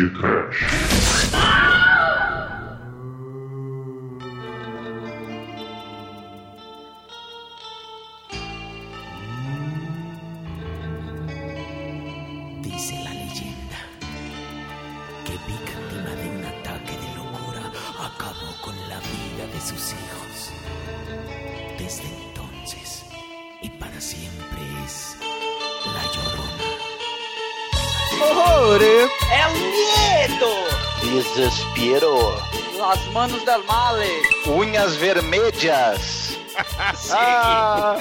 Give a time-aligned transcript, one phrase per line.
[0.00, 0.29] you
[34.88, 36.30] Vermelhas.
[37.12, 37.98] Ah,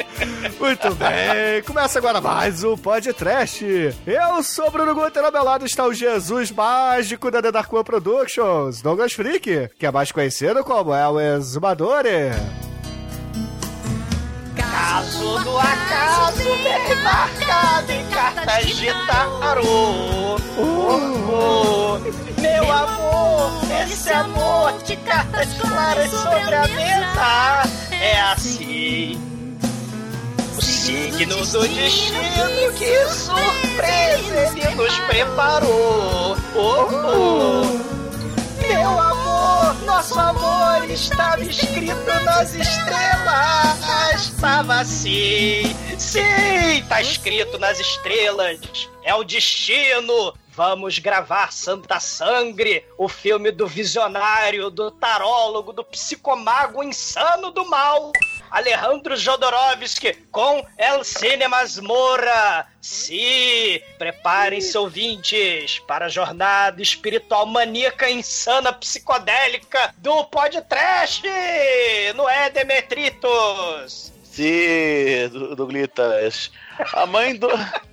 [0.60, 3.64] muito bem, começa agora mais um podcast.
[4.06, 7.72] Eu sou o Bruno Guter, ao meu lado está o Jesus mágico da The Dark
[7.72, 11.20] One Productions, Douglas Freak, que é mais conhecido como é o
[15.00, 15.20] Exumadore.
[15.20, 20.38] Caso do acaso bem marcado em cartas de tarô.
[20.58, 21.00] Oh,
[21.32, 23.52] oh, meu amor,
[23.84, 29.18] esse amor de cartas claras sobre a mesa é assim.
[30.58, 36.38] O signo do destino, que surpresa ele nos preparou.
[36.56, 37.90] Oh, oh.
[38.68, 39.19] Meu amor,
[39.86, 43.80] nosso amor estava escrito nas estrelas.
[44.16, 45.64] Estava assim.
[45.98, 48.60] Sim, tá escrito nas estrelas.
[49.04, 50.34] É o destino.
[50.52, 58.12] Vamos gravar Santa Sangre, o filme do visionário, do tarólogo, do psicomago insano do mal.
[58.52, 62.68] Alejandro Jodorowsky com El Cine Masmorra.
[62.82, 71.24] Sim, preparem-se ouvintes para a jornada espiritual maníaca, insana, psicodélica do podcast,
[72.16, 74.12] não é, Demetritos?
[74.24, 76.52] Sim, do, do Glitas.
[76.94, 77.50] A mãe do.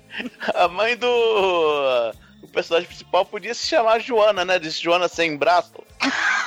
[0.55, 2.13] A mãe do.
[2.41, 4.57] O personagem principal podia se chamar Joana, né?
[4.57, 5.73] De Joana sem braço.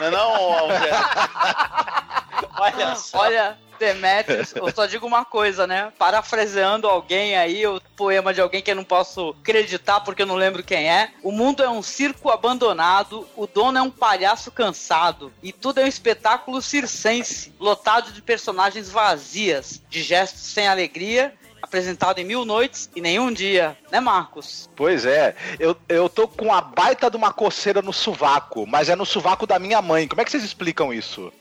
[0.01, 0.33] Não é não?
[2.59, 3.19] Olha só.
[3.19, 5.91] Olha, Demetrius, eu só digo uma coisa, né?
[5.99, 10.37] Parafraseando alguém aí, o poema de alguém que eu não posso acreditar porque eu não
[10.37, 11.11] lembro quem é.
[11.23, 15.85] O mundo é um circo abandonado, o dono é um palhaço cansado, e tudo é
[15.85, 21.33] um espetáculo circense, lotado de personagens vazias, de gestos sem alegria
[21.63, 24.69] apresentado em mil noites e nenhum dia, né, Marcos?
[24.75, 28.97] Pois é, eu, eu tô com a baita de uma coceira no sovaco, mas é
[28.97, 30.09] no sovaco da minha mãe.
[30.09, 31.33] Como é que vocês explicam isso?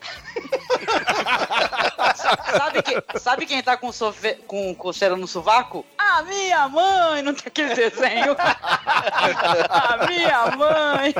[2.20, 5.84] Sabe, que, sabe quem tá com, sofe, com coceira no sovaco?
[5.98, 7.22] A minha mãe!
[7.22, 8.36] Não tem aquele desenho?
[8.38, 11.14] A minha mãe!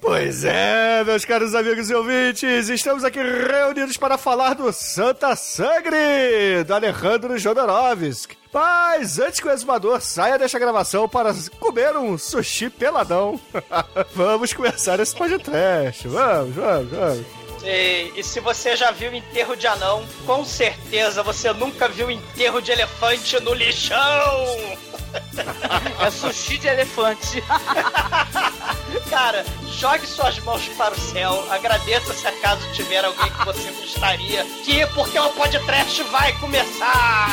[0.00, 6.62] Pois é, meus caros amigos e ouvintes, estamos aqui reunidos para falar do Santa Sangre,
[6.64, 8.36] do Alejandro Jodorowsky.
[8.52, 13.38] Mas antes que o exumador saia desta gravação para comer um sushi peladão,
[14.14, 16.06] vamos começar esse podcast.
[16.06, 17.45] Vamos, vamos, vamos.
[17.66, 22.62] E, e se você já viu enterro de anão, com certeza você nunca viu enterro
[22.62, 23.98] de elefante no lixão!
[25.98, 27.42] É sushi de elefante.
[29.08, 29.44] Cara,
[29.78, 34.72] jogue suas mãos para o céu, agradeça se acaso tiver alguém que você gostaria que
[34.72, 37.28] ir, porque o podcast vai começar!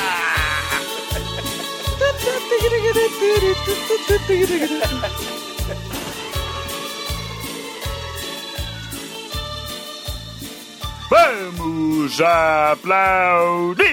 [11.14, 13.86] Vamos aplaudir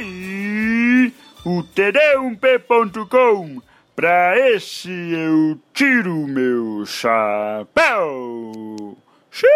[1.45, 3.61] o td1p.com.
[3.95, 7.77] Pra esse eu tiro meu chapéu.
[9.31, 9.51] Xiii!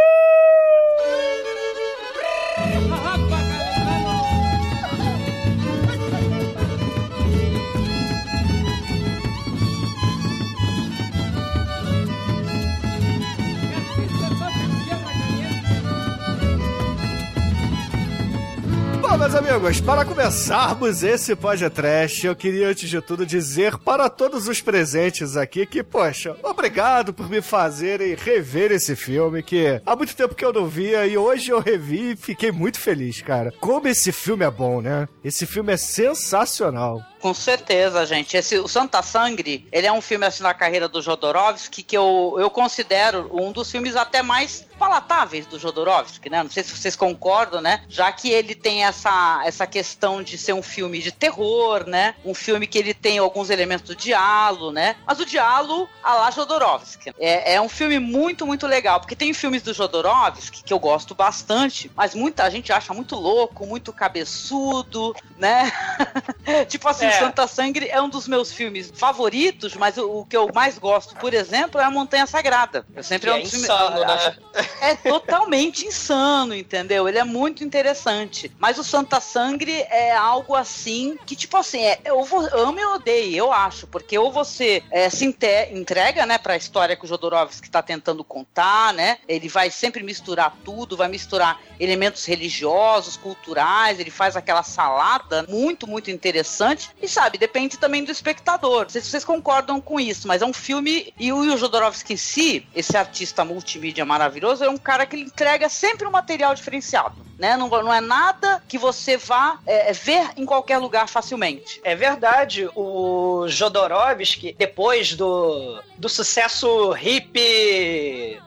[19.14, 24.48] Bom, meus amigos, para começarmos esse podcast, eu queria antes de tudo dizer para todos
[24.48, 30.16] os presentes aqui que, poxa, obrigado por me fazerem rever esse filme que há muito
[30.16, 33.52] tempo que eu não via e hoje eu revi e fiquei muito feliz, cara.
[33.60, 35.08] Como esse filme é bom, né?
[35.22, 37.00] Esse filme é sensacional.
[37.24, 38.36] Com certeza, gente.
[38.36, 42.36] Esse, o Santa Sangre, ele é um filme assim na carreira do Jodorowsky que eu,
[42.38, 46.42] eu considero um dos filmes até mais palatáveis do Jodorowsky, né?
[46.42, 47.82] Não sei se vocês concordam, né?
[47.88, 52.14] Já que ele tem essa, essa questão de ser um filme de terror, né?
[52.22, 54.96] Um filme que ele tem alguns elementos do diálogo, né?
[55.06, 57.14] Mas o diálogo a lá Jodorowsky.
[57.18, 61.14] É, é um filme muito, muito legal, porque tem filmes do Jodorowsky que eu gosto
[61.14, 65.72] bastante, mas muita gente acha muito louco, muito cabeçudo, né?
[66.68, 67.13] tipo assim, É.
[67.18, 71.14] Santa Sangre é um dos meus filmes favoritos, mas o, o que eu mais gosto,
[71.16, 72.84] por exemplo, é a Montanha Sagrada.
[72.94, 74.36] Eu sempre é um é insano, né?
[74.80, 77.08] é totalmente insano, entendeu?
[77.08, 78.50] Ele é muito interessante.
[78.58, 82.84] Mas o Santa Sangre é algo assim que, tipo assim, é, eu vou, amo e
[82.84, 83.86] odeio, eu acho.
[83.86, 88.92] Porque ou você é, se entrega, né, pra história que o Jodorowsky tá tentando contar,
[88.92, 89.18] né?
[89.28, 95.86] Ele vai sempre misturar tudo, vai misturar elementos religiosos, culturais, ele faz aquela salada muito,
[95.86, 96.90] muito interessante.
[97.04, 98.84] E sabe, depende também do espectador.
[98.84, 101.12] Não sei se vocês concordam com isso, mas é um filme.
[101.20, 105.68] E o Jodorowsky em si, esse artista multimídia maravilhoso, é um cara que ele entrega
[105.68, 107.14] sempre um material diferenciado.
[107.38, 107.56] Né?
[107.56, 111.80] Não, não é nada que você vá é, ver em qualquer lugar facilmente.
[111.84, 117.38] É verdade, o Jodorowsky, depois do, do sucesso hip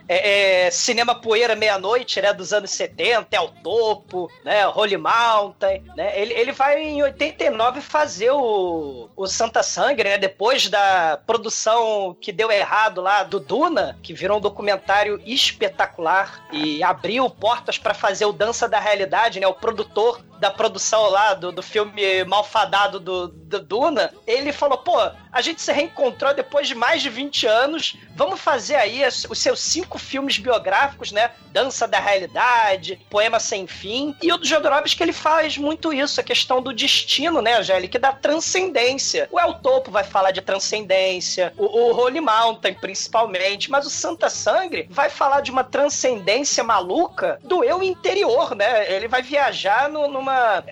[0.08, 5.84] é, é, Cinema Poeira Meia-Noite, né, dos anos 70, É o Topo, né, Holy Mountain,
[5.96, 12.16] né, ele, ele vai em 89 fazer o, o Santa Sangre, né, depois da produção
[12.20, 17.94] que deu errado lá do Duna, que virou um documentário espetacular e abriu portas para
[17.94, 23.00] fazer o Dança da Realidade, né, o produtor da produção lá do, do filme malfadado
[23.00, 24.98] do, do Duna, ele falou, pô,
[25.32, 29.60] a gente se reencontrou depois de mais de 20 anos, vamos fazer aí os seus
[29.60, 31.32] cinco filmes biográficos, né?
[31.52, 34.16] Dança da Realidade, Poema Sem Fim.
[34.22, 37.98] E o do Jodorowsky, ele faz muito isso, a questão do destino, né, Angélica?
[38.00, 39.28] Da transcendência.
[39.32, 44.30] O El Topo vai falar de transcendência, o, o Holy Mountain, principalmente, mas o Santa
[44.30, 48.92] Sangre vai falar de uma transcendência maluca do eu interior, né?
[48.92, 50.27] Ele vai viajar no- numa.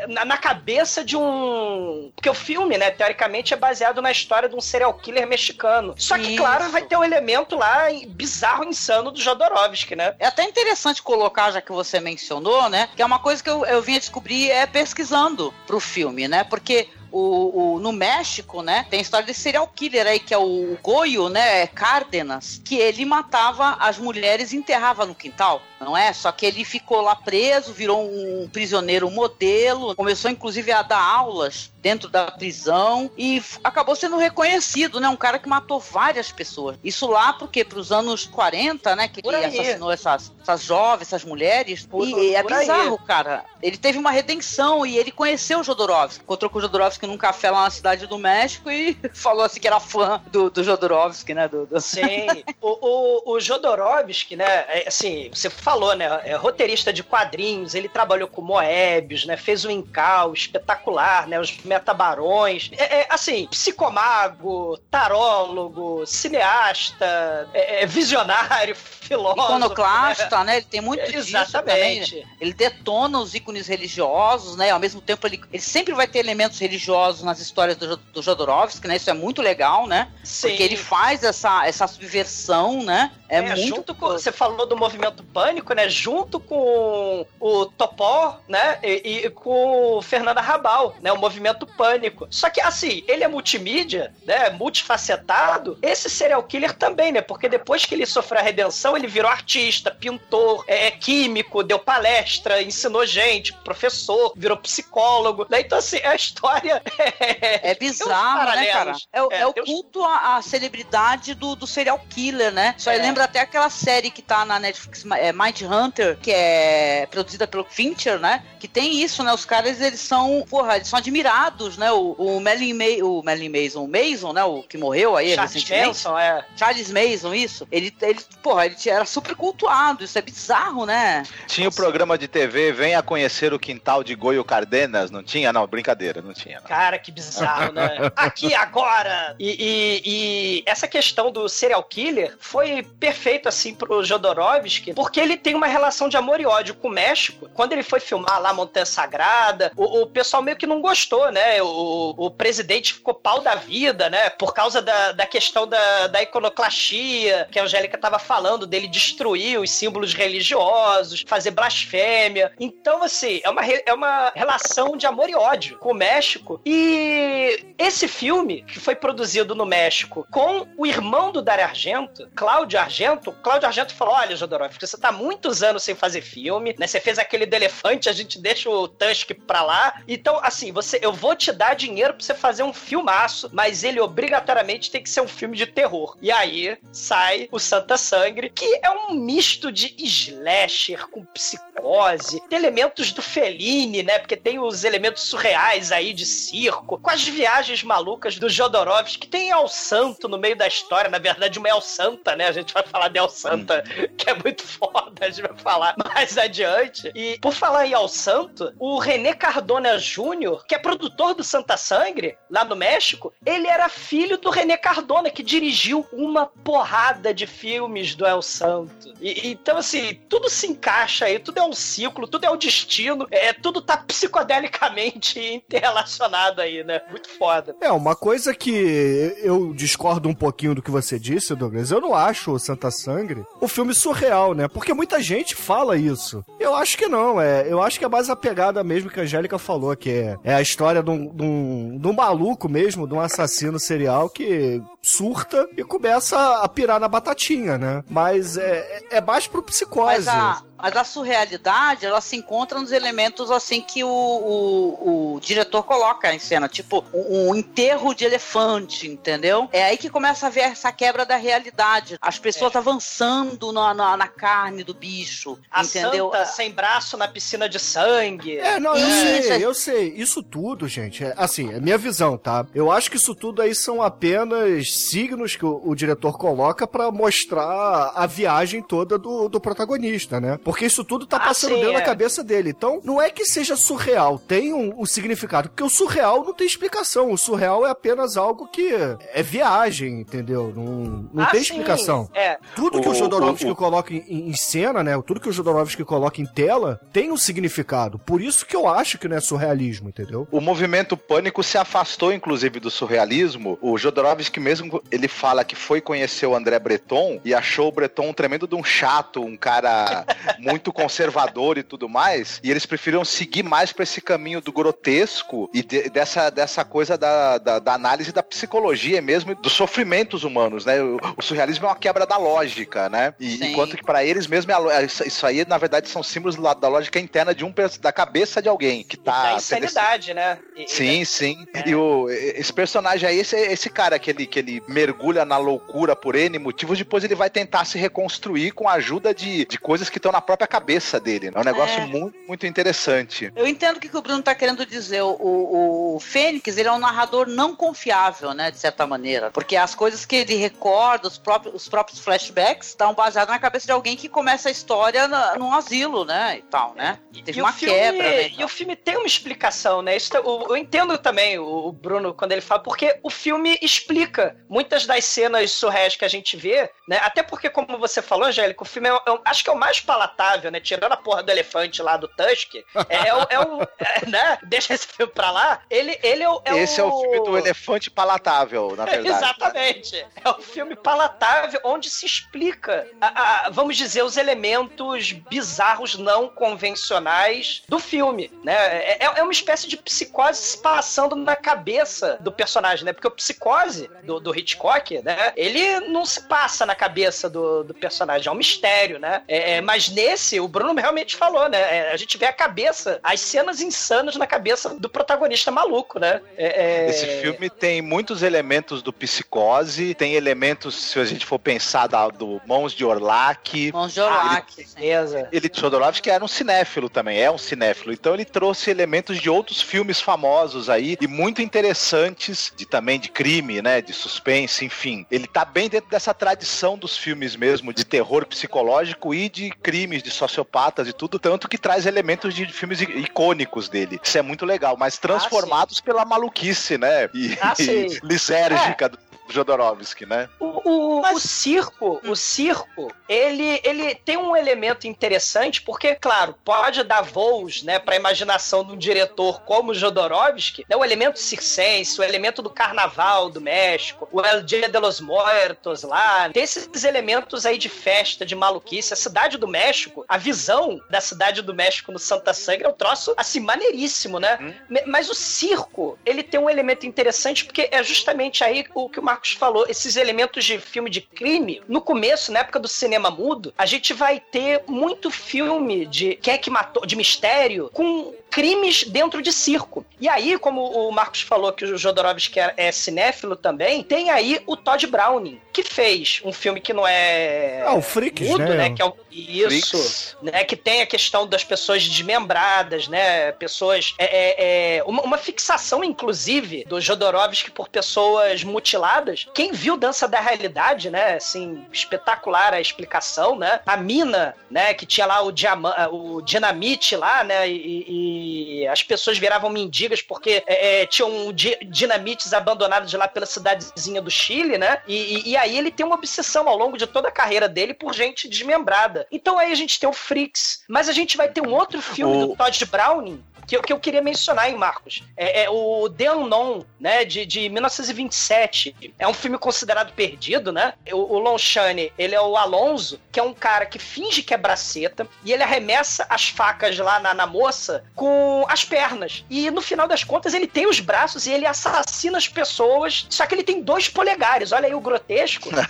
[0.07, 2.11] Na, na cabeça de um.
[2.15, 5.93] Porque o filme, né, teoricamente, é baseado na história de um serial killer mexicano.
[5.97, 6.37] Só que, Isso.
[6.37, 10.15] claro, vai ter um elemento lá bizarro, insano do Jodorowsky, né?
[10.19, 12.89] É até interessante colocar, já que você mencionou, né?
[12.95, 16.43] Que é uma coisa que eu, eu vinha descobrir é pesquisando pro filme, né?
[16.43, 20.37] Porque o, o- no México, né, tem a história desse serial killer aí, que é
[20.37, 26.11] o Goyo, né, Cárdenas, que ele matava as mulheres e enterrava no quintal, não é?
[26.11, 31.71] Só que ele ficou lá preso, virou um prisioneiro modelo, começou inclusive a dar aulas
[31.81, 35.07] dentro da prisão e acabou sendo reconhecido, né?
[35.07, 36.77] Um cara que matou várias pessoas.
[36.83, 39.59] Isso lá porque para os anos 40, né, que Por ele aí.
[39.59, 41.85] assassinou essas, essas jovens, essas mulheres.
[41.85, 42.61] Por- e é por aí.
[42.61, 43.45] bizarro, cara.
[43.61, 46.23] Ele teve uma redenção e ele conheceu o Jodorowsky.
[46.23, 49.67] Encontrou com o Jodorowsky num café lá na cidade do México e falou assim que
[49.67, 51.47] era fã do, do Jodorowsky, né?
[51.47, 52.43] Do, do- Sim.
[52.59, 54.45] o, o, o Jodorowsky, né?
[54.69, 56.21] é, assim, você falou, né?
[56.23, 59.35] É roteirista de quadrinhos, ele trabalhou com Moebius, né?
[59.35, 61.37] Fez o Incal, espetacular, né?
[61.39, 62.71] Os metabarões.
[62.77, 69.43] É, é, assim, psicomago, tarólogo, cineasta, é, é, visionário, filósofo.
[69.43, 70.43] Iconoclasta, né?
[70.45, 70.57] né?
[70.57, 71.99] Ele tem muito disso também.
[71.99, 72.27] Exatamente.
[72.39, 74.71] Ele detona os ícones religiosos, né?
[74.71, 78.87] Ao mesmo tempo, ele, ele sempre vai ter elementos religiosos nas histórias do, do Jodorowsky,
[78.87, 78.95] né?
[78.95, 80.07] Isso é muito legal, né?
[80.23, 80.47] Sim.
[80.47, 83.11] Porque ele faz essa, essa subversão, né?
[83.27, 83.67] É, muito.
[83.67, 85.87] junto com, você falou do movimento pânico, né?
[85.89, 88.79] Junto com o Topó, né?
[88.83, 91.11] E, e com o Fernanda Rabal, né?
[91.11, 92.27] O movimento pânico.
[92.29, 94.49] Só que assim, ele é multimídia, né?
[94.51, 95.77] Multifacetado.
[95.81, 97.21] Esse serial killer também, né?
[97.21, 102.61] Porque depois que ele sofreu a redenção, ele virou artista, pintor, é, químico, deu palestra,
[102.61, 105.45] ensinou gente, professor, virou psicólogo.
[105.49, 105.61] Né?
[105.61, 106.81] Então assim, a história
[107.19, 108.93] É uns bizarro, né, cara?
[109.11, 112.75] É, o- É, é o culto à, à celebridade do, do serial killer, né?
[112.85, 113.01] Aí É.
[113.01, 117.63] lembra até aquela série que tá na Netflix, é, Mind Hunter, que é produzida pelo
[117.69, 118.43] Fincher, né?
[118.59, 119.31] Que tem isso, né?
[119.33, 121.91] Os caras, eles são, porra, eles são admirados, né?
[121.91, 124.43] O, o Merlin, Ma o Merlin Mason, o Mason, né?
[124.43, 125.87] O que morreu aí Charles recentemente.
[125.87, 126.45] Manson, é.
[126.55, 127.67] Charles Mason, isso.
[127.71, 130.03] Ele, ele, porra, ele era super cultuado.
[130.03, 131.23] Isso é bizarro, né?
[131.47, 135.53] Tinha o programa de TV Venha Conhecer o Quintal de Goio Cardenas, não tinha?
[135.53, 136.59] Não, brincadeira, não tinha.
[136.59, 136.67] não.
[136.67, 138.11] Cara, que bizarro, né?
[138.15, 139.35] Aqui, agora!
[139.39, 145.34] E, e- e essa questão do serial killer foi perfeito, assim, pro Jodorowsky, porque ele
[145.37, 147.49] tem uma relação de amor e ódio com o México.
[147.53, 151.61] Quando ele foi filmar lá Montanha Sagrada, o, o pessoal meio que não gostou, né?
[151.61, 154.29] O, o presidente ficou pau da vida, né?
[154.29, 159.59] Por causa da, da questão da, da iconoclastia, que a Angélica tava falando, dele destruir
[159.59, 162.51] os símbolos religiosos, fazer blasfêmia.
[162.59, 166.61] Então, assim, é uma, é uma relação de amor e ódio com o México.
[166.65, 172.79] E esse filme, que foi produzido no México com o irmão do Dario Argento, Cláudio
[172.79, 176.85] Argento, Cláudio Argento falou: Olha, Jodorowsky, você tá muitos anos sem fazer filme, né?
[176.85, 180.01] Você fez aquele do elefante, a gente deixa o Tusk pra lá.
[180.07, 183.99] Então, assim, você, eu vou te dar dinheiro pra você fazer um filmaço, mas ele
[183.99, 186.15] obrigatoriamente tem que ser um filme de terror.
[186.21, 192.59] E aí sai o Santa Sangre, que é um misto de slasher com psicose, tem
[192.59, 194.19] elementos do Fellini, né?
[194.19, 199.27] Porque tem os elementos surreais aí de circo, com as viagens malucas do Jodorowsky, que
[199.27, 202.47] tem El Santo no meio da história, na verdade, uma El Santa, né?
[202.47, 203.83] A gente vai falar de El Santa,
[204.17, 207.11] que é muito foda, a gente vai falar mais adiante.
[207.15, 211.77] E por falar em El Santo, o René Cardona Jr., que é produtor do Santa
[211.77, 217.47] Sangre, lá no México, ele era filho do René Cardona, que dirigiu uma porrada de
[217.47, 219.13] filmes do El Santo.
[219.21, 223.27] E, então, assim, tudo se encaixa aí, tudo é um ciclo, tudo é um destino,
[223.31, 227.01] é, tudo tá psicodelicamente interrelacionado aí, né?
[227.09, 227.75] Muito foda.
[227.81, 232.13] É, uma coisa que eu discordo um pouquinho do que você disse, Douglas, eu não
[232.13, 234.67] acho o Santa Sangre o filme surreal, né?
[234.67, 236.43] Porque muita gente fala isso.
[236.59, 237.71] Eu acho que não, é.
[237.71, 240.55] Eu acho que é mais a pegada mesmo que a Angélica falou, que é, é
[240.55, 244.81] a história de um, de, um, de um maluco mesmo, de um assassino serial que
[245.05, 248.03] surta e começa a pirar na batatinha, né?
[248.09, 250.25] Mas é, é mais pro psicose.
[250.25, 255.39] Mas a, mas a surrealidade, ela se encontra nos elementos assim que o, o, o
[255.39, 259.69] diretor coloca em cena, tipo um, um, enterro de elefante, entendeu?
[259.71, 262.17] É aí que começa a ver essa quebra da realidade.
[262.21, 262.77] As pessoas é.
[262.77, 266.31] avançando na, na, na, carne do bicho, a entendeu?
[266.31, 268.57] Santa sem braço na piscina de sangue.
[268.57, 269.47] É, não, eu isso.
[269.47, 270.13] sei, eu sei.
[270.15, 272.65] Isso tudo, gente, é, assim, é minha visão, tá?
[272.75, 277.11] Eu acho que isso tudo aí são apenas signos que o, o diretor coloca para
[277.11, 280.59] mostrar a viagem toda do, do protagonista, né?
[280.63, 281.99] Porque isso tudo tá ah, passando sim, dentro é.
[281.99, 282.69] da cabeça dele.
[282.69, 285.69] Então, não é que seja surreal, tem um, um, significado.
[285.69, 287.31] Porque o surreal não tem explicação.
[287.31, 290.73] O surreal é apenas algo que é viagem, entendeu?
[290.75, 291.73] Não, não ah, tem sim.
[291.73, 292.29] explicação.
[292.33, 292.57] É.
[292.75, 295.19] Tudo que o, o Jodorowsky o, coloca em, em, cena, né?
[295.25, 298.19] Tudo que o Jodorowsky coloca em tela tem um significado.
[298.19, 300.47] Por isso que eu acho que não é surrealismo, entendeu?
[300.51, 303.77] O movimento pânico se afastou, inclusive, do surrealismo.
[303.81, 308.29] O Jodorowsky mesmo, ele fala que foi conhecer o André Breton e achou o Breton
[308.29, 310.25] um tremendo de um chato, um cara
[310.59, 315.69] muito conservador e tudo mais, e eles preferiram seguir mais para esse caminho do grotesco
[315.73, 320.85] e de, dessa, dessa coisa da, da, da, análise da psicologia mesmo, dos sofrimentos humanos,
[320.85, 321.01] né?
[321.01, 323.33] O, o surrealismo é uma quebra da lógica, né?
[323.39, 326.87] E, enquanto que para eles mesmo, é, isso aí, na verdade, são símbolos da, da
[326.87, 329.45] lógica interna de um, da cabeça de alguém que tá...
[329.45, 330.57] E da insanidade, né?
[330.75, 331.65] E, sim, e, sim.
[331.73, 331.89] É.
[331.89, 336.15] E o, esse personagem aí, esse, esse cara que ele, que ele mergulha na loucura
[336.15, 340.09] por N motivos, depois ele vai tentar se reconstruir com a ajuda de, de coisas
[340.09, 341.51] que estão na própria cabeça dele.
[341.53, 342.05] É um negócio é.
[342.05, 343.51] muito, muito interessante.
[343.55, 345.21] Eu entendo o que o Bruno está querendo dizer.
[345.21, 349.51] O, o, o Fênix, ele é um narrador não confiável, né, de certa maneira.
[349.51, 353.85] Porque as coisas que ele recorda, os próprios, os próprios flashbacks, estão baseados na cabeça
[353.85, 357.19] de alguém que começa a história no, num asilo, né, e tal, né?
[357.33, 358.51] E teve e uma filme, quebra, né?
[358.57, 360.15] E o filme tem uma explicação, né?
[360.15, 364.54] Isso, eu, eu entendo também o, o Bruno quando ele fala, porque o filme explica
[364.69, 367.19] muitas das cenas surreais que a gente vê, né?
[367.23, 369.99] Até porque, como você falou, Angélica, o filme é, é, acho que é o mais
[369.99, 370.79] palatável, né?
[370.79, 372.75] Tirando a porra do elefante lá do Tusk,
[373.09, 374.57] é, é, o, é o é, né?
[374.65, 375.81] Deixa esse filme pra lá.
[375.89, 377.05] Ele, ele é, o, é esse o...
[377.05, 379.27] é o filme do elefante palatável, na verdade.
[379.27, 380.15] Exatamente.
[380.15, 380.29] Né?
[380.43, 386.49] É o filme palatável onde se explica, a, a, vamos dizer, os elementos bizarros não
[386.49, 388.73] convencionais do filme, né?
[388.73, 393.13] É, é, é uma espécie de psicose se passando na cabeça do personagem, né?
[393.13, 395.51] Porque o psicose do, do Hitchcock, né?
[395.57, 399.41] Ele não se passa na cabeça do, do personagem, é um mistério, né?
[399.47, 401.79] É, é, mas nesse, o Bruno realmente falou, né?
[401.79, 406.41] É, a gente vê a cabeça, as cenas insanas na cabeça do protagonista maluco, né?
[406.55, 411.57] É, é, Esse filme tem muitos elementos do psicose, tem elementos, se a gente for
[411.57, 413.91] pensar, da, do Mãos de Orlac.
[413.91, 415.49] Mãos de Orlac, ah, certeza.
[415.51, 418.13] Ele, Jodorowsky era um cinéfilo também, é um cinéfilo.
[418.13, 423.29] Então ele trouxe elementos de outros filmes famosos aí e muito interessantes, de também de
[423.29, 424.01] crime, né?
[424.01, 424.34] De suspense,
[424.81, 425.25] enfim.
[425.29, 430.23] Ele tá bem dentro dessa tradição dos filmes mesmo, de terror psicológico e de crimes,
[430.23, 434.19] de sociopatas e tudo, tanto que traz elementos de filmes icônicos dele.
[434.23, 437.29] Isso é muito legal, mas transformados ah, pela maluquice, né?
[437.33, 439.09] E, ah, e lisérgica é.
[439.09, 440.49] do Jodorowsky, né?
[440.59, 447.03] O, o, o circo, o circo, ele, ele tem um elemento interessante, porque, claro, pode
[447.03, 452.23] dar voos, né, pra imaginação de um diretor como Jodorowsky, né, o elemento circense, o
[452.23, 457.65] elemento do carnaval do México, o El Dia de los Muertos lá, tem esses elementos
[457.65, 459.13] aí de festa, de maluquice.
[459.13, 462.93] A cidade do México, a visão da cidade do México no Santa Sangue é um
[462.93, 464.75] troço, assim, maneiríssimo, né?
[464.89, 469.19] Me- Mas o circo, ele tem um elemento interessante, porque é justamente aí o que
[469.19, 471.81] o Marcos falou, esses elementos de filme de crime.
[471.89, 476.53] No começo, na época do cinema mudo, a gente vai ter muito filme de quem
[476.53, 480.05] é que matou, de mistério, com crimes dentro de circo.
[480.21, 484.61] E aí, como o Marcos falou que o Jodorowsky é, é cinéfilo também, tem aí
[484.65, 488.75] o Todd Browning, que fez um filme que não é Ah, o Freaks, mudo, né?
[488.75, 488.89] né?
[488.91, 490.37] Que é o, isso, Freaks.
[490.41, 490.63] né?
[490.63, 493.51] Que tem a questão das pessoas desmembradas, né?
[493.51, 494.15] Pessoas.
[494.17, 499.24] É, é, é, uma, uma fixação, inclusive, do Jodorowsky por pessoas mutiladas.
[499.53, 501.35] Quem viu Dança da Realidade, né?
[501.35, 503.79] Assim, espetacular a explicação, né?
[503.85, 504.93] A mina, né?
[504.93, 507.67] Que tinha lá o, diama, o dinamite lá, né?
[507.69, 513.45] E, e as pessoas viravam mendigas porque é, é, tinham di- dinamites abandonados lá pela
[513.45, 515.01] cidadezinha do Chile, né?
[515.07, 517.93] E, e- e aí ele tem uma obsessão ao longo de toda a carreira dele
[517.93, 519.27] por gente desmembrada.
[519.31, 522.35] Então aí a gente tem o Freaks, mas a gente vai ter um outro filme
[522.35, 525.23] O- do Todd Browning que, eu- que eu queria mencionar, hein, Marcos?
[525.35, 528.95] É, é o The Unknown, né, de, de 1927.
[529.19, 530.93] É um filme considerado perdido, né?
[531.11, 534.53] O, o Lon Chaney, ele é o Alonso, que é um cara que finge que
[534.53, 539.43] é braceta, e ele arremessa as facas lá na, na moça com as pernas.
[539.49, 543.45] E no final das contas, ele tem os braços e ele assassina as pessoas, só
[543.45, 544.71] que ele tem dois polegares.
[544.71, 545.85] Olha aí o grotesco, né?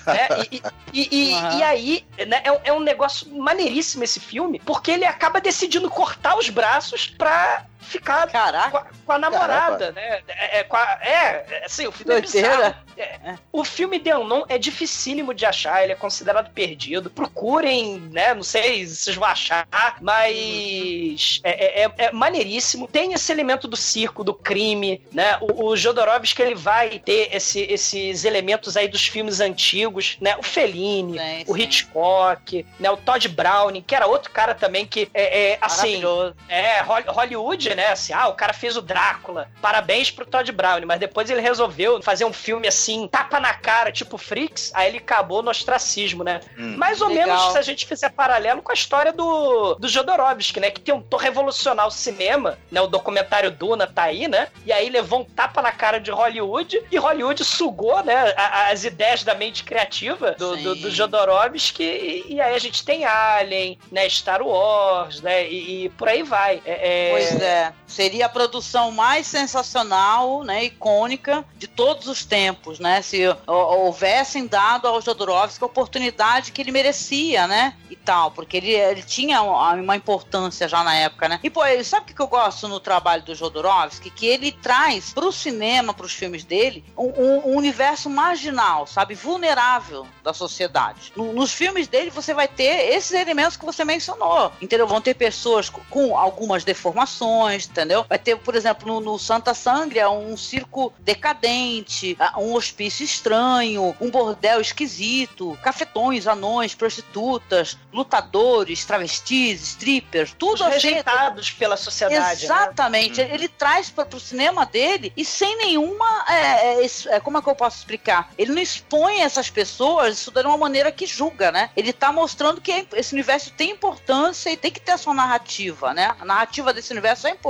[0.51, 0.62] E,
[0.94, 1.58] e- e- Aham.
[1.60, 5.89] e aí, né, é, um- é um negócio maneiríssimo esse filme, porque ele acaba decidindo
[5.89, 8.27] cortar os braços pra that ficar
[8.72, 10.22] com a, com a namorada, né?
[10.27, 12.50] É, é, a- é, é, assim, o filme é Doideira.
[12.58, 12.75] bizarro.
[12.98, 17.10] É, O filme The Unknown é dificílimo de achar, ele é considerado perdido.
[17.10, 18.34] Procurem, né?
[18.34, 19.68] Não sei se vocês vão achar,
[20.01, 22.88] mas é, é- é- é maneiríssimo.
[22.88, 25.38] Tem esse elemento do circo, do crime, né?
[25.42, 30.36] O, o Jodorowsky ele vai ter esse- esses elementos aí dos filmes antigos, né?
[30.38, 31.62] O Fellini, Sim, o sim.
[31.62, 32.89] Hitchcock, né?
[32.89, 36.01] O Todd Browning, que era outro cara também que é, é, assim,
[36.50, 37.88] é, Hol- Hollywood, né?
[37.88, 39.50] Assim, ah, o cara fez o Drácula.
[39.62, 40.86] Parabéns pro Todd Browning.
[40.86, 44.71] Mas depois ele resolveu fazer um filme assim, tapa na cara, tipo Freaks.
[44.73, 46.39] Aí ele acabou no ostracismo, né?
[46.58, 46.76] Hum.
[46.78, 47.28] Mais ou Legal.
[47.28, 50.71] menos se a gente fizer paralelo com a história do, do Jodorowsky, né?
[50.71, 52.82] Que tentou revolucionar o cinema, né?
[52.82, 54.47] O documentário Duna tá aí, né?
[54.65, 58.34] E aí levou um tapa na cara de Hollywood e Hollywood sugou, né?
[58.38, 62.84] a- as ideias da mente criativa do, do, do Jodorowsky e, e aí a gente
[62.84, 64.08] tem Alien, né?
[64.10, 65.47] Star Wars, né?
[65.47, 66.62] E, e por aí vai.
[66.65, 67.64] É, é- Pois é.
[67.88, 73.01] Seria a produção mais sensacional, né, icônica de todos os tempos, né?
[73.01, 77.75] Se hou- houvessem dado ao Jodorowsky a oportunidade que ele merecia, né?
[77.89, 81.39] E tal, porque ele, ele tinha uma importância já na época, né?
[81.43, 84.10] E pô, sabe o que eu gosto no trabalho do Jodorowsky?
[84.10, 89.15] Que ele traz pro cinema, pros filmes dele, um, um- universo marginal, sabe?
[89.15, 91.13] Vulnerável da sociedade.
[91.15, 94.88] No- nos filmes dele você vai ter esses elementos que você mencionou, entendeu?
[94.88, 98.06] Vão ter pessoas co- com algumas deformações, entendeu?
[98.08, 103.96] Vai ter, por exemplo, no, no Santa Sangria, um circo decadente, ah, um hospício estranho,
[104.02, 112.41] um bordel esquisito, cafetões, anões, prostitutas, lutadores, travestis, strippers, os tudo assim rejeitados pela sociedade.
[112.41, 112.56] né?
[112.56, 113.22] Exatamente.
[113.22, 116.26] Ele traz para o cinema dele e sem nenhuma.
[116.28, 118.32] é, é, é, como é que eu posso explicar?
[118.38, 121.70] Ele não expõe essas pessoas isso de uma maneira que julga, né?
[121.76, 125.94] Ele tá mostrando que esse universo tem importância e tem que ter a sua narrativa,
[125.94, 126.15] né?
[126.20, 127.44] A narrativa desse universo é importante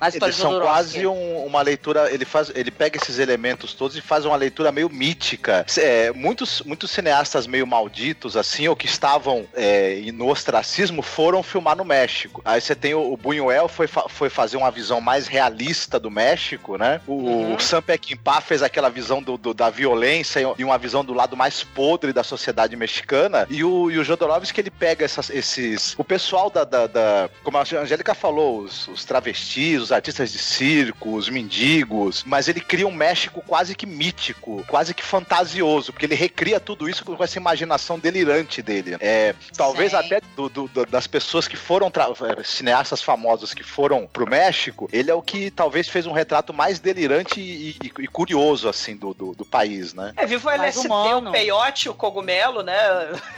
[0.00, 2.10] na história Eles são quase um- uma leitura.
[2.12, 5.66] Ele faz, ele pega esses elementos todos e faz uma leitura meio mítica.
[5.78, 11.76] É, muitos, muitos cineastas meio malditos, assim, ou que estavam é, no ostracismo, foram filmar
[11.76, 12.40] no México.
[12.44, 16.76] Aí você tem o, o Buñuel foi, foi fazer uma visão mais realista do México,
[16.76, 17.00] né?
[17.06, 17.54] O, Uhum.
[17.56, 21.36] o Sam Peckinpah fez aquela visão do, do- da violência e uma visão do lado
[21.36, 23.46] mais podre da sociedade mexicana.
[23.50, 27.56] E o, e o Jodorowsky ele pega essas, esses, o pessoal da, da, da- como
[27.58, 32.86] a Angélica falou, os, os travestis, os artistas de circo, os mendigos, mas ele cria
[32.86, 37.38] um México quase que mítico, quase que fantasioso, porque ele recria tudo isso com essa
[37.38, 38.96] imaginação delirante dele.
[39.00, 39.96] É, talvez Sim.
[39.98, 44.28] até do- do- do- das pessoas que foram tra- eh, cineastas famosos que foram pro
[44.28, 48.68] México, ele é o que talvez fez um retrato mais delirante e, e- e curioso
[48.68, 50.12] assim do, do, do país, né?
[50.16, 51.30] É, viva o LSD, humano.
[51.30, 52.74] o peiote, o cogumelo, né?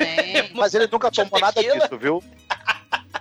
[0.55, 2.23] Mas ele nunca tomou nada disso, viu?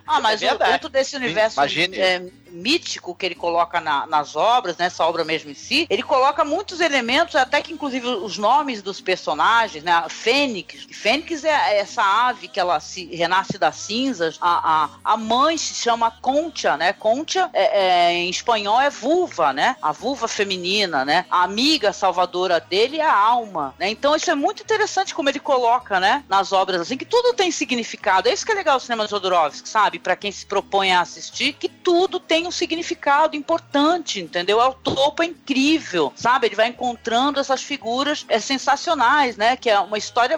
[0.05, 1.97] Ah, mas É dentro desse universo Imagine.
[1.97, 2.21] é,
[2.53, 6.79] mítico que ele coloca na- nas obras, nessa obra mesmo em si, ele coloca muitos
[6.79, 10.03] elementos, até que inclusive os nomes dos personagens, né?
[10.09, 10.85] Fênix.
[10.91, 14.37] Fênix é essa ave que ela se renasce das cinzas.
[14.39, 16.93] A, a, a mãe se chama Concha, né?
[16.93, 19.75] Concha é, é, em espanhol é vulva, né?
[19.81, 21.25] A vulva feminina, né?
[21.31, 23.89] A amiga salvadora dele é a alma, né?
[23.89, 26.23] Então isso é muito interessante como ele coloca, né?
[26.29, 28.29] Nas obras assim, que tudo tem significado.
[28.29, 29.97] É isso que é legal o cinema de Jodorowsky, sabe?
[30.03, 34.61] Pra quem se propõe a assistir, que tudo tem um significado importante, entendeu?
[34.61, 36.47] É o topo é incrível, sabe?
[36.47, 39.55] Ele vai encontrando essas figuras é, sensacionais, né?
[39.55, 40.37] Que é uma história,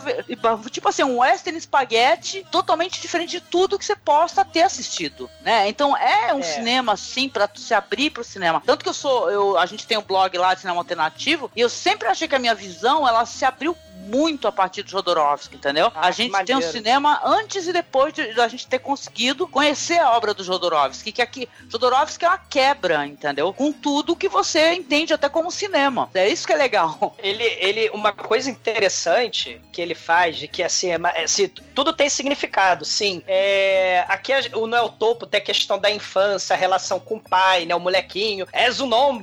[0.71, 5.67] tipo assim, um western spaghetti totalmente diferente de tudo que você possa ter assistido, né?
[5.67, 6.43] Então é um É.
[6.43, 8.61] cinema, assim, tu se abrir pro cinema.
[8.65, 11.61] Tanto que eu sou, eu, a gente tem um blog lá de cinema alternativo, e
[11.61, 15.55] eu sempre achei que a minha visão, ela se abriu muito a partir do Jodorowsky,
[15.55, 15.91] entendeu?
[15.95, 19.99] Ah, a gente tem um cinema antes e depois de, da gente ter conseguido conhecer
[19.99, 23.53] a obra do Jodorowsky, que aqui, Jodorowsky é uma quebra, entendeu?
[23.53, 26.09] Com tudo que você entende até como cinema.
[26.13, 27.15] É isso que é legal.
[27.25, 31.91] Ele, ele, uma coisa interessante que ele faz, de que assim, é, é, se, tudo
[31.91, 33.23] tem significado, sim.
[33.27, 37.65] É, aqui o Noel Topo tem a questão da infância, a relação com o pai,
[37.65, 37.73] né?
[37.73, 38.47] O molequinho.
[38.51, 39.19] És um homem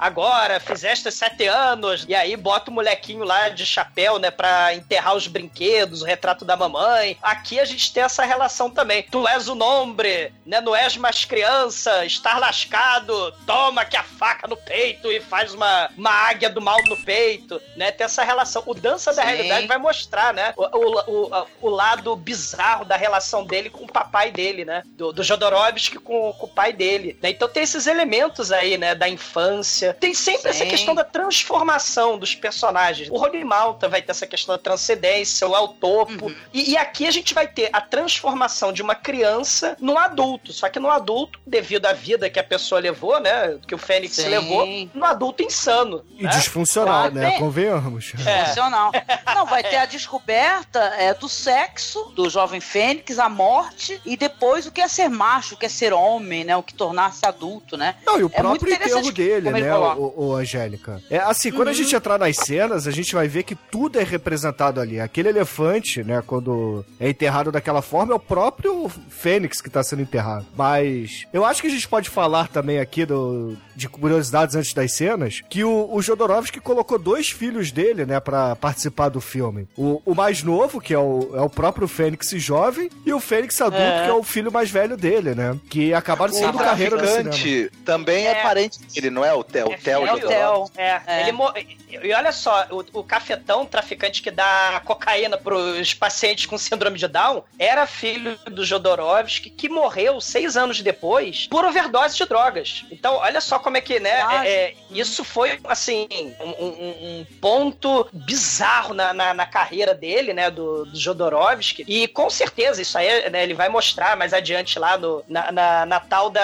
[0.00, 2.04] agora, fizeste sete anos.
[2.08, 4.30] E aí bota o molequinho lá de chapéu, né?
[4.30, 7.16] Pra enterrar os brinquedos, o retrato da mamãe.
[7.22, 9.02] Aqui a gente tem essa relação também.
[9.10, 10.60] Tu és um homem, né?
[10.60, 15.90] Não és mais criança, estar lascado, toma aqui a faca no peito e faz uma,
[15.96, 17.90] uma águia do mal no peito, né?
[17.90, 18.62] Tem essa relação.
[18.66, 19.28] O Dança da Sim.
[19.28, 20.54] Realidade vai mostrar, né?
[20.56, 24.82] O, o, o, o lado bizarro da relação dele com o papai dele, né?
[24.96, 27.18] Do, do Jodorowsky com, com o pai dele.
[27.22, 27.30] né?
[27.30, 28.94] Então tem esses elementos aí, né?
[28.94, 29.89] Da infância.
[29.94, 30.70] Tem sempre essa Sim.
[30.70, 33.08] questão da transformação dos personagens.
[33.10, 36.26] O Rony Malta vai ter essa questão da transcendência, o El Topo.
[36.26, 36.34] Uhum.
[36.52, 40.52] E, e aqui a gente vai ter a transformação de uma criança num adulto.
[40.52, 43.58] Só que no adulto, devido à vida que a pessoa levou, né?
[43.66, 44.28] Que o Fênix Sim.
[44.28, 46.04] levou, no adulto insano.
[46.18, 46.30] E né?
[46.30, 47.30] disfuncional, né?
[47.30, 48.12] tem- Convenhamos.
[48.30, 48.44] É.
[48.46, 48.92] Funcional.
[49.34, 54.66] Não, vai ter a descoberta é, do sexo do jovem Fênix, a morte, e depois
[54.66, 56.56] o que é ser macho, o que é ser homem, né?
[56.56, 57.96] O que tornar-se adulto, né?
[58.04, 61.00] Não, e o É próprio enterro dele, como ele né, o, o Angélica.
[61.10, 64.02] É assim, quando a gente entrar nas cenas, a gente vai ver que tudo é
[64.04, 65.00] representado ali.
[65.00, 70.02] Aquele elefante, né, quando é enterrado daquela forma, é o próprio Fênix que tá sendo
[70.02, 70.46] enterrado.
[70.56, 74.92] Mas eu acho que a gente pode falar também aqui do, de curiosidades antes das
[74.92, 79.66] cenas, que o, o Jodorowsky colocou dois filhos dele, né, pra participar do filme.
[79.76, 83.60] O, o mais novo, que é o, é o próprio Fênix jovem, e o Fênix
[83.60, 84.04] adulto, É.
[84.04, 87.70] que é o filho mais velho dele, né, que acabaram O sendo carreira no cinema.
[87.84, 88.42] também é, É.
[88.42, 89.69] parente dele, não é o Theo?
[89.72, 90.70] É Theo É o de Theo.
[90.76, 91.20] É, É.
[91.22, 91.52] ele mo-
[91.88, 97.08] E olha só, o, o cafetão, traficante que dá cocaína pros pacientes com síndrome de
[97.08, 102.84] Down, era filho do Jodorowsky, que morreu seis anos depois por overdose de drogas.
[102.90, 104.10] Então, olha só como é que, né?
[104.44, 106.06] É- é, isso foi, assim,
[106.40, 110.50] um, um- um ponto bizarro na, na, na carreira dele, né?
[110.50, 111.84] Do, do Jodorowsky.
[111.88, 115.86] E com certeza, isso aí, né, ele vai mostrar mais adiante lá no, na, na,
[115.86, 116.40] na tal da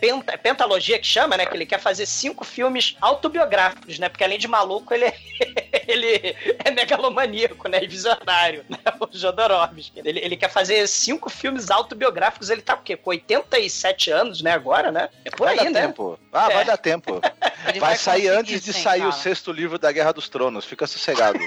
[0.00, 1.46] penta- pentalogia que chama, né?
[1.46, 2.57] Que ele quer fazer cinco filmes
[3.00, 4.08] autobiográficos, né?
[4.08, 5.14] Porque além de maluco, ele é,
[5.86, 7.82] ele é megalomaníaco, né?
[7.82, 8.78] E visionário, né?
[9.00, 10.00] O Jodorowsky.
[10.04, 12.50] Ele, ele quer fazer cinco filmes autobiográficos.
[12.50, 12.96] Ele tá o quê?
[12.96, 14.52] Com 87 anos, né?
[14.52, 15.08] Agora, né?
[15.24, 15.80] É por Vai aí, dar né?
[15.82, 16.18] tempo.
[16.32, 16.54] Ah, É.
[16.54, 17.20] vai dar tempo.
[17.68, 19.12] Ele Vai sair antes de sair o cara.
[19.12, 20.64] sexto livro da Guerra dos Tronos.
[20.64, 21.38] Fica sossegado.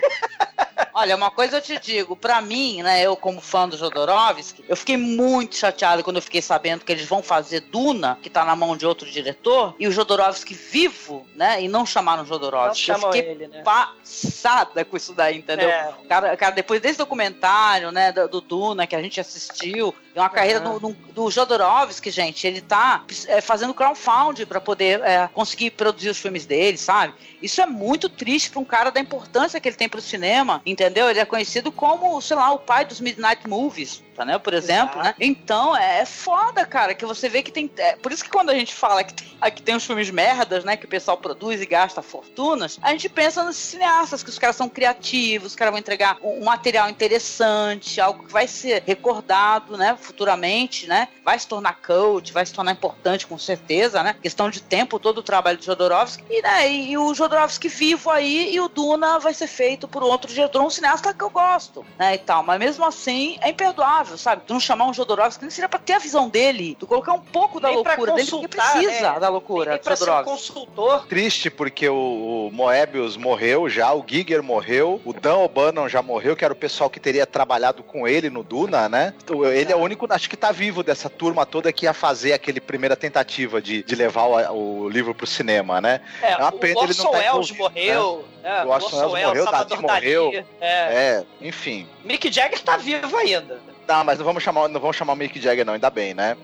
[0.93, 4.75] Olha, uma coisa eu te digo, pra mim, né, eu como fã do Jodorowsky, eu
[4.75, 8.55] fiquei muito chateado quando eu fiquei sabendo que eles vão fazer Duna, que tá na
[8.55, 12.89] mão de outro diretor, e o Jodorowsky vivo, né, e não chamaram o Não Jodorowsky.
[12.89, 13.61] Eu chamam fiquei ele, né?
[13.63, 15.69] passada com isso daí, entendeu?
[15.69, 15.93] É.
[16.07, 20.59] Cara, cara, depois desse documentário, né, do, do Duna, que a gente assistiu, uma carreira
[20.59, 26.09] do, do, do Jodorowsky, gente, ele tá é, fazendo crowdfunding pra poder é, conseguir produzir
[26.09, 27.13] os filmes dele, sabe?
[27.41, 31.09] Isso é muito triste pra um cara da importância que ele tem pro cinema, entendeu?
[31.09, 34.37] Ele é conhecido como, sei lá, o pai dos Midnight Movies, né?
[34.37, 35.03] Por exemplo, Exato.
[35.03, 35.15] né?
[35.19, 37.69] Então, é, é foda, cara, que você vê que tem...
[37.77, 40.63] é, por isso que quando a gente fala que tem, que tem os filmes merdas,
[40.63, 44.37] né, que o pessoal produz e gasta fortunas, a gente pensa nos cineastas, que os
[44.37, 48.83] caras são criativos, os caras vão entregar um, um material interessante, algo que vai ser
[48.85, 51.07] recordado, né, futuramente, né?
[51.23, 54.15] Vai se tornar cult, vai se tornar importante, com certeza, né?
[54.21, 56.23] Questão de tempo, todo o trabalho do Jodorowsky.
[56.29, 60.31] E, né, e o Jodorowsky vivo aí, e o Duna vai ser feito por outro
[60.31, 62.43] diretor, um cineasta que eu gosto, né, e tal.
[62.43, 64.43] Mas mesmo assim, é imperdoável sabe?
[64.45, 66.75] Tu não chamar um Jodorowsky, nem seria pra ter a visão dele.
[66.79, 69.19] Tu colocar um pouco da Nem loucura dele, porque precisa né?
[69.19, 70.29] da loucura Nem do ser um Jodorowsky.
[70.31, 71.07] consultor.
[71.07, 76.35] Triste porque o, o Moebius morreu já, o Giger morreu, o Dan O'Bannon já morreu,
[76.35, 79.13] que era o pessoal que teria trabalhado com ele no Duna, né?
[79.29, 82.33] O- Ele é o único, acho que tá vivo dessa turma toda que ia fazer
[82.33, 86.01] aquele primeira tentativa de, de levar o, o livro pro cinema, né?
[86.21, 88.25] É, É uma o pena ele não tá Welles envolvido, morreu.
[88.43, 88.65] né?
[88.65, 90.31] O Orson Welles morreu, Dali morreu.
[90.59, 90.67] É.
[90.69, 91.87] É, enfim.
[92.03, 93.59] Mick Jagger tá vivo ainda.
[93.87, 96.37] Tá, mas não vamos chamar, não vamos chamar o Mick Jagger não, ainda bem, né?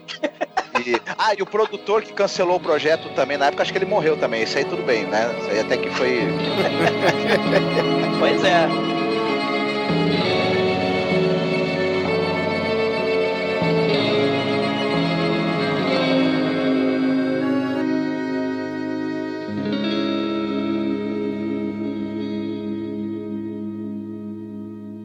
[0.86, 3.86] E- ah, e o produtor que cancelou o projeto também, na época acho que ele
[3.86, 4.43] morreu também.
[4.43, 5.34] Isso aí tudo bem, né?
[5.39, 6.19] Isso aí até que foi.
[8.19, 8.67] Pois é.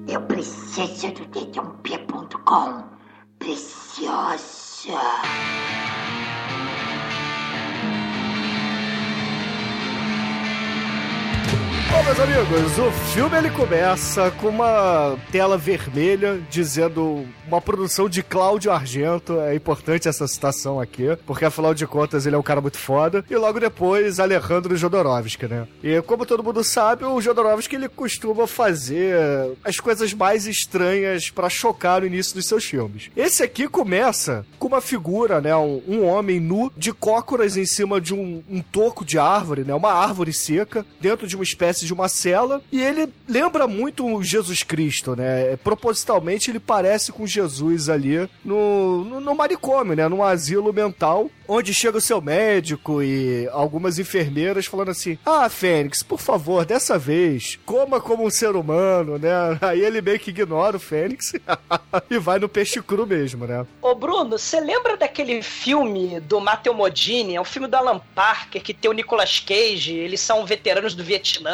[0.08, 1.46] Eu preciso do
[2.42, 2.85] dedãopia.com.
[3.38, 4.98] Preciosa.
[11.92, 18.22] Bom, meus amigos, o filme ele começa com uma tela vermelha dizendo uma produção de
[18.22, 19.38] Cláudio Argento.
[19.40, 23.22] É importante essa citação aqui, porque afinal de contas ele é um cara muito foda.
[23.28, 25.68] E logo depois, Alejandro Jodorowsky, né?
[25.83, 29.14] E como todo mundo sabe, o Jodorowsky ele costuma fazer
[29.62, 33.11] as coisas mais estranhas pra chocar no início dos seus filmes.
[33.14, 35.55] Esse aqui começa com uma figura, né?
[35.55, 39.74] Um, um homem nu de cócoras em cima de um, um toco de árvore, né?
[39.74, 41.44] Uma árvore seca, dentro de uma
[41.82, 42.62] espécie de uma cela.
[42.70, 45.56] E ele lembra muito o Jesus Cristo, né?
[45.56, 50.08] Propositalmente ele parece com Jesus ali no, no, no manicômio, né?
[50.08, 56.02] Num asilo mental, onde chega o seu médico e algumas enfermeiras falando assim: Ah, Fênix,
[56.02, 59.32] por favor, dessa vez, coma como um ser humano, né?
[59.60, 61.32] Aí ele meio que ignora o Fênix
[62.08, 63.66] e vai no peixe cru mesmo, né?
[63.80, 67.36] Ô Bruno, você lembra daquele filme do Matteo Modini?
[67.36, 71.02] É um filme do Alan Parker que tem o Nicolas Cage, eles são veteranos do
[71.02, 71.52] Vietnã.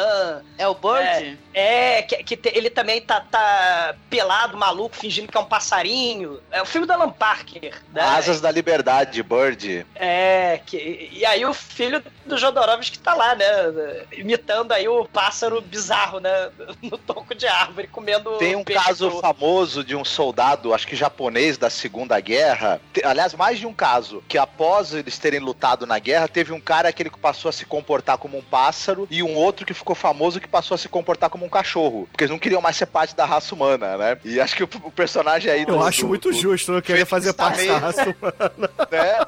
[0.57, 1.37] É o Bird?
[1.53, 6.39] É, que, que te- ele também tá, tá pelado, maluco, fingindo que é um passarinho.
[6.51, 7.81] É o filme do Alan Parker.
[7.91, 8.01] Né?
[8.01, 9.85] Asas da Liberdade, Bird.
[9.95, 13.45] É, que, e aí o filho do Jodorowsky tá lá, né?
[14.11, 16.49] Imitando aí o pássaro bizarro, né?
[16.81, 20.95] No toco de árvore, comendo Tem um peixe caso famoso de um soldado, acho que
[20.95, 22.79] japonês da Segunda Guerra.
[23.03, 26.91] Aliás, mais de um caso, que após eles terem lutado na guerra, teve um cara
[26.93, 30.08] que ele passou a se comportar como um pássaro e um outro que ficou famoso
[30.39, 32.07] que passou a se comportar como um cachorro.
[32.11, 34.17] Porque eles não queriam mais ser parte da raça humana, né?
[34.23, 35.61] E acho que o, o personagem aí.
[35.61, 38.03] Eu do- acho do- muito do- justo não querer fazer tá parte meio- da raça
[38.03, 38.71] humana.
[38.91, 39.19] né?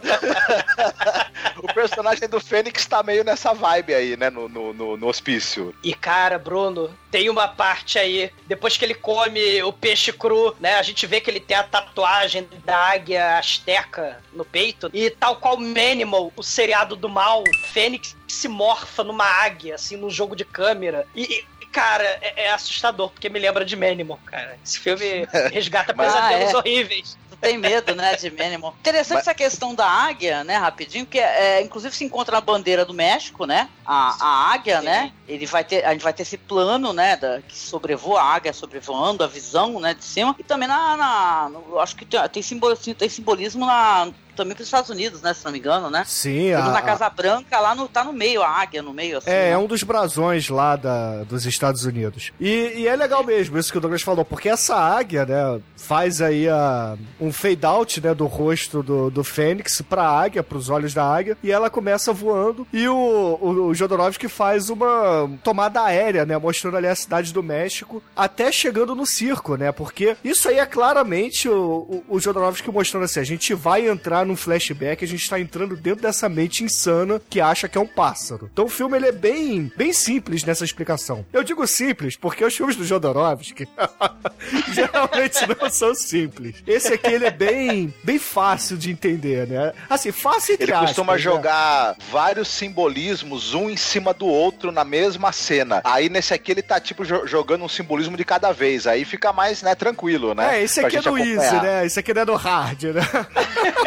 [1.63, 4.29] o personagem do Fênix tá meio nessa vibe aí, né?
[4.29, 5.73] No, no, no- no hospício.
[5.83, 10.75] E cara, Bruno, tem uma parte aí, depois que ele come o peixe cru, né?
[10.75, 14.89] A gente vê que ele tem a tatuagem da águia asteca no peito.
[14.93, 17.43] E tal qual Manimal, o seriado do mal,
[17.73, 21.05] Fênix se morfa numa águia, assim, num jogo de câmera.
[21.15, 21.43] E.
[21.71, 24.57] Cara, é, é assustador, porque me lembra de Manimal, cara.
[24.61, 26.57] Esse filme resgata Mas- pesadelos Ah, é.
[26.57, 27.17] horríveis.
[27.41, 28.75] Tem medo, né, de Manimal.
[28.79, 32.41] Interessante Mas- essa questão da águia, né, rapidinho, que é, é, inclusive se encontra na
[32.41, 33.67] bandeira do México, né?
[33.83, 34.85] A, a águia, Sim.
[34.85, 35.11] né?
[35.27, 38.53] Ele vai ter, a gente vai ter esse plano, né, da, que sobrevoa a águia,
[38.53, 40.35] sobrevoando a visão, né, de cima.
[40.37, 44.09] E também na, na no- acho que tem, tem, simbol, tem simbolismo na
[44.41, 46.03] também para os Estados Unidos, né, se não me engano, né?
[46.07, 49.29] Sim, a, na Casa Branca, lá no, tá no meio, a águia no meio, assim.
[49.29, 49.49] É, né?
[49.51, 52.31] é um dos brasões lá da, dos Estados Unidos.
[52.39, 56.21] E, e é legal mesmo isso que o Douglas falou, porque essa águia, né, faz
[56.21, 60.93] aí a, um fade out, né, do rosto do, do Fênix pra águia, pros olhos
[60.93, 62.95] da águia, e ela começa voando, e o,
[63.39, 68.51] o, o Jodorowsky faz uma tomada aérea, né, mostrando ali a cidade do México, até
[68.51, 73.19] chegando no circo, né, porque isso aí é claramente o, o, o Jodorowsky mostrando assim,
[73.19, 77.41] a gente vai entrar num flashback, a gente tá entrando dentro dessa mente insana que
[77.41, 78.49] acha que é um pássaro.
[78.51, 81.25] Então o filme ele é bem, bem simples nessa explicação.
[81.33, 83.67] Eu digo simples porque os filmes do Jodorowsky
[84.73, 86.55] geralmente não são simples.
[86.65, 89.73] Esse aqui ele é bem, bem fácil de entender, né?
[89.89, 91.19] Assim, fácil entre Ele costuma né?
[91.19, 95.81] jogar vários simbolismos um em cima do outro na mesma cena.
[95.83, 98.87] Aí nesse aqui ele tá tipo jo- jogando um simbolismo de cada vez.
[98.87, 100.59] Aí fica mais, né, tranquilo, né?
[100.59, 101.63] É, esse aqui é do Easy, acompanhar.
[101.63, 101.85] né?
[101.85, 103.01] Esse aqui não é do Hard, né?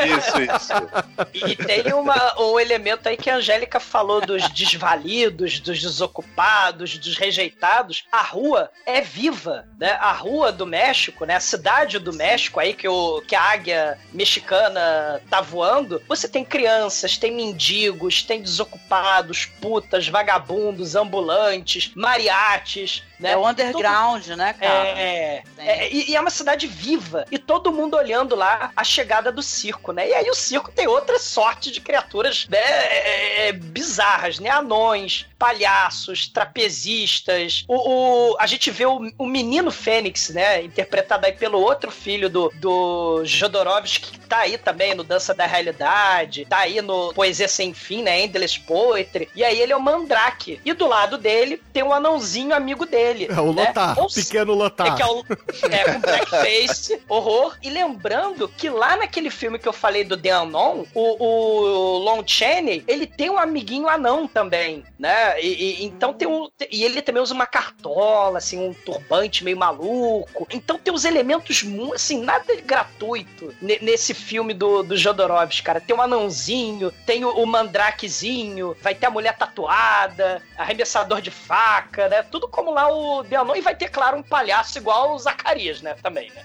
[0.19, 1.49] Isso, isso.
[1.49, 7.17] E tem uma, um elemento aí que a Angélica falou dos desvalidos, dos desocupados, dos
[7.17, 8.05] rejeitados.
[8.11, 9.93] A rua é viva, né?
[10.01, 11.37] A rua do México, né?
[11.37, 16.03] A cidade do México aí que, o, que a águia mexicana tá voando.
[16.09, 23.03] Você tem crianças, tem mendigos, tem desocupados, putas, vagabundos, ambulantes, mariates.
[23.19, 23.33] né?
[23.33, 24.89] É o underground, né, cara?
[24.89, 25.63] É, Sim.
[25.63, 27.25] é, e, e é uma cidade viva.
[27.31, 30.09] E todo mundo olhando lá a chegada do circo, né?
[30.09, 34.51] E aí o circo tem outra sorte de criaturas né, é, é, bizarras, né?
[34.51, 37.65] Anões, palhaços, trapezistas.
[37.69, 40.63] O, o- a gente vê o, o menino Fênix, né?
[40.63, 45.47] Interpretado aí pelo outro filho do, do Jodorowsky, que tá aí também no Dança da
[45.47, 48.21] Realidade, tá aí no Poesia Sem Fim, né?
[48.23, 49.29] Endless Poetry.
[49.35, 50.61] E aí ele é o Mandrake.
[50.65, 53.29] E do lado dele tem um anãozinho amigo dele.
[53.31, 53.67] É o né?
[53.69, 54.87] Lotar, Ou pequeno Lotar.
[54.89, 55.25] é que é, o,
[55.71, 57.57] é com blackface, horror.
[57.63, 62.23] E lembrando que lá naquele filme que eu falei do The Unknown, o, o Lon
[62.27, 65.41] Chaney, ele tem um amiguinho anão também, né?
[65.41, 65.47] E,
[65.81, 66.49] e- então tem um...
[66.71, 70.47] E ele também usa uma cartola, assim, um turbante meio maluco.
[70.51, 71.65] Então tem uns elementos,
[71.95, 75.81] assim, nada gratuito ne- nesse filme do, do Jodorowsky, cara.
[75.81, 82.09] Tem um anãozinho, tem o, o mandrakezinho, vai ter a mulher tatuada, arremessador de faca,
[82.09, 82.23] né?
[82.23, 83.57] Tudo como lá o Unknown.
[83.57, 85.95] E vai ter, claro, um palhaço igual o Zacarias, né?
[86.03, 86.43] Também, né?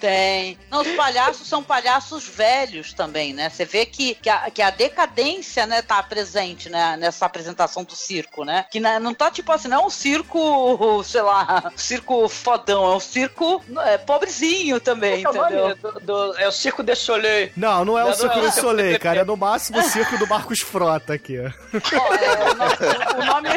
[0.00, 0.58] Tem.
[0.70, 3.48] Não, os palhaços são palhaços velhos também, né?
[3.50, 7.94] Você vê que, que, a, que a decadência, né, tá presente, né, nessa apresentação do
[7.94, 8.64] circo, né?
[8.70, 12.96] Que na- não tá tipo assim, não é um circo, sei lá, circo fodão, é
[12.96, 15.76] um circo é, pobrezinho também, é entendeu?
[15.76, 17.50] do, do- é o Circo de Soleil.
[17.56, 18.40] Não, não é o Circo é.
[18.40, 19.20] do Soleil, cara.
[19.20, 21.38] É no máximo o Circo do Marcos Frota aqui.
[21.38, 23.48] Ó, é, o, nome,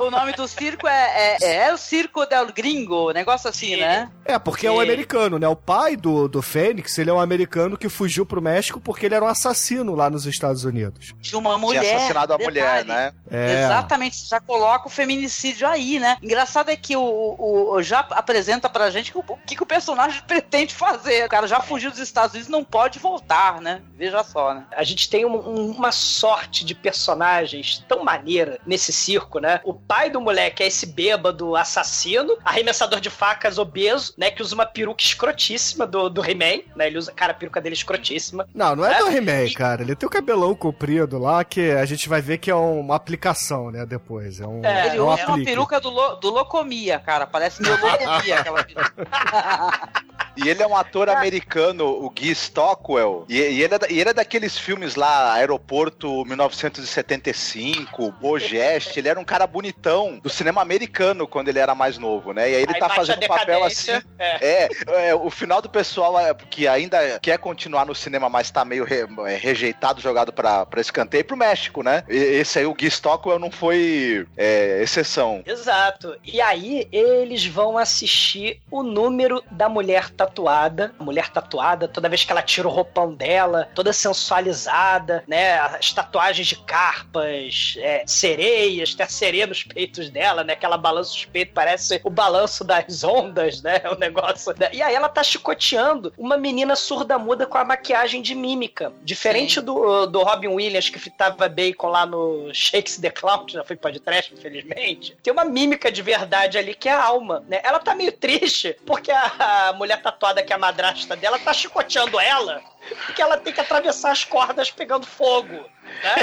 [0.00, 4.10] o, nome, do circo é, é, é o Circo del Gringo, negócio assim, né?
[4.24, 4.82] É, porque é um Sim.
[4.82, 5.48] americano, né?
[5.48, 9.14] O pai do, do Fênix, ele é um americano que fugiu pro México porque ele
[9.14, 11.12] era um assassino lá nos Estados Unidos.
[11.20, 11.80] De uma mulher.
[11.82, 13.12] Tinha assassinado a mulher, né?
[13.30, 13.64] É.
[13.64, 16.16] Exatamente, já coloca o feminicídio aí, né?
[16.22, 19.62] Engraçado é que o, o- o- já apresenta pra gente que o, o que, que
[19.62, 21.26] o personagem pretende fazer.
[21.26, 23.80] O cara já fugiu dos Estados Unidos não pode voltar, né?
[23.96, 24.64] Veja só, né?
[24.76, 29.60] A gente tem um- um- uma sorte de personagens tão maneira nesse circo, né?
[29.64, 34.30] O pai do moleque é esse bêbado assassino, arremessador de facas obeso, né?
[34.30, 36.86] Que usa uma peruca escrotíssima do, do He-Man, né?
[36.86, 38.39] Ele usa, cara, a peruca dele é escrotíssima.
[38.54, 38.98] Não, não é É?
[38.98, 39.82] do He-Man, E- cara.
[39.82, 43.70] Ele tem o cabelão comprido lá que a gente vai ver que é uma aplicação,
[43.70, 43.84] né?
[43.86, 44.40] Depois.
[44.40, 47.26] É um, É, Ele é um usa uma peruca do, lo- do Locomia, cara.
[47.26, 48.94] Parece meio Locomia aquela peruca.
[50.36, 53.26] E ele é um ator americano, o Guy Stockwell.
[53.28, 59.00] E, e ele é, da- e ele é daqueles filmes lá, Aeroporto 1975, Bogeste.
[59.00, 62.48] Ele era um cara bonitão do cinema americano quando ele era mais novo, né?
[62.50, 63.90] E aí ele Aí tá fazendo um papel assim.
[64.18, 64.64] É.
[64.64, 64.68] É,
[65.08, 68.84] é, o final do pessoal é, que ainda quer continuar no cinema, mas tá meio
[68.84, 72.04] re- é, rejeitado, jogado pra, pra escanteio pro México, né?
[72.08, 75.42] E- esse aí, o Guy Stockwell, não foi é, exceção.
[75.44, 76.16] Exato.
[76.24, 80.94] E aí eles vão assistir o número da mulher tatuada.
[80.98, 85.58] A mulher tatuada, toda vez que ela tira o roupão dela, toda sensualizada, né?
[85.58, 90.54] As tatuagens de carpas, é, sereias, tem a sereia nos peitos dela, né?
[90.56, 93.80] Que ela balança os peitos, parece o balanço das ondas, né?
[93.90, 94.54] O negócio.
[94.58, 94.68] né?
[94.72, 98.92] E aí ela tá chicoteando uma menina surda-muda com a maquiagem de mímica.
[99.02, 103.76] Diferente do, do Robin Williams, que fitava bacon lá no Shakes the Clown, já foi
[103.76, 105.16] podcast, infelizmente.
[105.22, 107.60] Tem uma mímica de verdade ali que é a alma, né?
[107.62, 111.52] Ela tá meio triste porque a, a mulher tatuada que é a madrasta dela tá
[111.52, 112.62] chicoteando ela
[113.06, 115.52] porque ela tem que atravessar as cordas pegando fogo.
[115.54, 116.14] Né?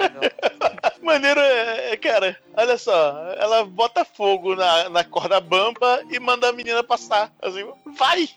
[1.02, 6.48] Maneiro é, é, cara, olha só, ela bota fogo na, na corda bamba e manda
[6.48, 7.30] a menina passar.
[7.40, 7.66] Assim,
[7.96, 8.28] vai!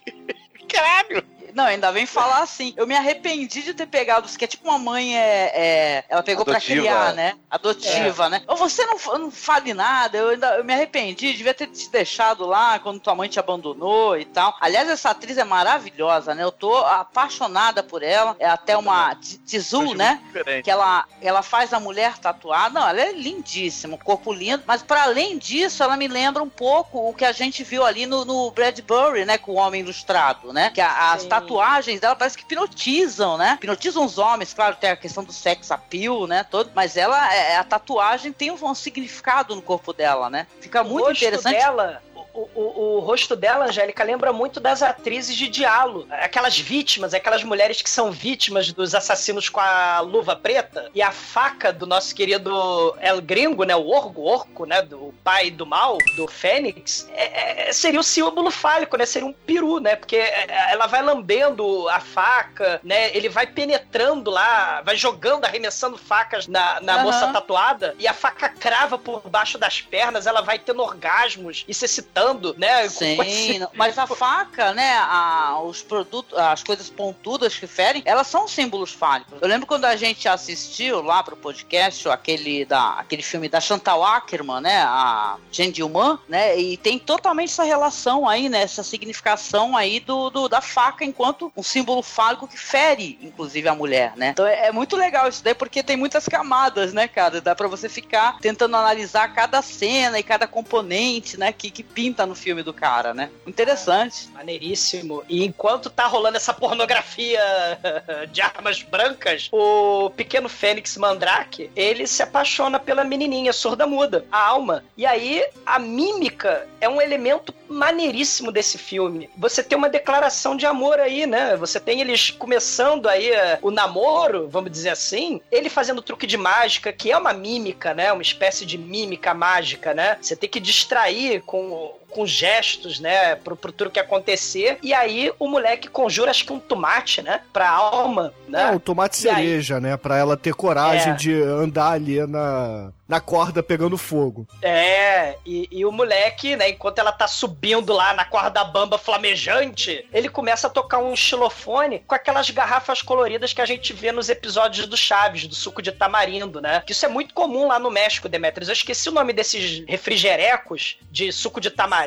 [0.68, 1.24] Caralho!
[1.54, 2.74] Não, ainda vem falar assim.
[2.76, 6.44] Eu me arrependi de ter pegado, que é tipo uma mãe é, é- ela pegou
[6.44, 6.80] pra Adotiva.
[6.82, 7.34] criar, né?
[7.50, 8.42] Adotiva, né?
[8.46, 12.46] Ou você não, não fale nada, eu ainda eu me arrependi, devia ter te deixado
[12.46, 14.54] lá quando tua mãe te abandonou e tal.
[14.60, 16.44] Aliás, essa atriz é maravilhosa, né?
[16.44, 18.36] Eu tô apaixonada por ela.
[18.38, 20.20] É até uma T- Tizu, Acho né?
[20.26, 20.64] diferente.
[20.64, 22.78] que ela, ela faz a mulher tatuada.
[22.78, 24.62] Não, ela é lindíssima, um corpo lindo.
[24.66, 28.04] Mas para além disso, ela me lembra um pouco o que a gente viu ali
[28.06, 29.38] no, no Bradbury, né?
[29.38, 30.57] Com o Homem Ilustrado, né?
[30.74, 31.28] Que a- as Sim.
[31.28, 33.54] tatuagens dela parece que hipnotizam, né?
[33.54, 36.44] Hipnotizam os homens, claro, tem a questão do sex appeal, né?
[36.44, 40.46] Todo, mas ela, é, a tatuagem tem um, um significado no corpo dela, né?
[40.60, 41.56] Fica o muito interessante.
[41.56, 42.02] dela.
[42.38, 46.06] O, o, o rosto dela, Angélica, lembra muito das atrizes de diálogo.
[46.10, 50.88] Aquelas vítimas, aquelas mulheres que são vítimas dos assassinos com a luva preta.
[50.94, 53.74] E a faca do nosso querido El Gringo, né?
[53.74, 54.82] O Orgo, Orco, né?
[54.82, 57.08] Do pai do mal, do Fênix.
[57.12, 59.04] é- é- seria o símbolo fálico, né?
[59.04, 59.96] Seria um peru, né?
[59.96, 63.14] Porque é, ela vai lambendo a faca, né?
[63.16, 67.02] Ele vai penetrando lá, vai jogando, arremessando facas na, na Aham.
[67.02, 67.96] moça tatuada.
[67.98, 72.27] E a faca crava por baixo das pernas, ela vai tendo orgasmos e se excitando
[72.28, 72.88] cortando, né?
[72.88, 78.26] Sim, não- mas a faca, né, a- os produtos, as coisas pontudas que ferem, elas
[78.26, 79.38] são símbolos fálicos.
[79.40, 84.04] Eu lembro quando a gente assistiu lá pro podcast aquele da aquele filme da Chantal
[84.04, 89.76] Ackerman, né, a Gente Human, né, e tem totalmente essa relação aí, né, essa significação
[89.76, 94.30] aí do, do- da faca enquanto um símbolo fálico que fere, inclusive a mulher, né.
[94.30, 97.68] Então é, é muito legal isso daí porque tem muitas camadas, né, cara, dá pra
[97.68, 102.62] você ficar tentando analisar cada cena e cada componente, né, que, que pinta no filme
[102.62, 103.30] do cara, né.
[103.46, 104.28] Interessante.
[104.32, 105.22] Maneiríssimo.
[105.28, 107.40] E enquanto tá rolando essa pornografia
[108.32, 114.84] de armas brancas, o pequeno Fênix Mandrake, ele se apaixona pela menininha surda-muda, a alma.
[114.96, 119.28] E aí, a mímica é um elemento maneiríssimo desse filme.
[119.36, 121.56] Você tem uma declaração de amor aí, né?
[121.56, 126.36] Você tem eles começando aí eh, o namoro, vamos dizer assim, ele fazendo truque de
[126.36, 128.12] mágica, que é uma mímica, né?
[128.12, 130.18] Uma espécie de mímica mágica, né?
[130.20, 134.78] Você tem que distrair com com gestos, né, pro, pro truque acontecer.
[134.82, 138.70] E aí o moleque conjura, acho que um tomate, né, pra alma, né?
[138.72, 139.96] É, o tomate E aí- cereja, né?
[139.96, 141.16] Pra ela ter coragem É.
[141.16, 144.46] de andar ali na, na corda pegando fogo.
[144.62, 150.06] É, e, e o moleque, né, enquanto ela tá subindo lá na corda bamba flamejante,
[150.12, 154.28] ele começa a tocar um xilofone com aquelas garrafas coloridas que a gente vê nos
[154.28, 156.82] episódios do Chaves, do suco de tamarindo, né?
[156.86, 158.68] Que isso é muito comum lá no México, Demetrius.
[158.68, 161.97] Eu esqueci o nome desses refrigerecos de suco de tamarindo,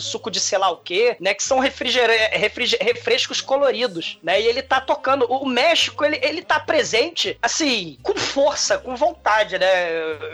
[0.00, 1.34] suco de sei lá o quê, né?
[1.34, 2.12] Que são refrigere...
[2.32, 4.40] refrige- refrescos coloridos, né?
[4.40, 5.24] E ele tá tocando.
[5.26, 9.66] O México, ele, ele tá presente, assim, com força, com vontade, né?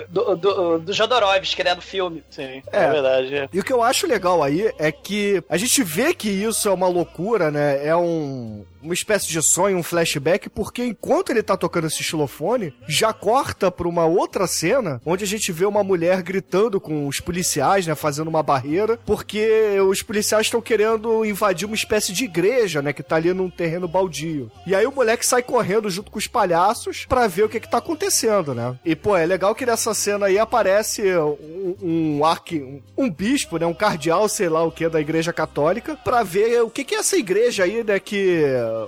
[0.09, 1.75] Do, do, do Jodorowsky, né?
[1.75, 2.23] Do filme.
[2.31, 2.85] Sim, É.
[2.85, 3.35] é, verdade.
[3.37, 3.49] é.
[3.53, 6.73] E o que eu acho legal aí é que a gente vê que isso é
[6.73, 7.87] uma loucura, né?
[7.87, 12.73] É um, uma espécie de sonho, um flashback, porque enquanto ele tá tocando esse xilofone,
[12.89, 17.21] já corta pra uma outra cena onde a gente vê uma mulher gritando com os
[17.21, 17.95] policiais, né?
[17.95, 22.93] Fazendo uma barreira, porque os policiais estão querendo invadir uma espécie de igreja, né?
[22.93, 24.51] Que tá ali num terreno baldio.
[24.67, 27.71] E aí o moleque sai correndo junto com os palhaços pra ver o que que
[27.71, 28.79] tá acontecendo, né?
[28.85, 33.59] E, pô, é legal que nessa cena aí aparece um, um arque, um, um bispo,
[33.59, 33.67] né?
[33.67, 36.99] Um cardeal, sei lá o que, da igreja católica, pra ver o que que é
[36.99, 37.99] essa igreja aí, né?
[37.99, 38.45] Que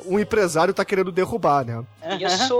[0.06, 1.84] um empresário tá querendo derrubar, né?
[2.20, 2.54] Isso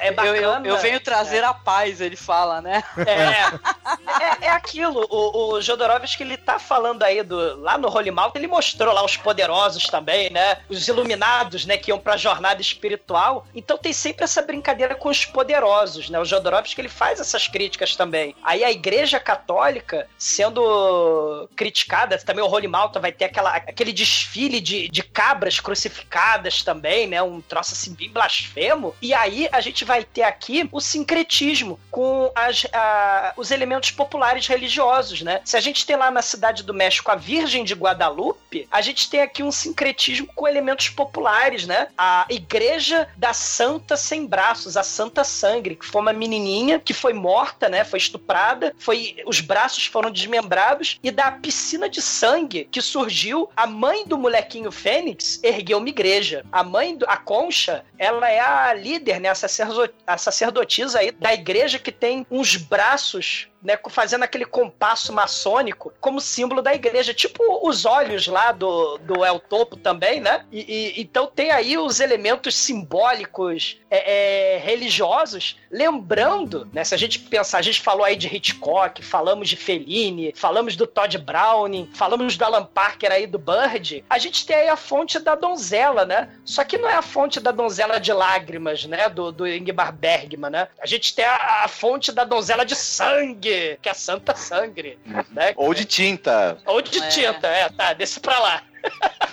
[0.00, 0.66] é Eu, bacana.
[0.66, 2.82] eu, eu venho trazer a paz, ele fala, né?
[2.96, 7.60] É, é, é aquilo, o, o Jodorowsky, ele tá falando aí do.
[7.60, 10.58] Lá no Holy Mountain, ele mostrou lá os poderosos também, né?
[10.68, 11.76] Os iluminados, né?
[11.76, 13.46] Que iam pra jornada espiritual.
[13.54, 16.18] Então tem sempre essa brincadeira com os poderosos, né?
[16.18, 18.34] O Jodorowsky, ele faz essas críticas também.
[18.42, 24.60] Aí a igreja católica sendo criticada, também o Holy Mountain vai ter aquela, aquele desfile
[24.60, 27.22] de, de cabras crucificadas também, né?
[27.22, 28.94] Um troço assim bem blasfemo.
[29.00, 34.46] E aí a gente vai ter aqui o sincretismo com as, a- os elementos populares
[34.46, 35.40] religiosos, né?
[35.44, 39.08] Se a gente tem lá na cidade do México a Virgem de Guadalupe, a gente
[39.10, 41.88] tem aqui um sincretismo com elementos populares, né?
[41.96, 47.12] A Igreja da Santa Sem Braços, a Santa Sangre, que foi uma menininha que foi
[47.12, 47.84] morta, né?
[47.84, 53.66] Foi estuprada, foi os braços foram desmembrados e da piscina de sangue que surgiu, a
[53.66, 56.44] mãe do molequinho Fênix ergueu uma igreja.
[56.52, 59.30] A mãe, do, a Concha, ela é a líder, né?
[59.30, 65.12] A, sacerdo- a sacerdotisa aí da igreja que tem uns braços né, fazendo aquele compasso
[65.12, 70.44] maçônico como símbolo da igreja, tipo os olhos lá do, do El Topo também, né?
[70.50, 76.84] E, e- então tem aí os elementos simbólicos é, é, religiosos, lembrando, né?
[76.84, 80.86] Se a gente pensar, a gente falou aí de Hitchcock, falamos de Fellini, falamos do
[80.86, 85.18] Todd Browning, falamos do Alan Parker aí do Bird, a gente tem aí a fonte
[85.18, 86.30] da donzela, né?
[86.44, 89.08] Só que não é a fonte da donzela de lágrimas, né?
[89.08, 90.68] Do, do Ingmar Bergman, né?
[90.80, 94.98] A gente tem a, a fonte da donzela de sangue, que é a Santa Sangre,
[95.30, 95.52] né?
[95.56, 96.58] Ou de tinta.
[96.66, 97.08] Ou de É.
[97.08, 98.62] tinta, é, tá, desce pra lá.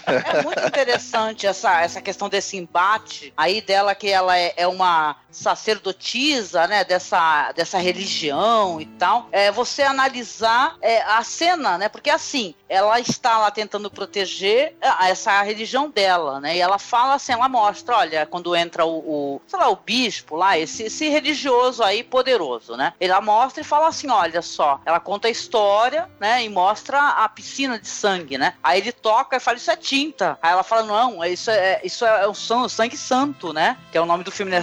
[0.06, 5.16] É muito interessante essa, essa questão desse embate aí dela que ela é, é uma
[5.32, 9.28] sacerdotisa, né, dessa, dessa religião e tal.
[9.32, 15.10] É você analisar é, a cena, né, porque assim, ela está lá tentando proteger a-
[15.10, 19.42] essa religião dela, né, e ela fala assim, ela mostra, olha, quando entra o, o
[19.48, 23.88] sei lá, o bispo lá, esse, esse religioso aí poderoso, né, ela mostra e fala
[23.88, 28.54] assim, olha só, ela conta a história, né, e mostra a piscina de sangue, né,
[28.62, 30.38] aí ele toca pai fala, isso é tinta.
[30.42, 33.78] Aí ela fala, não, isso é, isso é o sangue, sangue santo, né?
[33.92, 34.62] Que é o nome do filme, né?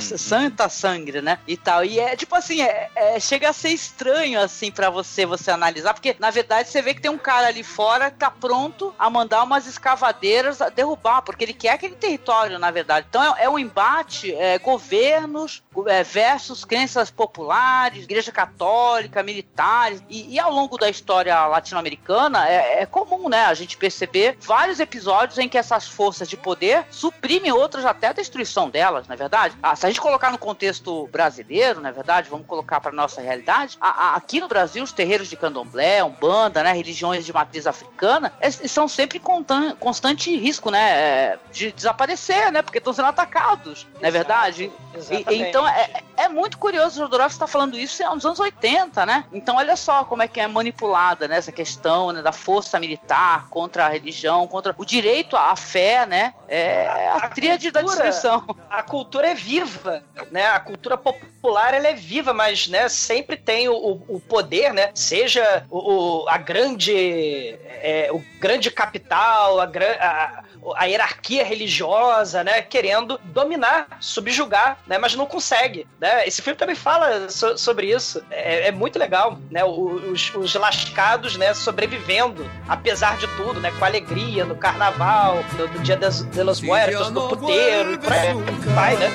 [0.56, 1.38] Santa Sangue, né?
[1.46, 1.84] E tal.
[1.84, 5.92] E é tipo assim, é, é- chega a ser estranho, assim, pra você, você analisar,
[5.92, 9.10] porque na verdade você vê que tem um cara ali fora que tá pronto a
[9.10, 13.06] mandar umas escavadeiras derrubar, porque ele quer aquele território, na verdade.
[13.08, 20.02] Então é, é um embate, é, governos é, versus crenças populares, igreja católica, militares.
[20.08, 24.80] E, e ao longo da história latino-americana é, é comum, né, a gente perceber vários
[24.80, 29.16] episódios em que essas forças de poder suprimem outras até a destruição delas, não é
[29.16, 29.56] verdade?
[29.62, 32.28] Ah, se a gente colocar no contexto brasileiro, não é verdade?
[32.30, 33.76] Vamos colocar para nossa realidade.
[33.80, 38.32] a- a- aqui no Brasil, os terreiros de candomblé, umbanda, né, religiões de matriz africana,
[38.40, 43.86] estão sempre em contan- constante risco, né, é, de desaparecer, né, porque estão sendo atacados,
[44.00, 44.64] não é verdade?
[44.94, 45.42] E- Exatamente.
[45.42, 49.24] então é, é muito curioso o Jodorowsky está falando isso nos anos 80, né?
[49.32, 53.48] Então olha só como é que é manipulada né, essa questão né, da força militar
[53.48, 56.32] contra a religião, contra o direito à fé, né?
[56.48, 58.44] É a, A tríade da cultura- destruição.
[58.70, 60.02] a cultura é viva,
[60.36, 60.46] né?
[60.48, 63.74] A cultura popular ela é viva, mas né, sempre tem o,
[64.06, 64.90] o- poder, né?
[64.94, 65.78] Seja o,
[66.24, 70.42] o- a grande é, o grande capital, a, a,
[70.76, 72.60] a hierarquia religiosa, né?
[72.60, 74.98] Querendo dominar, subjugar, né?
[74.98, 76.26] Mas não consegue, né?
[76.26, 78.22] Esse filme também fala so- sobre isso.
[78.30, 79.64] É, é muito legal, né?
[79.64, 81.54] Os, os lascados, né?
[81.54, 83.72] Sobrevivendo, apesar de tudo, né?
[83.78, 88.12] Com alegria no carnaval, no, no dia das, de los muertos, no puteiro, e por
[88.12, 88.34] aí
[88.74, 89.10] vai, né?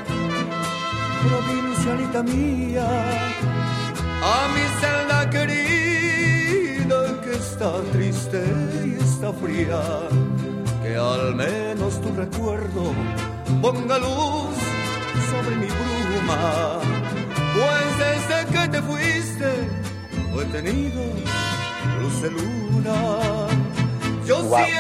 [1.26, 2.88] Provincialita mía,
[4.24, 8.41] a mi celda querida que está triste
[8.86, 9.82] y está fría,
[10.84, 12.93] que al menos tu recuerdo
[13.61, 14.55] ponga luz
[15.32, 16.80] sobre mi bruma,
[17.55, 19.51] pues desde que te fuiste
[20.32, 21.03] no he tenido
[22.01, 23.51] luz de luna.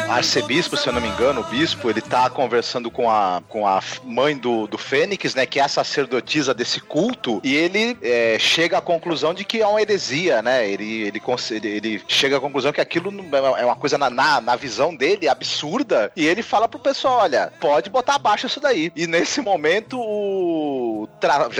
[0.07, 3.67] O arcebispo, se eu não me engano, o bispo, ele tá conversando com a, com
[3.67, 5.45] a mãe do, do Fênix, né?
[5.45, 9.67] Que é a sacerdotisa desse culto, e ele é, chega à conclusão de que é
[9.67, 10.69] uma heresia, né?
[10.69, 11.21] Ele, ele,
[11.51, 15.27] ele, chega à conclusão que aquilo não- é uma coisa na, na, na visão dele
[15.27, 18.91] absurda, e ele fala pro pessoal: olha, pode botar abaixo isso daí.
[18.95, 21.07] E nesse momento, o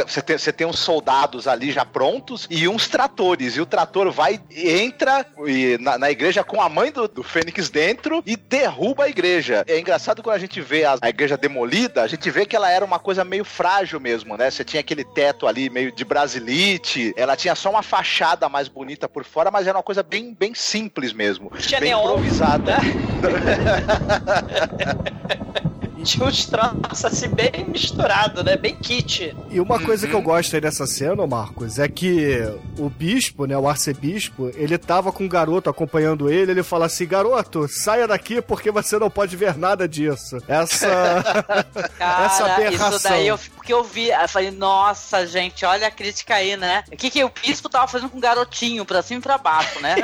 [0.08, 4.12] você tem, você tem uns soldados ali já prontos e uns tratores, e o trator
[4.12, 9.06] vai, entra e na, na igreja com a mãe do, do Fênix dentro e derruba
[9.06, 9.66] a igreja.
[9.68, 12.70] É engraçado quando a gente vê a, a igreja demolida, a gente vê que ela
[12.70, 14.52] era uma coisa meio frágil mesmo, né?
[14.52, 19.10] Você tinha aquele teto ali meio de brasilite, ela tinha só uma fachada mais bonita
[19.10, 21.52] por fora, mas era uma coisa bem, bem simples mesmo.
[21.58, 22.78] Tinha bem neon, improvisada.
[26.06, 28.58] Tinha uns troços assim bem misturado, né?
[28.58, 29.36] Bem kit.
[29.50, 32.40] E uma coisa que eu gosto aí dessa cena, Marcos, é que
[32.78, 37.06] o bispo, né, o arcebispo, ele tava com um garoto acompanhando ele, ele fala assim,
[37.08, 40.38] garoto, saia daqui porque você não pode ver nada disso.
[40.48, 41.24] Essa...
[41.98, 42.90] Cara, essa aberração.
[42.98, 46.84] isso daí eu, porque eu vi, eu falei, nossa, gente, olha a crítica aí, né?
[46.92, 49.80] O que, que o bispo tava fazendo com o garotinho, pra cima e pra baixo,
[49.82, 49.96] né?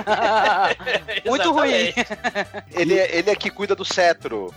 [1.25, 1.93] Muito ruim.
[2.71, 4.53] Ele, é- ele é que cuida do cetro.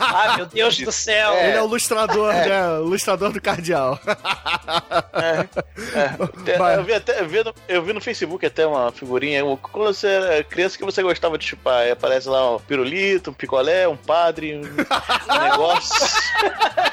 [0.00, 1.34] Ah, meu Deus do céu.
[1.34, 3.98] Ele é o lustrador, né, o lustrador do cardeal.
[6.44, 6.76] Tem- Vai.
[6.76, 9.44] Eu vi, até, eu, vi no, eu vi no Facebook até uma figurinha.
[9.44, 13.30] um- Quando você era criança que você gostava de chupar, aí aparece lá um pirulito,
[13.30, 14.62] um picolé, um padre, um
[15.50, 16.06] negócio.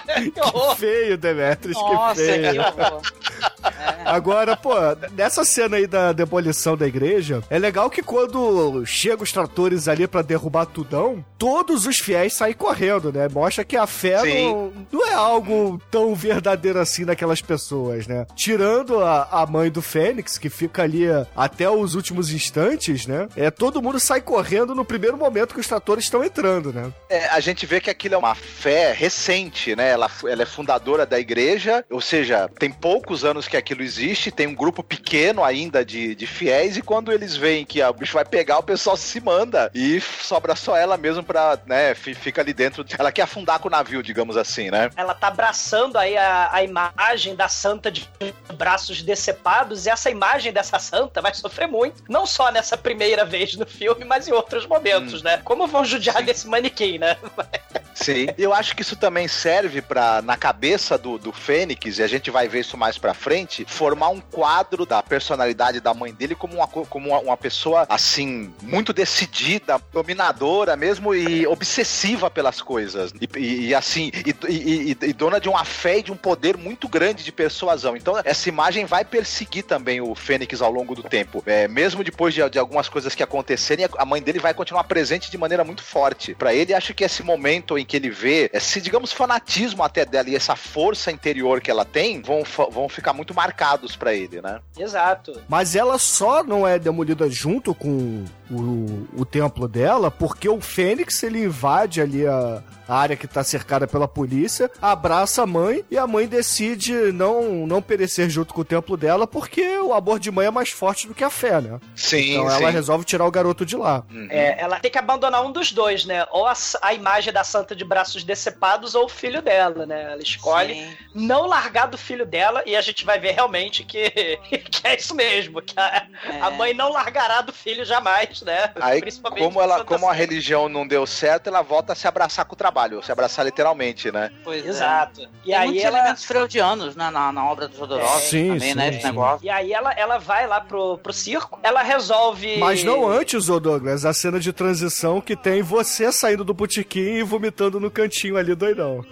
[0.33, 0.75] Que horror.
[0.75, 2.51] feio, Demetrius, que Nossa, feio.
[2.51, 3.01] que horror.
[4.05, 4.73] Agora, pô,
[5.15, 10.07] nessa cena aí da demolição da igreja, é legal que quando chegam os tratores ali
[10.07, 13.27] pra derrubar tudão, todos os fiéis saem correndo, né?
[13.29, 18.25] Mostra que a fé não, não é algo tão verdadeiro assim naquelas pessoas, né?
[18.35, 21.05] Tirando a, a mãe do Fênix, que fica ali
[21.35, 23.27] até os últimos instantes, né?
[23.35, 26.91] É, todo mundo sai correndo no primeiro momento que os tratores estão entrando, né?
[27.09, 29.95] É, a gente vê que aquilo é uma fé recente, né?
[29.99, 34.47] Ela, ela é fundadora da igreja, ou seja, tem poucos anos que aquilo existe, tem
[34.47, 38.13] um grupo pequeno ainda de, de fiéis, e quando eles veem que a- o bicho
[38.13, 42.41] vai pegar, o pessoal se manda e sobra só ela mesmo pra, né, fi- fica
[42.41, 42.85] ali dentro.
[42.97, 44.89] Ela quer afundar com o navio, digamos assim, né?
[44.95, 48.09] Ela tá abraçando aí a, a imagem da santa de
[48.55, 52.03] braços decepados, e essa imagem dessa santa vai sofrer muito.
[52.07, 55.41] Não só nessa primeira vez no filme, mas em outros momentos, né?
[55.43, 57.17] Como vão judiar desse manequim, né?
[57.93, 58.27] Sim.
[58.37, 62.29] Eu acho que isso também serve para na cabeça do, do Fênix, e a gente
[62.29, 66.53] vai ver isso mais pra frente, formar um quadro da personalidade da mãe dele como
[66.55, 73.11] uma, co- como uma, uma pessoa, assim, muito decidida, dominadora mesmo e obsessiva pelas coisas.
[73.19, 74.11] E, e- e, assim,
[74.47, 77.95] e, e- dona de uma fé e de um poder muito grande de persuasão.
[77.97, 81.41] Então, essa imagem vai perseguir também o Fênix ao longo do tempo.
[81.45, 85.31] É, mesmo depois de, de algumas coisas que acontecerem, a mãe dele vai continuar presente
[85.31, 86.35] de maneira muito forte.
[86.35, 90.29] Pra ele, acho que esse momento em que ele vê esse, digamos, fanatismo até dela
[90.29, 94.59] e essa força interior que ela tem, vão, vão ficar muito marcados pra ele, né?
[94.77, 95.41] Exato.
[95.47, 101.21] Mas ela só não é demolida junto com o, o templo dela, porque o Fênix
[101.23, 105.97] ele invade ali a, a área que tá cercada pela polícia, abraça a mãe e
[105.97, 110.31] a mãe decide não, não perecer junto com o templo dela, porque o amor de
[110.31, 111.79] mãe é mais forte do que a fé, né?
[111.95, 112.55] Sim, Então sim.
[112.63, 114.03] ela resolve tirar o garoto de lá.
[114.29, 116.25] É, ela tem que abandonar um dos dois, né?
[116.31, 120.11] Ou a, a imagem da santa de braços decepados ou o filho dela, né?
[120.13, 120.97] Ela escolhe Sim.
[121.13, 124.09] não largar do filho dela e a gente vai ver realmente que,
[124.71, 126.41] que é isso mesmo, que a, É.
[126.41, 128.71] a mãe não largará do filho jamais, né?
[128.79, 130.13] Aí, Principalmente como, ela, como a Santa.
[130.13, 134.11] religião não deu certo, ela volta a se abraçar com o trabalho, se abraçar literalmente,
[134.11, 134.31] né?
[134.43, 134.69] Pois é.
[134.69, 135.21] Exato.
[135.43, 138.75] E Tem aí ela elementos freudianos né, na, na obra do Jodorowsky Sim, também, sim,
[138.75, 138.89] né?
[138.89, 139.07] Esse sim.
[139.07, 139.45] negócio.
[139.45, 142.57] E aí ela, ela vai lá pro, pro circo, ela resolve.
[142.57, 147.15] Mas não antes, ô Douglas, a cena de transição que tem você saindo do botequim
[147.15, 149.03] e vomitando no cantinho ali, doidão.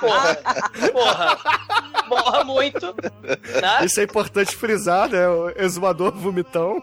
[0.00, 0.38] Porra,
[0.92, 1.38] porra,
[2.08, 3.84] morra muito, né?
[3.84, 5.28] Isso é importante frisar, né?
[5.28, 6.82] O exumador vomitão.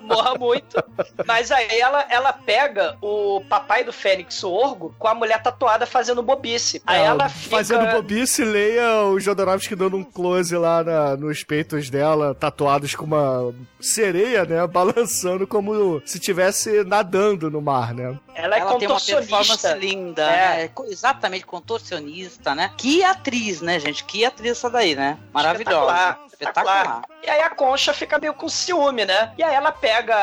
[0.00, 0.82] morra muito.
[1.26, 5.86] Mas aí ela, ela pega o papai do Fênix, o Orgo, com a mulher tatuada
[5.86, 6.82] fazendo bobice.
[6.86, 7.56] Aí É, ela fica...
[7.56, 13.04] Fazendo bobice, leia o Jodorowsky dando um close lá na- nos peitos dela, tatuados com
[13.04, 14.66] uma sereia, né?
[14.66, 18.18] Balançando como se estivesse nadando no mar, né?
[18.34, 19.74] Ela é Ela tem uma performance contorcionista.
[19.74, 20.62] linda, É.
[20.64, 20.70] né?
[20.88, 22.70] Exatamente, contorcionista, né?
[22.76, 24.04] Que atriz, né, gente?
[24.04, 25.18] Que atriz essa daí, né?
[25.32, 25.76] Maravilhosa.
[25.76, 27.02] Espetacular, Espetacular.
[27.22, 29.32] E aí a Concha fica meio com ciúme, né?
[29.38, 30.16] E aí ela pega,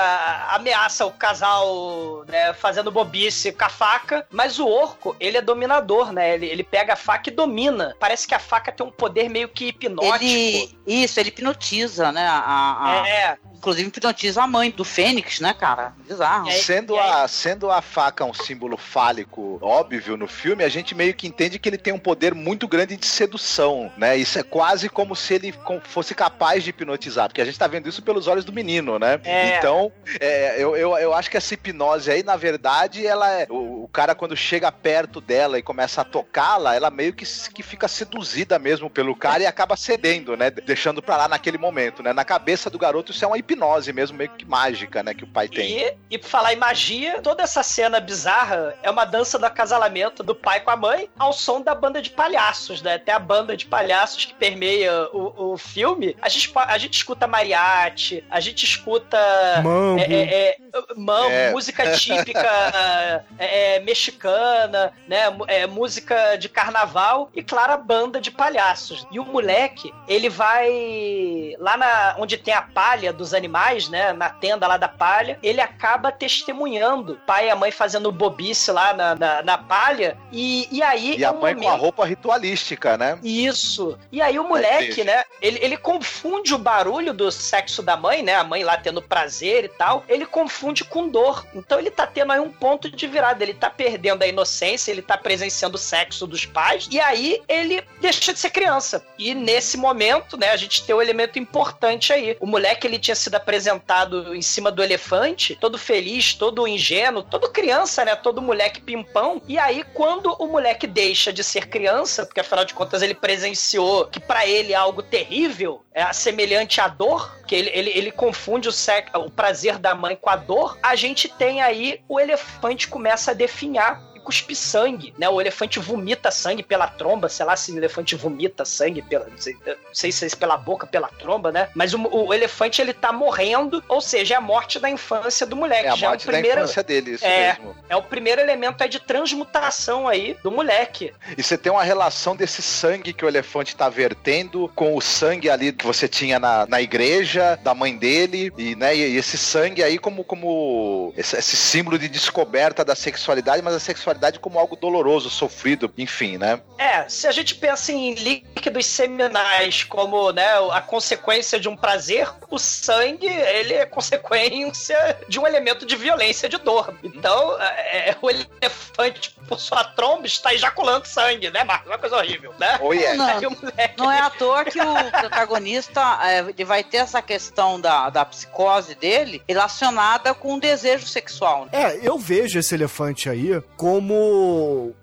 [0.50, 6.12] ameaça o casal, né, fazendo bobice com a faca, mas o orco, ele é dominador,
[6.12, 6.34] né?
[6.34, 7.96] Ele, ele pega a faca e domina.
[8.00, 10.16] Parece que a faca tem um poder meio que hipnótico.
[10.16, 10.78] Ele.
[10.86, 12.28] Isso, ele hipnotiza, né?
[12.28, 15.94] A, a- É, Inclusive hipnotiza a mãe do Fênix, né, cara?
[16.06, 16.48] Bizarro.
[16.50, 20.70] E aí- Sendo, aí- a, sendo a faca um símbolo fálico óbvio no filme, a
[20.70, 24.18] gente meio que entende que ele tem um poder muito grande de sedução, né?
[24.18, 25.56] Isso é quase como se ele
[25.86, 29.22] fosse capaz de hipnotizar, porque a gente tá vendo isso pelos olhos do menino, né?
[29.24, 29.58] É.
[29.58, 33.48] Então, é, eu, eu, eu acho que essa hipnose aí, na verdade, ela é.
[33.50, 37.64] O, o cara, quando chega perto dela e começa a tocá-la, ela meio que, que
[37.64, 40.52] fica seduzida mesmo pelo cara e acaba cedendo, né?
[40.52, 42.12] Deixando pra lá naquele momento, né?
[42.12, 45.14] Na cabeça do garoto, isso é uma hipnose mesmo, meio que mágica, né?
[45.14, 45.80] Que o pai tem.
[45.80, 50.24] E, e por falar em magia, toda essa cena bizarra é uma dança do acasalamento
[50.24, 52.96] do pai com a mãe ao som da banda de palhaços, né?
[52.96, 56.16] Até a banda de palhaços que permeia o, o filme.
[56.22, 59.18] A gente, a gente escuta mariachi, a gente escuta.
[59.64, 60.00] Mambo.
[60.00, 60.58] É, é, é,
[60.96, 61.52] mambo, É.
[61.52, 65.24] música típica é, é, mexicana, né?
[65.48, 69.06] é, música de carnaval e, claro, a banda de palhaços.
[69.12, 73.43] E o moleque, ele vai lá na, onde tem a palha dos animais,
[73.90, 74.14] né?
[74.14, 78.94] Na tenda lá da palha, ele acaba testemunhando pai e a mãe fazendo bobice lá
[78.94, 80.18] na, na, na palha.
[80.32, 81.18] E, e aí.
[81.18, 83.18] E é a um mãe com a momento- roupa ritualística, né?
[83.24, 83.98] isso.
[84.12, 85.04] E aí o moleque, seja.
[85.04, 85.24] né?
[85.42, 88.36] Ele, ele confunde o barulho do sexo da mãe, né?
[88.36, 90.04] A mãe lá tendo prazer e tal.
[90.08, 91.46] Ele confunde com dor.
[91.54, 93.44] Então ele tá tendo aí um ponto de virada.
[93.44, 96.88] Ele tá perdendo a inocência, ele tá presenciando o sexo dos pais.
[96.92, 99.06] E aí ele deixa de ser criança.
[99.18, 100.52] E nesse momento, né?
[100.52, 102.38] A gente tem um elemento importante aí.
[102.40, 107.50] O moleque, ele tinha sido apresentado em cima do elefante, todo feliz, todo ingênuo, todo
[107.50, 108.16] criança, né?
[108.16, 109.42] Todo moleque pimpão.
[109.48, 114.06] E aí, quando o moleque deixa de ser criança, porque afinal de contas ele presenciou
[114.08, 118.68] que pra ele é algo terrível, é semelhante à dor, que ele, ele, ele confunde
[118.68, 122.88] o, sec, o prazer da mãe com a dor, a gente tem aí o elefante
[122.88, 125.30] começa a definhar cuspir sangue, né?
[125.30, 129.38] O elefante vomita sangue pela tromba, sei lá se o elefante vomita sangue pela, não
[129.38, 131.70] sei, não sei se é pela boca, pela tromba, né?
[131.76, 135.56] Mas o, o elefante ele tá morrendo, ou seja, é a morte da infância do
[135.56, 135.88] moleque.
[135.88, 137.54] É a Já morte o primeiro, da infância dele, isso É.
[137.54, 137.76] mesmo.
[137.90, 141.14] é o primeiro elemento aí de transmutação aí do moleque.
[141.38, 145.50] E você tem uma relação desse sangue que o elefante tá vertendo com o sangue
[145.50, 149.84] ali que você tinha na, na igreja da mãe dele, e, né, e esse sangue
[149.84, 154.60] aí como, como esse, esse símbolo de descoberta da sexualidade, mas a sexualidade sexualidade como
[154.60, 156.62] algo doloroso, sofrido, enfim, né?
[156.78, 162.30] É, se a gente pensa em líquidos seminais como, né, a consequência de um prazer,
[162.50, 166.94] o sangue, ele é consequência de um elemento de violência, de dor.
[167.04, 171.88] Então, é, o elefante, por sua tromba, está ejaculando sangue, né, Marcos?
[171.88, 172.78] Uma coisa horrível, né?
[172.82, 173.16] Oh, yeah.
[173.42, 177.80] Não, moleque- Não é à toa que o protagonista é, ele vai ter essa questão
[177.80, 181.66] da, da psicose dele relacionada com o desejo sexual.
[181.66, 181.72] né?
[181.74, 184.03] É, eu vejo esse elefante aí como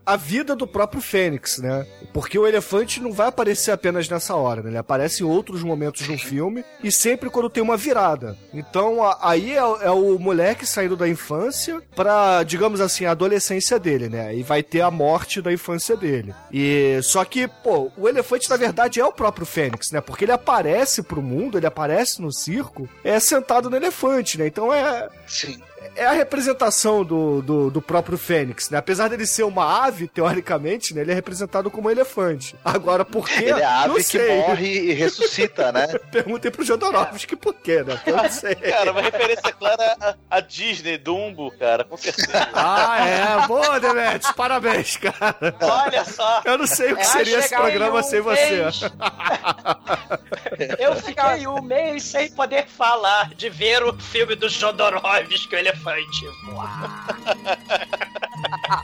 [0.05, 1.87] a vida do próprio Fênix, né?
[2.13, 4.71] Porque o elefante não vai aparecer apenas nessa hora, né?
[4.71, 8.37] Ele aparece em outros momentos no filme e sempre quando tem uma virada.
[8.53, 13.79] Então a- aí é, é o moleque saindo da infância pra, digamos assim, a adolescência
[13.79, 14.35] dele, né?
[14.35, 16.35] E vai ter a morte da infância dele.
[16.53, 20.01] E só que, pô, o elefante na verdade é o próprio Fênix, né?
[20.01, 24.47] Porque ele aparece pro mundo, ele aparece no circo, é sentado no elefante, né?
[24.47, 25.59] Então é Sim.
[25.97, 28.79] É a representação do, do, do próprio Fênix, né?
[28.79, 31.01] Apesar dele ser uma ave, teoricamente, né?
[31.01, 32.55] Ele é representado como um elefante.
[32.65, 33.45] Agora, por quê?
[33.45, 35.87] Ele é a ave que morre e ressuscita, né?
[36.13, 38.01] Perguntei pro Jodorowsky por quê, né?
[38.05, 38.55] Eu não sei.
[38.71, 42.49] Cara, uma referência clara à Disney, Dumbo, cara, com certeza.
[42.53, 43.47] Ah, é.
[43.47, 44.33] Boa, Demetrius.
[44.33, 45.37] Parabéns, cara.
[45.61, 48.63] Olha só, Eu não sei o que É, seria esse programa um sem você.
[48.63, 48.81] mês.
[50.79, 56.27] eu fiquei um mês sem poder falar de ver o filme do Jodorowsky, o elefante.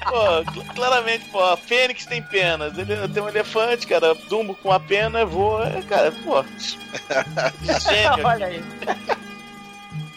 [0.08, 2.76] Pô, cl- claramente, pô, a Fênix tem penas.
[2.76, 5.66] Ele tem um elefante, cara, Dumbo com a pena voa.
[5.68, 6.42] É, Cara, pô.
[7.88, 8.26] Gênio.
[8.26, 8.62] Olha aí.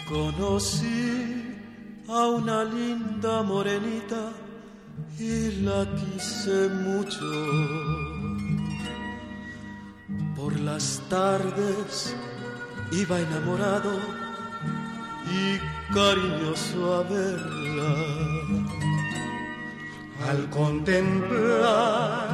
[0.07, 1.55] Conocí
[2.07, 4.33] a una linda morenita
[5.19, 7.25] y la quise mucho.
[10.35, 12.15] Por las tardes
[12.91, 13.99] iba enamorado
[15.31, 15.59] y
[15.93, 17.93] cariñoso a verla.
[20.29, 22.27] Al contemplar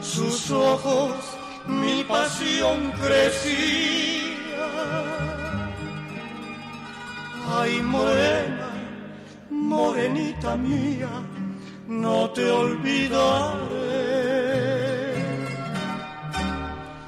[0.00, 1.14] sus ojos,
[1.66, 4.68] mi pasión crecía.
[7.58, 8.70] Ay, morena,
[9.50, 11.10] morenita mía,
[11.88, 13.90] no te olvidaré.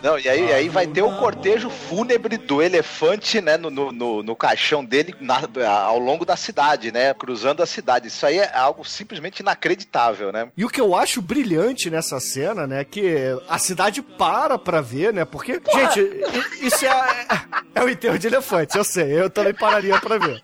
[0.03, 4.37] Não, e aí, aí vai ter o cortejo fúnebre do elefante, né, no, no, no-
[4.37, 5.43] caixão dele na-
[5.85, 8.09] ao longo da cidade, né, cruzando a cidade.
[8.09, 10.49] Isso aí é algo simplesmente inacreditável, né?
[10.57, 13.15] E o que eu acho brilhante nessa cena, né, que
[13.49, 17.27] a cidade para pra ver, né, porque, gente, i- isso é,
[17.75, 20.43] é o enterro de elefante, eu sei, eu também pararia pra ver.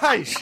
[0.00, 0.34] Mas,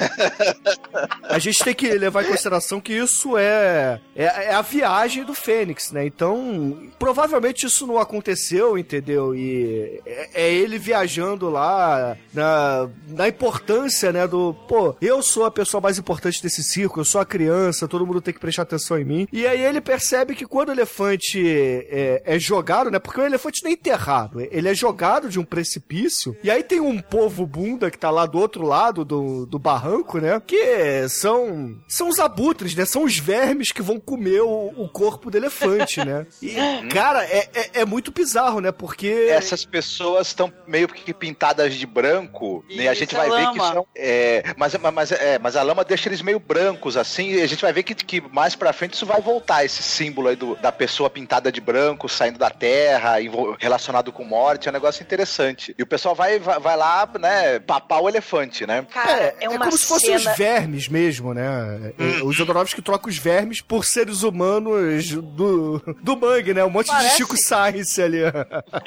[1.25, 5.35] a gente tem que levar em consideração que isso é, é, é a viagem do
[5.35, 12.89] Fênix, né, então, provavelmente isso não aconteceu, entendeu, e é, é ele viajando lá na,
[13.09, 17.21] na importância, né, do, pô, eu sou a pessoa mais importante desse circo, eu sou
[17.21, 19.29] a criança, todo mundo tem que prestar atenção em mim.
[19.33, 21.43] E aí ele percebe que quando o elefante
[21.91, 25.45] é, é jogado, né, porque o elefante não é enterrado, ele é jogado de um
[25.45, 29.59] precipício, e aí tem um povo bunda que tá lá do outro lado do, do
[29.59, 34.73] barranco, né, que são, são os abutres, né, são os vermes que vão comer o,
[34.77, 36.27] o corpo do elefante, né.
[36.41, 36.55] E,
[36.93, 39.29] cara, é, é, é muito bizarro, né, porque...
[39.31, 42.89] Essas pessoas estão meio que pintadas de branco, né?
[42.89, 43.87] A gente é vai ver que são.
[43.97, 47.61] É, mas, mas, é, mas a lama deixa eles meio brancos, assim, e a gente
[47.63, 50.73] vai ver que, que mais pra frente isso vai voltar, esse símbolo aí do, da
[50.73, 53.15] pessoa pintada de branco, saindo da terra,
[53.59, 55.75] relacionado com morte, é um negócio interessante.
[55.79, 58.87] E o pessoal vai, vai, vai lá, né, papar o elefante, né?
[58.93, 60.31] Cara, É, é, é, como se fossem cena...
[60.31, 61.93] os vermes mesmo, né?
[61.99, 66.65] É, O Jodorowsky troca os vermes por seres humanos do, do mangue, né?
[66.65, 68.19] Um monte Parece- de Chico Science ali.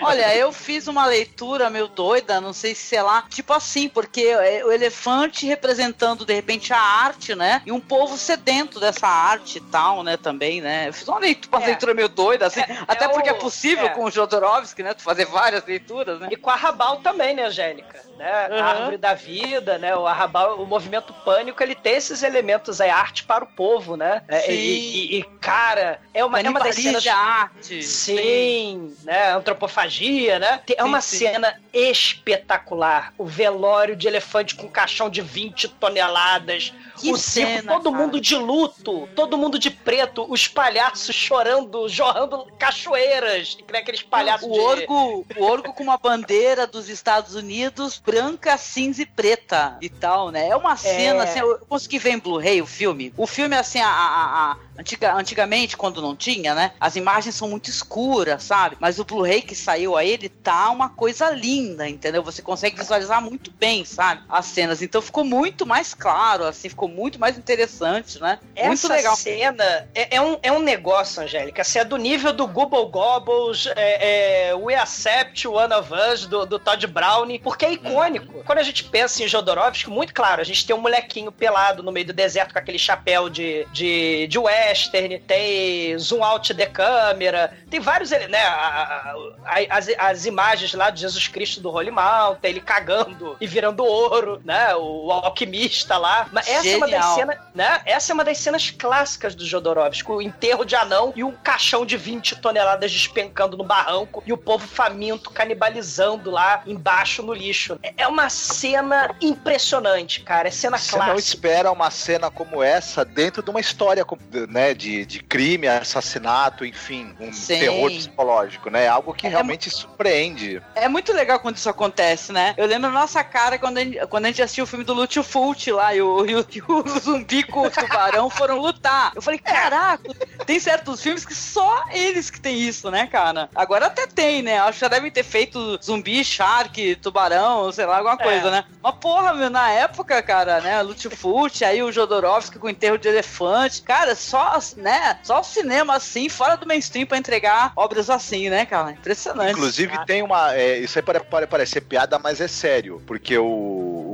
[0.02, 4.22] Olha, eu fiz uma leitura meio doida, não sei se sei lá, tipo assim, porque
[4.22, 7.62] é o elefante representando de repente a arte, né?
[7.66, 10.18] E um povo sedento dessa arte e tal, né?
[10.18, 10.90] Também, né?
[10.90, 11.68] Eu fiz uma leitura, uma É.
[11.68, 13.90] leitura meio doida, assim, É, até é porque é o- possível é.
[13.90, 14.94] com o Jodorowsky, né?
[14.94, 16.28] Tu fazer várias leituras, né?
[16.32, 18.00] E com a Arrabal também, né, Angélica?
[18.18, 18.48] Né?
[18.50, 18.60] Uhum.
[18.60, 19.96] A árvore da vida, né?
[19.96, 24.22] O Arrabal, o movimento pânico, ele tem esses elementos aí, arte para o povo, né?
[24.28, 24.52] É, Sim.
[24.52, 27.04] E, e- e, cara, é uma, é uma das cenas.
[27.04, 27.84] de arte.
[27.84, 29.35] Sim, né?
[29.36, 30.62] Antropofagia, né?
[30.66, 31.18] Tem- É Sim, uma sim.
[31.20, 33.14] cena espetacular.
[33.18, 36.74] O velório de elefante com caixão de 20 toneladas.
[36.98, 38.04] Que o circo, cena, todo cara.
[38.04, 44.02] mundo de luto, todo mundo de preto, os palhaços chorando, jorrando cachoeiras, que nem aqueles
[44.02, 44.60] palhaços O de...
[44.60, 50.30] orgo, o orgo com uma bandeira dos Estados Unidos, branca, cinza e preta e tal,
[50.32, 50.48] né?
[50.50, 53.14] É uma cena, assim, eu consegui ver em Blu-ray o filme.
[53.18, 56.74] O filme, assim, a, a, a- Antiga, antigamente, quando não tinha, né?
[56.82, 58.76] As imagens são muito escuras, sabe?
[58.78, 62.22] Mas o Blu-ray que saiu aí, ele tá uma coisa linda, entendeu?
[62.24, 64.24] Você consegue visualizar muito bem, sabe?
[64.28, 64.82] As cenas.
[64.82, 68.40] Então ficou muito mais claro, assim, ficou muito mais interessante, né?
[68.56, 69.16] Essa muito legal.
[69.16, 71.62] cena é, é um, é um negócio, Angélica.
[71.62, 76.46] Assim, é do nível do Google Gobbles, é, é, We Accept One of Us, do,
[76.46, 78.44] do Todd Browning, porque é icônico.
[78.46, 81.92] Quando a gente pensa em Jodorowsky, muito claro, a gente tem um molequinho pelado no
[81.92, 87.54] meio do deserto com aquele chapéu de, de, de western, tem zoom out de câmera,
[87.70, 89.14] tem vários, né, a-
[89.46, 93.84] a- as, as imagens lá de Jesus Cristo do Holy Mountain, ele cagando e virando
[93.84, 96.28] ouro, né, o alquimista lá.
[96.32, 100.12] Mas essa é uma das cenas, né, essa é uma das cenas clássicas do Jodorowsky,
[100.12, 104.38] o enterro de anão e um caixão de 20 toneladas despencando no barranco e o
[104.38, 107.80] povo faminto canibalizando lá embaixo no lixo.
[107.84, 111.20] É- É uma cena impressionante, cara, é cena Você não clássica.
[111.36, 114.18] espera uma cena como essa dentro de uma história com-
[114.50, 117.60] né, de, de crime, assassinato, enfim, um Sim.
[117.60, 118.88] terror psicológico, né?
[118.88, 120.62] Algo que É realmente surpreende.
[120.76, 122.54] É muito legal quando isso acontece, né?
[122.58, 124.94] Eu lembro na nossa cara quando a gente, quando a gente assistiu o filme do
[124.94, 129.12] Lúcio Fulci lá e o, e o, e o zumbi com o tubarão foram lutar.
[129.16, 130.14] Eu falei, caraca,
[130.46, 133.50] tem certos filmes que só eles que tem isso, né, cara?
[133.56, 134.60] Agora até tem, né?
[134.60, 138.66] Acho que já devem ter feito zumbi, shark, tubarão, sei lá, alguma coisa, né?
[138.82, 140.84] Mas porra, meu, na época, cara, né?
[141.16, 143.82] Fulci, aí o Jodorowsky com o enterro de elefante.
[143.82, 145.20] Cara, só, né?
[145.24, 148.92] Só o cinema assim, fora do mainstream pra entregar obras assim, né, cara?
[148.92, 149.52] Impressionante.
[149.52, 150.56] Inclusive tem uma.
[150.56, 153.02] é, isso aí pode parecer piada, mas é sério.
[153.06, 153.46] Porque o,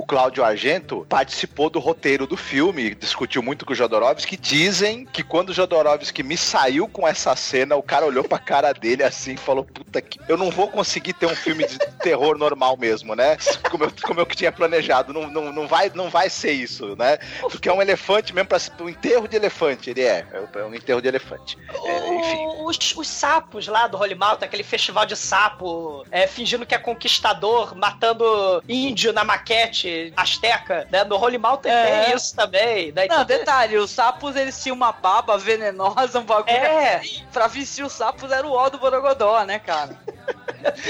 [0.01, 4.35] o Cláudio Argento participou do roteiro do filme, discutiu muito com o Jodorowsky.
[4.35, 8.73] Dizem que quando o Jodorowsky me saiu com essa cena, o cara olhou pra cara
[8.73, 10.19] dele assim e falou: Puta que.
[10.27, 13.37] Eu não vou conseguir ter um filme de terror normal mesmo, né?
[13.69, 15.13] Como eu, como eu tinha planejado.
[15.13, 17.19] Não, não, não, vai, não vai ser isso, né?
[17.41, 19.91] Porque é um elefante mesmo, pra, um enterro de elefante.
[19.91, 20.25] Ele é.
[20.55, 21.57] É um enterro de elefante.
[21.85, 22.63] É, enfim.
[22.65, 26.79] Os, os sapos lá do Holy Mountain, aquele festival de sapo, é, fingindo que é
[26.79, 31.03] conquistador, matando índio na maquete asteca, né?
[31.03, 32.03] No Holy Mountain É.
[32.05, 32.91] tem isso também.
[32.91, 33.07] Né?
[33.07, 36.49] Não, Então, detalhe, os sapos eles tinham uma baba venenosa, um bagulho.
[36.55, 36.95] É.
[36.95, 37.23] assim.
[37.31, 39.97] Pra vestir os sapos era o ó do Borogodó, né, cara?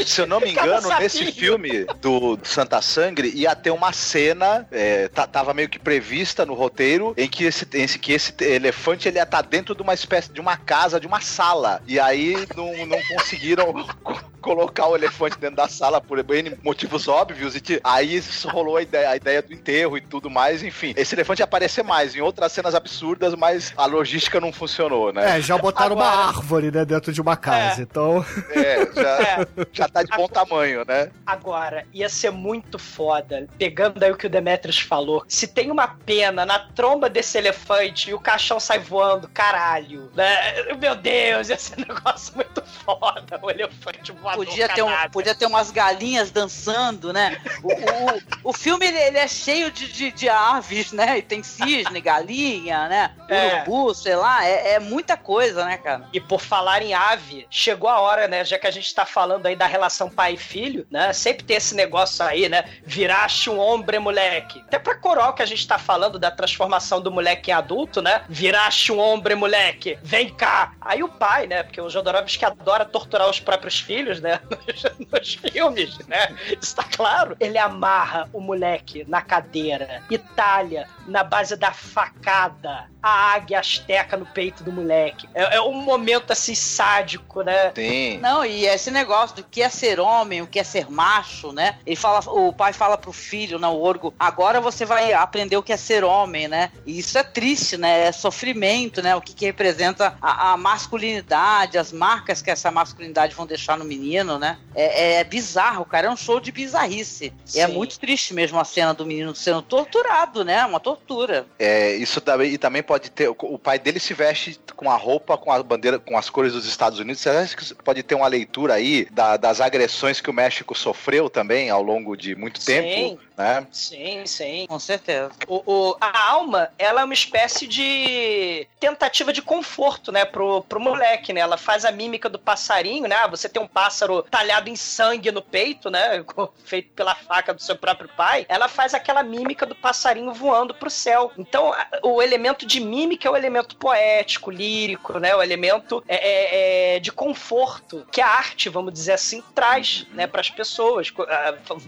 [0.05, 5.07] Se eu não me engano, nesse filme do Santa Sangre ia ter uma cena, é,
[5.07, 9.17] tá- tava meio que prevista no roteiro, em que esse, em que esse elefante ele
[9.17, 11.81] ia estar dentro de uma espécie de uma casa, de uma sala.
[11.87, 13.71] E aí não, não conseguiram
[14.03, 17.55] co- colocar o elefante dentro da sala por N motivos óbvios.
[17.55, 20.63] E aí isso rolou a ideia, a ideia do enterro e tudo mais.
[20.63, 25.13] Enfim, esse elefante ia aparecer mais em outras cenas absurdas, mas a logística não funcionou,
[25.13, 25.37] né?
[25.37, 27.81] É, já botaram uma Agora- árvore, né, dentro de uma casa.
[27.81, 29.65] Então, É, já, É.
[29.71, 31.11] já tá de bom tamanho, né?
[31.25, 35.23] Agora, ia ser muito foda, pegando aí o que o Demetrius falou.
[35.27, 40.73] Se tem uma pena na tromba desse elefante e o caixão sai voando, caralho, né?
[40.79, 44.45] Meu Deus, ia ser um negócio muito foda, o elefante voador.
[44.45, 47.41] Podia ter, um, podia ter umas galinhas dançando, né?
[47.63, 51.17] O, o, o filme ele, ele é cheio de, de, de aves, né?
[51.17, 53.15] E tem cisne, galinha, né?
[53.27, 53.63] É.
[53.63, 54.45] Urubu, sei lá.
[54.45, 56.07] É, é muita coisa, né, cara?
[56.13, 58.43] E por falar em ave, chegou a hora, né?
[58.43, 61.13] Já que a gente tá falando aí da relação pai e filho, né?
[61.13, 62.63] Sempre tem esse negócio aí, né?
[62.83, 64.61] Viraste um homem, moleque.
[64.61, 68.23] Até pra coral que a gente tá falando da transformação do moleque em adulto, né?
[68.29, 69.97] Viraste um homem, moleque.
[70.01, 70.73] Vem cá.
[70.79, 71.63] Aí o pai, né?
[71.63, 74.39] Porque o Jodorowsky adora torturar os próprios filhos, né?
[74.67, 76.35] Nos, nos filmes, né?
[76.61, 77.35] Isso tá claro.
[77.39, 80.03] Ele amarra o moleque na cadeira.
[80.09, 82.90] Itália, na base da facada.
[83.01, 85.27] A águia asteca no peito do moleque.
[85.33, 87.71] É, é um momento assim sádico, né?
[87.75, 88.17] Sim.
[88.19, 91.77] Não, e esse negócio do que é ser homem, o que é ser macho, né?
[91.85, 95.63] Ele fala, o pai fala pro filho, né, o orgo, agora você vai aprender o
[95.63, 96.71] que é ser homem, né?
[96.85, 98.07] E isso é triste, né?
[98.07, 99.15] É sofrimento, né?
[99.15, 103.85] O que, que representa a, a masculinidade, as marcas que essa masculinidade vão deixar no
[103.85, 104.57] menino, né?
[104.75, 106.07] É, é bizarro, cara.
[106.07, 107.33] É um show de bizarrice.
[107.53, 110.65] E é muito triste mesmo a cena do menino sendo torturado, né?
[110.65, 111.45] Uma tortura.
[111.57, 113.29] É, isso também, e também pode ter.
[113.29, 116.67] O pai dele se veste com a roupa, com a bandeira, com as cores dos
[116.67, 117.21] Estados Unidos.
[117.21, 121.29] Você acha que pode ter uma leitura aí da- das agressões que o México sofreu
[121.29, 122.65] também ao longo de muito Sim.
[122.73, 123.67] tempo, né?
[123.71, 124.65] Sim, sim.
[124.67, 125.31] Com certeza.
[125.47, 130.79] O, o- a alma, ela é uma espécie de tentativa de conforto, né, pro, pro
[130.79, 131.41] moleque, né?
[131.41, 133.15] Ela faz a mímica do passarinho, né?
[133.15, 136.23] Ah, Você tem um pássaro talhado em sangue no peito, né?
[136.65, 138.45] Feito pela faca do seu próprio pai.
[138.47, 141.31] Ela faz aquela mímica do passarinho voando pro céu.
[141.37, 141.73] Então,
[142.03, 145.35] o elemento de mímica é o elemento poético, lírico, né?
[145.35, 150.27] O elemento é, é, é de conforto que a arte, vamos dizer assim, traz, né,
[150.27, 151.11] para as pessoas.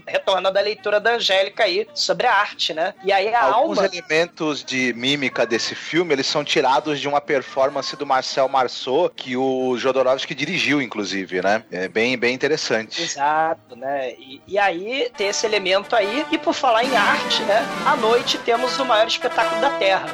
[0.06, 2.94] Retornando à leitura da Angélica aí sobre a arte, né?
[3.04, 3.86] E aí a Alguns alma.
[3.90, 9.36] elementos de mímica desse filme, eles são tirados de uma performance do Marcel Marceau, que
[9.36, 11.64] o Jodorowsky dirigiu, inclusive, né?
[11.70, 13.02] É bem, bem interessante.
[13.02, 14.12] Exato, né?
[14.12, 16.24] E, e aí tem esse elemento aí.
[16.30, 17.64] E por falar em arte, né?
[17.86, 20.06] À noite temos o maior espetáculo da Terra.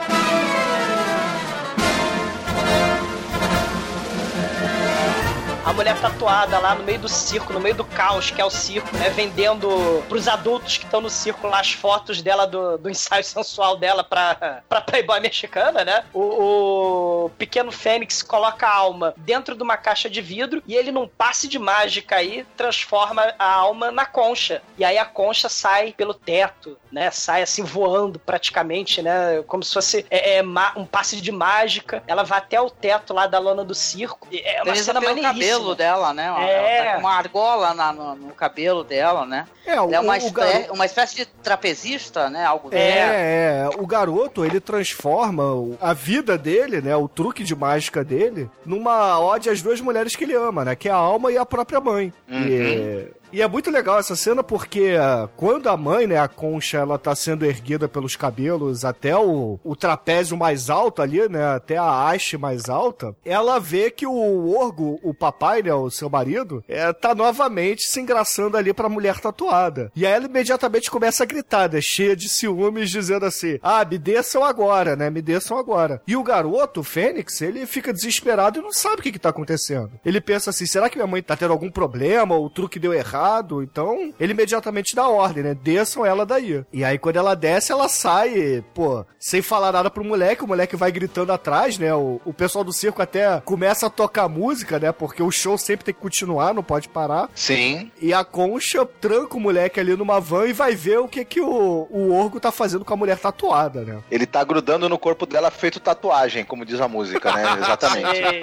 [5.65, 8.51] A mulher tatuada lá no meio do circo, no meio do caos que é o
[8.51, 9.11] circo, né?
[9.11, 13.77] Vendendo pros adultos que estão no circo lá as fotos dela do, do ensaio sensual
[13.77, 16.05] dela pra, pra Playboy mexicana, né?
[16.15, 20.91] O, o pequeno Fênix coloca a alma dentro de uma caixa de vidro e ele,
[20.91, 24.63] num passe de mágica aí, transforma a alma na concha.
[24.79, 27.11] E aí a concha sai pelo teto, né?
[27.11, 29.43] Sai assim voando praticamente, né?
[29.47, 30.43] Como se fosse é, é,
[30.77, 32.03] um passe de mágica.
[32.07, 34.29] Ela vai até o teto lá da lona do circo.
[34.31, 35.33] E É uma Desliza cena maneiríssima.
[35.33, 36.27] cabelo dela, né?
[36.27, 36.85] Ela É.
[36.85, 39.47] tá com uma argola na- no, no cabelo dela, né?
[39.67, 42.45] É, Ela é uma, o espé- garoto- uma espécie de trapezista, né?
[42.45, 47.55] Algo É, é, o garoto, ele transforma o- a vida dele, né, o truque de
[47.55, 51.31] mágica dele, numa ode às duas mulheres que ele ama, né, que é a alma
[51.31, 52.13] e a própria mãe.
[52.29, 56.79] E, e é muito legal essa cena porque ah, quando a mãe, né, a concha,
[56.79, 61.77] ela tá sendo erguida pelos cabelos até o, o trapézio mais alto ali, né, até
[61.77, 66.65] a haste mais alta, ela vê que o orgo, o papai, né, o seu marido,
[66.69, 69.93] é, tá novamente se engraçando ali pra mulher tatuada.
[69.95, 73.99] E aí ela imediatamente começa a gritar, né, cheia de ciúmes, dizendo assim, ah, me
[73.99, 76.03] desçam agora, né, me desçam agora.
[76.07, 79.29] E o garoto, o Fênix, ele fica desesperado e não sabe o que que tá
[79.29, 79.93] acontecendo.
[80.05, 82.93] Ele pensa assim, será que minha mãe tá tendo algum problema, ou o truque deu
[82.93, 83.20] errado?
[83.63, 86.65] Então, ele imediatamente dá ordem, né, desçam ela daí.
[86.73, 90.77] E aí quando ela desce, ela sai, pô, sem falar nada pro moleque, o moleque
[90.77, 94.93] vai gritando atrás, né, o, o pessoal do circo até começa a tocar música, né,
[94.93, 97.29] porque o show sempre tem que continuar, não pode parar.
[97.35, 97.91] Sim.
[98.01, 101.41] E a concha tranca o moleque ali numa van e vai ver o que que
[101.41, 104.03] o, o orgo tá fazendo com a mulher tatuada, né?
[104.11, 107.43] Ele tá grudando no corpo dela feito tatuagem, como diz a música, né?
[107.61, 108.17] Exatamente.
[108.17, 108.43] Sei,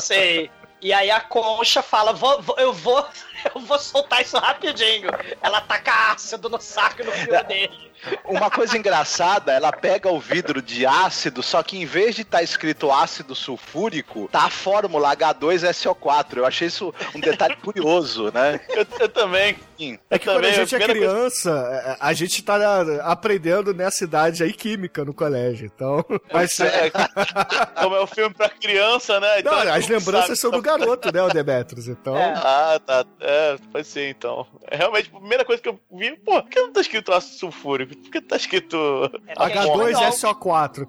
[0.00, 0.50] sei.
[0.80, 3.04] E aí a concha fala: "Vou- vou- eu vou.
[3.54, 5.08] Eu vou soltar isso rapidinho.
[5.42, 7.88] Ela taca ácido no saco e no fio dele.
[8.24, 12.42] Uma coisa engraçada, ela pega o vidro de ácido, só que em vez de estar
[12.44, 16.36] escrito ácido sulfúrico, tá a fórmula H2SO4.
[16.36, 18.60] Eu achei isso um detalhe curioso, né?
[18.68, 19.56] Eu, eu também.
[19.76, 19.98] Sim.
[20.10, 21.14] É que quando a gente é primeira coisa-
[21.52, 22.56] criança, a gente tá
[23.02, 26.04] aprendendo nessa idade aí química no colégio, então...
[26.32, 26.90] Mas, É,
[27.80, 29.42] como é um filme pra criança, né?
[29.42, 30.38] não, a gente as lembranças sabe.
[30.38, 32.14] são do garoto, né, o Demetrius, então...
[32.16, 33.04] Ah, tá.
[33.30, 34.46] É, pode ser então.
[34.70, 37.36] É realmente a primeira coisa que eu vi, pô, por que não tá escrito ácido
[37.36, 37.94] sulfúrico?
[37.94, 38.76] Por que tá escrito.
[39.26, 40.12] É porque é H2 espanhol.
[40.12, 40.88] SO4.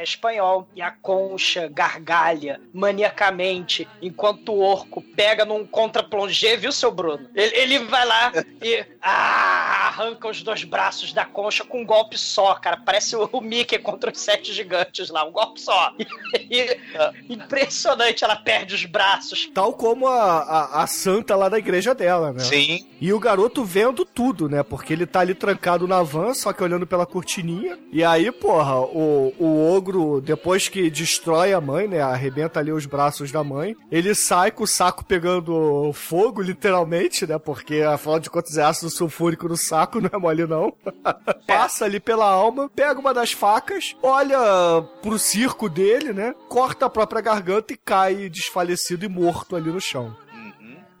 [0.00, 0.04] É.
[0.04, 0.68] Espanhol.
[0.74, 7.28] E a concha gargalha maniacamente enquanto o orco pega num contra-plongé, viu, seu Bruno?
[7.34, 8.32] Ele, ele vai lá
[8.62, 12.76] e ah, arranca os dois braços da concha com um golpe só, cara.
[12.76, 15.92] Parece o, o Mickey contra os sete gigantes lá, um golpe só.
[16.50, 16.78] E,
[17.28, 19.50] impressionante, ela perde os braços.
[19.54, 22.40] Tal como a, a, a santa lá da igreja dela, né?
[22.40, 22.86] Sim.
[23.00, 24.62] E o garoto vendo tudo, né?
[24.62, 27.78] Porque ele tá ali trancado na van, só que olhando pela cortininha.
[27.92, 29.89] E aí, porra, o, o ogro,
[30.22, 32.00] depois que destrói a mãe, né?
[32.00, 33.76] Arrebenta ali os braços da mãe.
[33.90, 37.38] Ele sai com o saco pegando fogo, literalmente, né?
[37.38, 40.72] Porque, afinal de contas, é ácido sulfúrico no saco, não é mole não.
[41.46, 44.38] Passa ali pela alma, pega uma das facas, olha
[45.02, 46.34] pro circo dele, né?
[46.48, 50.14] Corta a própria garganta e cai desfalecido e morto ali no chão.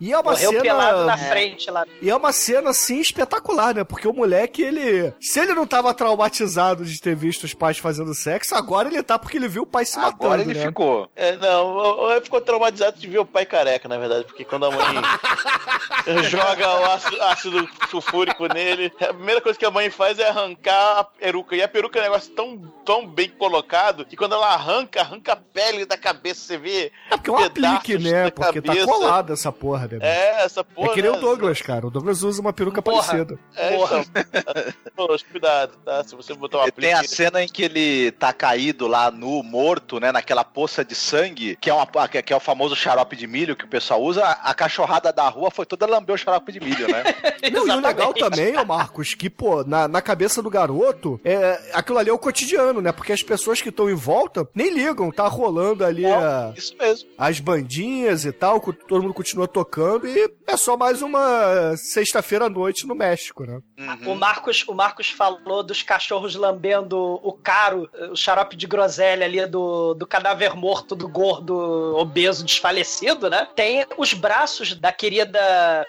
[0.00, 0.62] E é uma Morreu cena.
[0.62, 1.84] pelado na frente lá.
[2.00, 3.84] E é uma cena, assim, espetacular, né?
[3.84, 5.12] Porque o moleque, ele.
[5.20, 9.18] Se ele não tava traumatizado de ter visto os pais fazendo sexo, agora ele tá
[9.18, 10.24] porque ele viu o pai se matando.
[10.24, 10.66] Agora ele né?
[10.66, 11.10] ficou.
[11.14, 14.70] É, não, ele ficou traumatizado de ver o pai careca, na verdade, porque quando a
[14.70, 14.80] mãe
[16.30, 20.98] joga o ácido, ácido sulfúrico nele, a primeira coisa que a mãe faz é arrancar
[20.98, 21.54] a peruca.
[21.54, 25.32] E a peruca é um negócio tão, tão bem colocado que quando ela arranca, arranca
[25.32, 26.92] a pele da cabeça, você vê.
[27.10, 28.24] É porque é um aplique, pedaços né?
[28.24, 28.86] da Porque tá cabeça.
[28.86, 30.06] colado essa porra, né?
[30.08, 30.90] É, essa porra.
[30.90, 31.16] é que nem né?
[31.18, 31.86] o Douglas, cara.
[31.86, 33.02] O Douglas usa uma peruca Porra.
[33.04, 33.38] parecida.
[33.56, 34.04] É, Porra.
[34.04, 36.04] então, Poxa, cuidado, tá?
[36.04, 39.98] Se você botar uma Tem a cena em que ele tá caído lá nu, morto,
[40.00, 40.12] né?
[40.12, 43.64] Naquela poça de sangue, que é, uma, que é o famoso xarope de milho que
[43.64, 44.24] o pessoal usa.
[44.24, 47.02] A cachorrada da rua foi toda lamber o xarope de milho, né?
[47.52, 51.70] Não, e o legal também, ô Marcos, que, pô, na, na cabeça do garoto, é,
[51.72, 52.92] aquilo ali é o cotidiano, né?
[52.92, 57.08] Porque as pessoas que estão em volta nem ligam, tá rolando ali a- Isso mesmo.
[57.18, 62.46] as bandinhas e tal, todo mundo continua tocando brincando e é só mais uma sexta-feira
[62.46, 63.60] à noite no México, né?
[64.06, 69.44] O Marcos, o Marcos falou dos cachorros lambendo o caro, o xarope de groselha ali
[69.46, 73.48] do, do cadáver morto do gordo obeso desfalecido, né?
[73.56, 75.40] Tem os braços da querida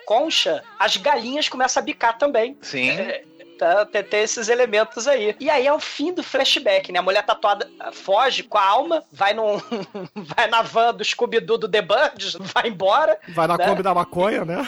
[0.06, 2.58] Concha, as galinhas começam a bicar também.
[2.62, 2.89] Sim.
[2.92, 3.24] É,
[3.62, 5.36] tá, tem, tem esses elementos aí.
[5.39, 6.97] E aí é o fim do flashback, né?
[6.97, 9.62] A mulher tatuada foge com a alma, vai num,
[10.16, 13.20] vai na van do Scooby-Doo do The Birds, vai embora.
[13.30, 13.66] Vai na né?
[13.68, 14.68] Kombi da maconha, né?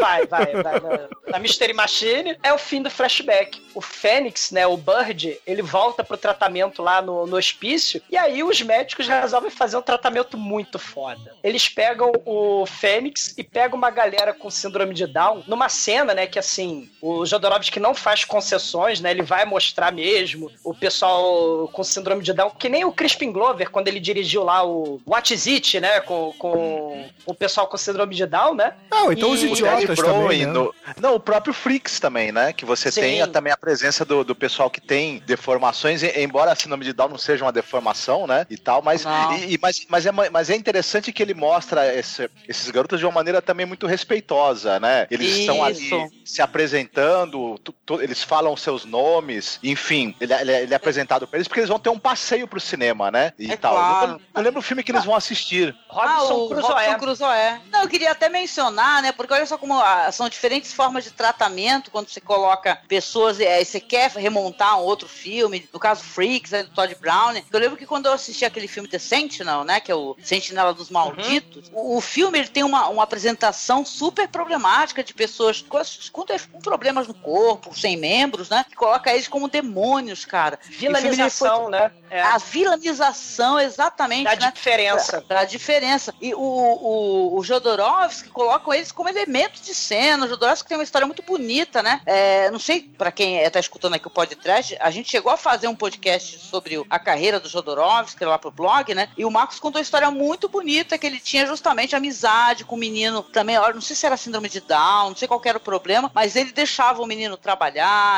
[0.00, 2.38] Vai, vai, vai na, na Mystery Machine.
[2.42, 3.62] É o fim do flashback.
[3.74, 8.00] O Fênix, né, o Bird, ele volta pro tratamento lá no, no hospício.
[8.10, 11.34] E aí os médicos resolvem fazer um tratamento muito foda.
[11.44, 16.26] Eles pegam o Fênix e pegam uma galera com síndrome de Down numa cena, né,
[16.26, 21.82] que assim, o Jodorowsky não faz concessões, né, ele vai mostrar mesmo o pessoal com
[21.82, 25.48] síndrome de Down, que nem o Crispin Glover, quando ele dirigiu lá o What Is
[25.48, 28.74] It, né, com, com o pessoal com síndrome de Down, né?
[28.92, 30.52] Não, então E- os idiotas também, né?
[30.52, 32.52] no- Não, o próprio Freaks também, né?
[32.52, 33.00] Que você Sim.
[33.00, 36.84] tem a- também a presença do, do pessoal que tem deformações, e- embora a síndrome
[36.84, 38.46] de Down não seja uma deformação, né?
[38.48, 41.92] E tal, mas, e- e- mas, mas, é, ma- mas é interessante que ele mostra
[41.92, 45.08] esse- esses garotos de uma maneira também muito respeitosa, né?
[45.10, 46.08] Eles estão ali Isso.
[46.24, 47.58] se apresentando,
[48.00, 51.60] eles falam seus nomes, enfim, ele, é- ele é- ele é apresentado pra eles porque
[51.60, 53.32] eles vão ter um passeio pro cinema, né?
[53.38, 53.74] E É tal.
[53.74, 54.12] claro.
[54.12, 55.74] Eu, eu lembro o filme que eles vão assistir.
[55.88, 56.72] Robson ah, o Crusoe.
[56.72, 57.60] Robson Crusoe.
[57.70, 59.12] Não, eu queria até mencionar, né?
[59.12, 63.62] Porque olha só como ah, são diferentes formas de tratamento quando você coloca pessoas, é,
[63.64, 67.34] você quer remontar um outro filme, no caso Freaks, é, do Todd Brown.
[67.52, 69.80] Eu lembro que quando eu assisti aquele filme The Sentinel, né?
[69.80, 74.28] Que é o Sentinela dos Malditos, o, o filme ele tem uma, uma apresentação super
[74.28, 75.78] problemática de pessoas com,
[76.12, 78.64] com, com problemas no corpo, sem membros, né?
[78.68, 80.58] Que coloca eles como demônios, cara.
[80.68, 81.90] Vilanização, né?
[82.10, 84.52] É, A vilanização, exatamente, da né?
[84.54, 85.22] diferença.
[85.22, 86.14] Pra diferença.
[86.20, 90.24] E o, o, o Jodorowsky colocam eles como elementos de cena.
[90.24, 92.00] O Jodorowsky tem uma história muito bonita, né?
[92.06, 95.36] É, não sei, pra quem é, tá escutando aqui o podcast, a gente chegou a
[95.36, 99.08] fazer um podcast sobre a carreira do Jodorowsky lá pro blog, né?
[99.16, 102.78] E o Marcos contou uma história muito bonita que ele tinha justamente amizade com o
[102.78, 103.56] menino também.
[103.56, 106.52] Não sei se era síndrome de Down, não sei qual era o problema, mas ele
[106.52, 107.65] deixava o menino trabalhar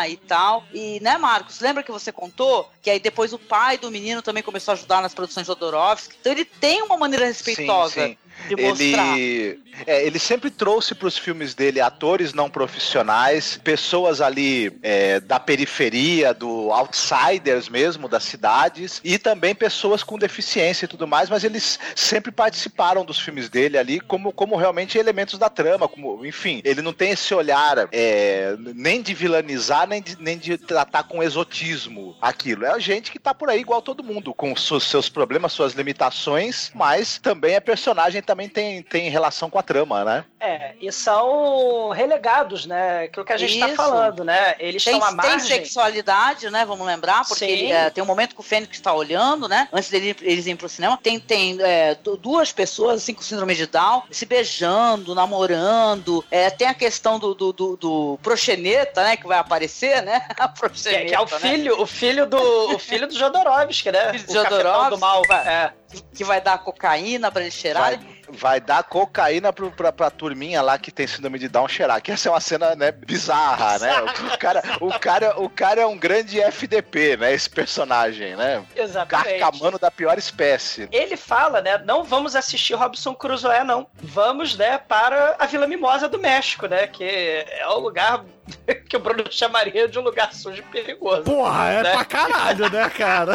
[0.08, 0.64] e tal.
[0.72, 4.42] E, né, Marcos, lembra que você contou que aí depois o pai do menino também
[4.42, 6.16] começou a ajudar nas produções Jodorowsky?
[6.20, 8.27] Então ele tem uma maneira respeitosa Sim, sim.
[8.50, 15.20] Ele, é, ele sempre trouxe para os filmes dele atores não profissionais, pessoas ali é,
[15.20, 21.28] da periferia, do outsiders mesmo, das cidades, e também pessoas com deficiência e tudo mais,
[21.28, 26.24] mas eles sempre participaram dos filmes dele ali como, como realmente elementos da trama, como,
[26.24, 31.04] enfim, ele não tem esse olhar é, nem de vilanizar, nem de, nem de tratar
[31.04, 32.64] com exotismo aquilo.
[32.64, 35.74] É a gente que tá por aí igual todo mundo, com seus, seus problemas, suas
[35.74, 40.24] limitações, mas também é personagem, também tem, tem relação com a trama, né?
[40.38, 43.04] É, e são relegados, né?
[43.04, 43.76] Aquilo que a gente tá Isso.
[43.76, 44.54] falando, né?
[44.58, 45.48] Eles Tem, estão à tem margem.
[45.48, 46.64] sexualidade, né?
[46.66, 49.66] Vamos lembrar, porque ele, é, tem um momento que o Fênix está olhando, né?
[49.72, 50.98] Antes dele eles irem pro cinema.
[51.02, 56.24] Tem, tem é, du- duas pessoas, assim, com síndrome de Down, se beijando, namorando.
[56.30, 59.16] É, tem a questão do, do, do, do proxeneta, né?
[59.16, 60.26] Que vai aparecer, né?
[60.38, 61.38] A Que, proxeneta, é- que é o né?
[61.40, 64.12] filho, o filho do, o filho do Jodorowsky, né?
[64.18, 65.22] Filho do o cafetão Jodorowsky, do mal.
[65.46, 65.72] É.
[65.90, 67.98] Que, que vai dar cocaína pra eles cheirarem.
[67.98, 72.00] Vai, vai dar cocaína pro, pra, pra turminha lá que tem síndrome de Down cheirar,
[72.02, 74.02] que essa é uma cena, né, bizarra, né?
[74.02, 78.64] O cara, o, cara, o cara é um grande FDP, né, esse personagem, né?
[78.74, 79.38] Exatamente.
[79.38, 80.88] Carcamano da pior espécie.
[80.92, 81.78] Ele fala, né?
[81.78, 83.86] Não vamos assistir Robson Crusoe, não.
[83.94, 86.86] Vamos, né, para a Vila Mimosa do México, né?
[86.86, 88.24] Que é o lugar
[88.88, 91.22] que o Bruno chamaria de um lugar sujo e perigoso.
[91.22, 91.92] Porra, é Né?
[91.92, 93.34] pra caralho, né, cara?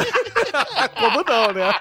[0.99, 1.73] Como não, né?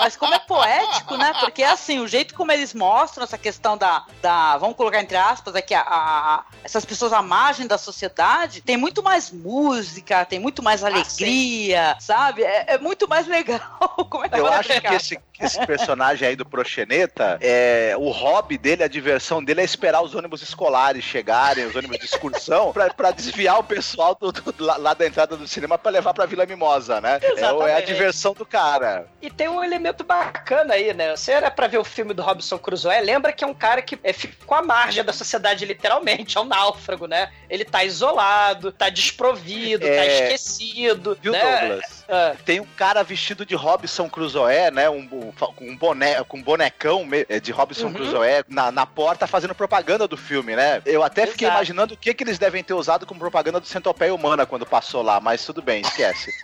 [0.00, 1.32] Mas como é poético, né?
[1.40, 4.04] Porque assim, o jeito como eles mostram essa questão da.
[4.22, 8.76] da vamos colocar entre aspas aqui, a, a- essas pessoas à margem da sociedade, tem
[8.76, 12.42] muito mais música, tem muito mais alegria, sabe?
[12.42, 13.60] É, é muito mais legal.
[14.10, 18.58] Como é que Eu acho que esse, esse personagem aí do Proxeneta, é, o hobby
[18.58, 22.90] dele, a diversão dele é esperar os ônibus escolares chegarem, os ônibus de excursão, pra,
[22.92, 26.26] pra desviar o pessoal do- do- lá, lá da entrada do cinema pra levar pra
[26.26, 27.18] Vila Mimosa, né?
[27.22, 29.06] É, é a diversão do cara.
[29.22, 31.16] E tem um elemento bacana aí, né?
[31.16, 33.98] Você era pra ver o filme do Robson Crusoe, lembra que é um cara que
[34.02, 36.36] é, ficou à margem da sociedade, literalmente.
[36.36, 37.30] É um náufrago, né?
[37.48, 40.22] Ele tá isolado, tá desprovido, tá É.
[40.34, 41.18] esquecido.
[41.20, 41.60] Viu, né?
[41.68, 41.99] Douglas?
[42.10, 44.90] Ah, Tem um cara vestido de Robson Crusoe, né?
[44.90, 47.92] Um, um, boné, com um bonecão é, de Robson Uhum.
[47.94, 50.82] Crusoe na, na porta fazendo propaganda do filme, né?
[50.84, 51.58] Eu até fiquei Exato.
[51.58, 55.02] imaginando o que, que eles devem ter usado como propaganda do Centopeia Humana quando passou
[55.02, 56.32] lá, mas tudo bem, esquece.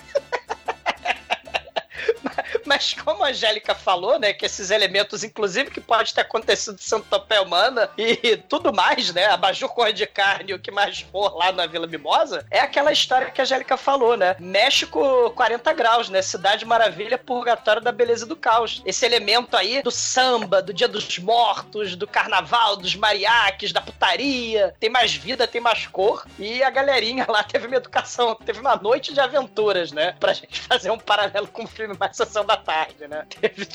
[2.66, 6.82] mas como a Angélica falou, né, que esses elementos, inclusive, que pode ter acontecido em
[6.82, 11.52] Santopé Humana e tudo mais, né, abajur cor de carne o que mais for lá
[11.52, 14.36] na Vila Mimosa, é aquela história que a Angélica falou, né?
[14.38, 16.22] México 40 graus, né?
[16.22, 18.82] Cidade maravilha, purgatório da beleza do caos.
[18.84, 24.74] Esse elemento aí do samba, do dia dos mortos, do carnaval, dos mariaques, da putaria,
[24.80, 26.26] tem mais vida, tem mais cor.
[26.38, 30.14] E a galerinha lá teve uma educação, teve uma noite de aventuras, né?
[30.18, 33.26] Pra gente fazer um paralelo com o filme Mais Sessão da Tarde, né?
[33.28, 33.66] Teve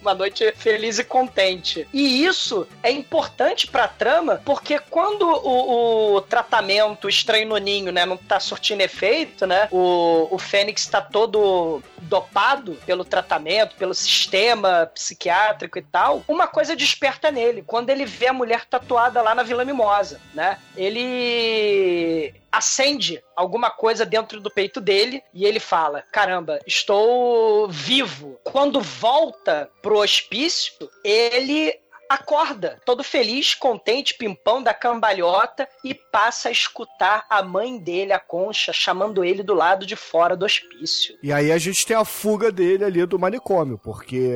[0.00, 1.86] uma noite feliz e contente.
[1.92, 8.06] E isso é importante pra trama, porque quando o, o tratamento estranho no ninho, né,
[8.06, 9.68] não tá surtindo efeito, né?
[9.70, 16.74] O, o Fênix tá todo dopado pelo tratamento, pelo sistema psiquiátrico e tal, uma coisa
[16.74, 17.62] desperta nele.
[17.66, 20.58] Quando ele vê a mulher tatuada lá na Vila Mimosa, né?
[20.76, 28.40] Ele acende alguma coisa dentro do peito dele e ele fala: Caramba, estou vivo.
[28.44, 31.78] Quando volta pro hospício, ele
[32.10, 38.18] acorda, todo feliz, contente, pimpão da cambalhota e passa a escutar a mãe dele, a
[38.18, 41.16] Concha, chamando ele do lado de fora do hospício.
[41.22, 44.28] E aí a gente tem a fuga dele ali do manicômio, porque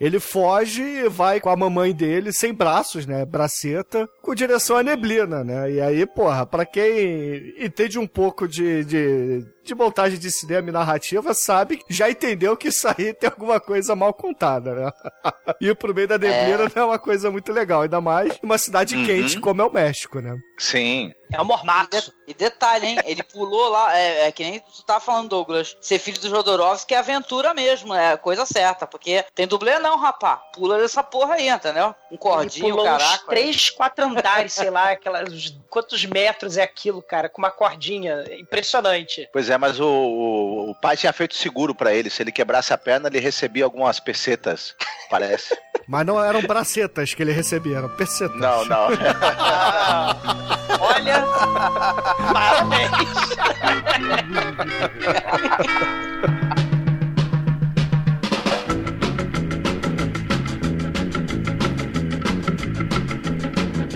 [0.00, 3.26] ele foge e vai com a mamãe dele sem braços, né?
[3.26, 5.70] Braceta, com direção à neblina, né?
[5.70, 10.72] E aí, porra, pra quem entende um pouco de, de, de montagem de cinema e
[10.72, 14.92] narrativa, sabe, já entendeu que isso aí tem alguma coisa mal contada, né?
[15.60, 16.70] Ir pro meio da neblina É.
[16.74, 19.04] não é uma coisa muito legal, ainda mais numa cidade Uhum.
[19.06, 20.36] quente como é o México, né?
[20.58, 21.12] Sim.
[21.32, 22.12] É um mormaço.
[22.26, 22.98] E detalhe, hein?
[23.04, 25.76] Ele pulou lá, é, é que nem tu tava falando, Douglas.
[25.80, 28.86] Ser filho do Jodorowsky é aventura mesmo, é coisa certa.
[28.86, 30.36] Porque tem dublê não, rapá.
[30.54, 31.94] Pula dessa porra aí, entendeu?
[32.10, 33.26] Um Ele cordinho, pulou uns caraca.
[33.28, 38.24] três, quatro andares, sei lá, aquelas, quantos metros é aquilo, cara, com uma cordinha.
[38.38, 39.28] Impressionante.
[39.32, 42.10] Pois é, mas o, o, o pai tinha feito seguro pra ele.
[42.10, 44.74] Se ele quebrasse a perna, ele recebia algumas pesetas,
[45.10, 45.56] parece.
[45.86, 48.38] Mas não eram bracetas que ele recebia, eram pesetas.
[48.38, 48.88] Não, não.
[50.80, 50.97] Olha,
[52.32, 52.88] parabéns.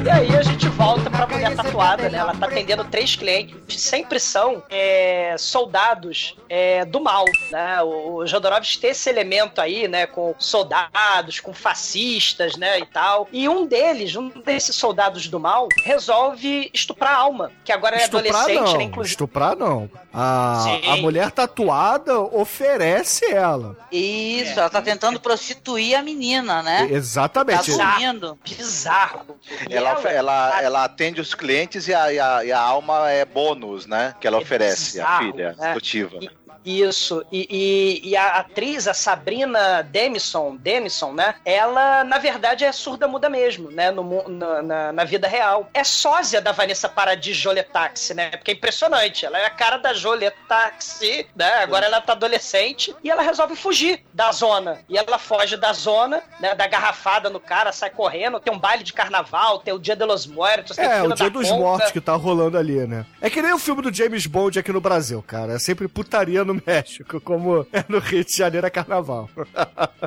[0.04, 2.18] E aí a gente volta pra mulher tatuada, né?
[2.18, 7.80] Ela tá atendendo três clientes, sempre são é, soldados é, do mal, né?
[7.82, 10.06] O, o Jodorowsky tem esse elemento aí, né?
[10.06, 12.80] Com soldados, com fascistas, né?
[12.80, 13.28] E tal.
[13.30, 18.02] E um deles, um desses soldados do mal, resolve estuprar a alma, que agora é
[18.02, 18.84] Estuprar adolescente, não, né?
[18.84, 19.12] Inclusive.
[19.12, 19.88] estuprar não.
[20.12, 20.90] A, Sim.
[20.90, 23.76] a mulher tatuada oferece ela.
[23.90, 26.88] Isso, ela tá tentando prostituir a menina, né?
[26.88, 27.70] Tá Exatamente.
[27.70, 28.36] dormindo.
[28.44, 29.38] Bizarro.
[29.70, 33.24] E Ela, ela, ela atende os clientes e a, e a, e a alma é
[33.24, 34.14] bônus, né?
[34.20, 35.70] Que ela É oferece, a bizarro, filha né?
[35.70, 36.20] adotiva.
[36.64, 41.34] Isso, e, e, e a atriz, a Sabrina Denison, Denison, né?
[41.44, 43.90] Ela, na verdade, é surda muda mesmo, né?
[43.90, 45.68] No, na, na, na vida real.
[45.74, 48.30] É sósia da Vanessa Paradis Joletaxi, né?
[48.30, 49.26] Porque é impressionante.
[49.26, 51.54] Ela é a cara da Joletaxi, né?
[51.62, 54.80] Agora ela tá adolescente e ela resolve fugir da zona.
[54.88, 56.54] E ela foge da zona, né?
[56.54, 58.40] Da garrafada no cara, sai correndo.
[58.40, 61.30] Tem um baile de carnaval, tem o Dia de los Muertos, tem É, o Dia
[61.30, 61.50] dos.
[61.52, 63.04] Mortos que tá rolando ali, né?
[63.20, 65.54] É que nem o filme do James Bond aqui no Brasil, cara.
[65.54, 69.28] É sempre putaria no México, como é no Rio de Janeiro é carnaval.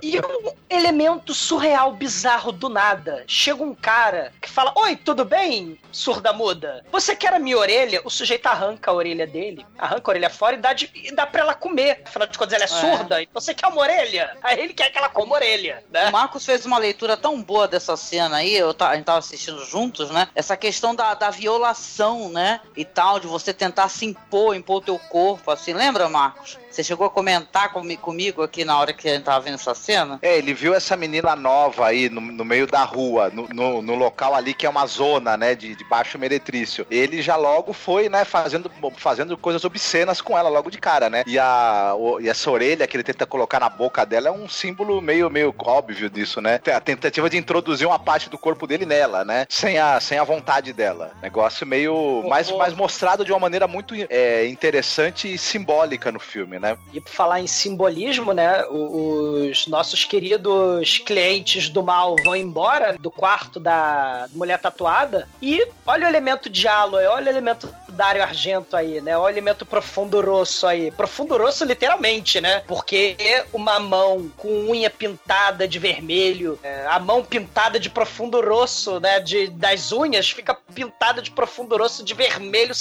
[0.02, 3.24] E um elemento surreal, bizarro do nada.
[3.28, 6.86] Chega um cara que fala: Oi, tudo bem, surda muda?
[6.92, 8.02] Você quer a minha orelha?
[8.04, 11.26] O sujeito arranca a orelha dele, arranca a orelha fora e dá, de, e dá
[11.26, 12.02] pra ela comer.
[12.06, 13.22] Afinal de contas, ela é, surda.
[13.22, 14.38] Então você quer uma orelha?
[14.42, 16.10] Aí ele quer que ela coma a orelha, né?
[16.10, 19.64] O Marcos fez uma leitura tão boa dessa cena aí, eu a gente tava assistindo
[19.66, 20.28] juntos, né?
[20.36, 22.60] Essa questão da, da violação, né?
[22.76, 25.74] E tal, de você tentar se impor, impor o teu corpo, assim.
[25.74, 26.35] Lembra, Marcos?
[26.36, 26.65] Хорошо.
[26.76, 29.74] Você chegou a comentar comi- comigo aqui na hora que a gente tava vendo essa
[29.74, 30.20] cena?
[30.22, 33.96] É, ele viu essa menina nova aí no, no meio da rua, no, no, no
[33.96, 36.86] local ali que é uma zona, né, de, de baixo meretrício.
[36.92, 41.24] Ele já logo foi, né, fazendo, fazendo coisas obscenas com ela logo de cara, né?
[41.26, 44.50] E, a, o- e essa orelha que ele tenta colocar na boca dela é um
[44.50, 46.60] símbolo meio, meio óbvio disso, né?
[46.76, 49.46] A tentativa de introduzir uma parte do corpo dele nela, né?
[49.48, 51.14] Sem a, sem a vontade dela.
[51.24, 56.60] Negócio meio mais, mais mostrado de uma maneira muito é, interessante e simbólica no filme,
[56.60, 56.65] né?
[56.94, 58.66] E por falar em simbolismo, né?
[58.68, 65.28] Os nossos queridos clientes do mal vão embora do quarto da mulher tatuada.
[65.42, 69.18] E olha o elemento de olha o elemento Dario Argento aí, né?
[69.18, 70.92] O alimento profundo rosso aí.
[70.92, 72.62] Profundo rosso, literalmente, né?
[72.68, 73.16] Porque
[73.54, 79.20] uma mão com unha pintada de vermelho, é, a mão pintada de profundo rosso, né?
[79.20, 82.74] De, das unhas, fica pintada de profundo rosso de vermelho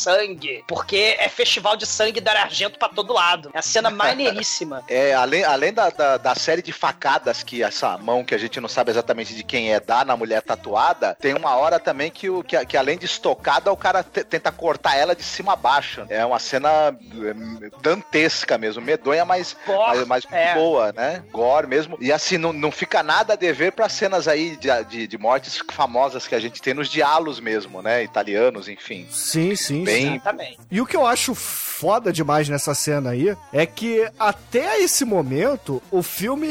[0.00, 0.64] sangue.
[0.66, 3.50] Porque é festival de sangue Dario Argento pra todo lado.
[3.54, 4.82] É a cena maneiríssima.
[4.90, 8.60] É, além, além da, da, da série de facadas que essa mão, que a gente
[8.60, 12.28] não sabe exatamente de quem é, dá na mulher tatuada, tem uma hora também que,
[12.28, 15.56] o, que, que além de estocada, o cara te- tenta cortar ela de cima a
[15.56, 16.04] baixo.
[16.08, 20.54] É uma cena é, dantesca mesmo, medonha, mas, Gore, mas, mas é.
[20.54, 21.22] boa, né?
[21.30, 21.96] Gore mesmo.
[22.00, 25.60] E assim, não, não fica nada a dever pra cenas aí de, de, de mortes
[25.72, 28.02] famosas que a gente tem nos diálogos mesmo, né?
[28.02, 29.06] Italianos, enfim.
[29.10, 30.14] Sim, sim, Sim.
[30.14, 30.58] Exatamente.
[30.70, 35.82] E o que eu acho foda demais nessa cena aí é que até esse momento
[35.90, 36.48] o filme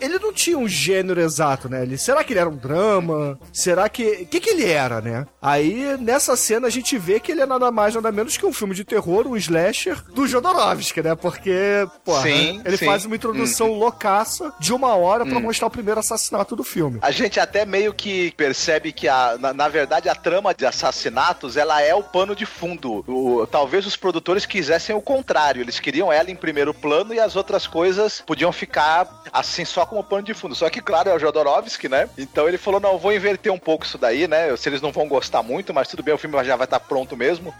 [0.00, 1.82] ele não tinha um gênero exato, né?
[1.82, 3.38] Ele, será que ele era um drama?
[3.52, 5.26] Será que que que ele era, né?
[5.40, 8.52] Aí nessa cena a gente vê que ele é nada mais nada menos que um
[8.52, 11.14] filme de terror, um slasher do Jodorowsky, né?
[11.14, 12.86] Porque, porra, Sim, ele sim.
[12.86, 16.98] faz uma introdução loucaça de uma hora pra mostrar o primeiro assassinato do filme.
[17.02, 21.56] A gente até meio que percebe que, a, na, na verdade, a trama de assassinatos,
[21.56, 22.71] ela é o pano de fundo.
[23.06, 25.60] O- talvez os produtores quisessem o contrário.
[25.62, 30.02] Eles queriam ela em primeiro plano e as outras coisas podiam ficar, assim, só como
[30.04, 30.54] pano de fundo.
[30.54, 32.08] Só que, claro, é o Jodorowsky, né?
[32.18, 34.56] Então ele falou, não, vou inverter um pouco isso daí, né?
[34.56, 37.16] Se eles não vão gostar muito, mas tudo bem, o filme já vai estar pronto
[37.16, 37.54] mesmo.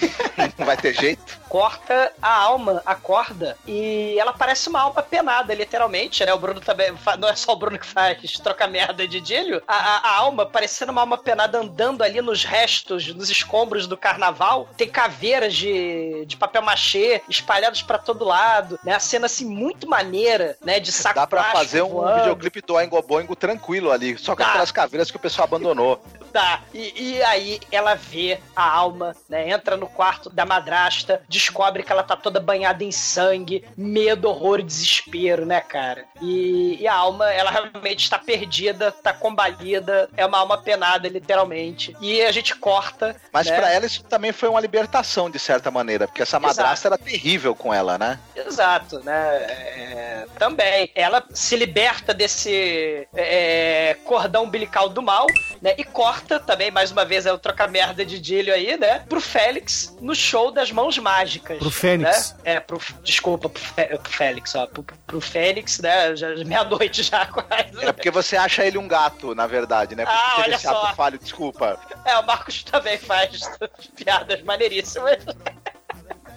[0.58, 1.38] não vai ter jeito.
[1.48, 6.32] corta a alma, a corda, e ela parece uma alma penada, literalmente, né?
[6.32, 6.96] O Bruno também.
[6.96, 9.62] fa- Não é só o Bruno que faz troca merda de Dílio.
[9.66, 13.96] A, a- a alma parecendo uma alma penada andando ali nos restos, nos escombros do
[13.96, 14.41] carnaval.
[14.76, 18.94] Tem caveiras de, de papel machê espalhadas pra todo lado, né?
[18.94, 20.80] A cena assim muito maneira, né?
[20.80, 22.18] De saco Dá pra fazer um voando.
[22.18, 24.48] videoclipe do Oingo Boingo tranquilo ali, só com Dá.
[24.48, 26.02] aquelas caveiras que o pessoal abandonou.
[26.32, 26.62] Tá.
[26.72, 29.50] E, e aí ela vê a alma, né?
[29.50, 34.60] Entra no quarto da madrasta, descobre que ela tá toda banhada em sangue, medo, horror
[34.60, 36.06] e desespero, né, cara?
[36.22, 41.94] E, e a alma, ela realmente está perdida, tá combalida, é uma alma penada, literalmente.
[42.00, 43.14] E a gente corta.
[43.30, 43.56] Mas né?
[43.56, 47.54] pra ela isso também foi uma libertação, de certa maneira, porque essa madrasta era terrível
[47.54, 48.18] com ela, né?
[48.34, 49.36] Exato, né?
[49.46, 50.90] É, também.
[50.94, 55.26] Ela se liberta desse é, cordão umbilical do mal,
[55.60, 55.74] né?
[55.78, 59.00] E corta também, mais uma vez, é o troca-merda de Dílio aí, né?
[59.08, 61.58] Pro Félix no show das mãos mágicas.
[61.58, 62.32] Pro Fênix.
[62.44, 62.54] Né?
[62.54, 62.80] É, pro.
[63.02, 64.66] Desculpa, pro, Fé- pro Félix, ó.
[64.66, 66.14] Pro, pro Félix, né?
[66.16, 67.84] Já, meia-noite já quase.
[67.84, 70.04] É porque você acha ele um gato, na verdade, né?
[70.04, 70.94] Porque Ah, teve olha esse ato só.
[70.94, 71.78] falho, desculpa.
[72.04, 73.40] É, o Marcos também faz
[74.22, 75.18] piadas maneiríssimas.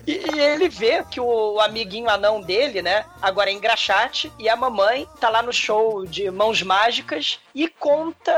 [0.07, 5.07] E, ele vê que o amiguinho anão dele, né, agora é engraxate, e a mamãe
[5.20, 8.32] tá lá no show de Mãos Mágicas e conta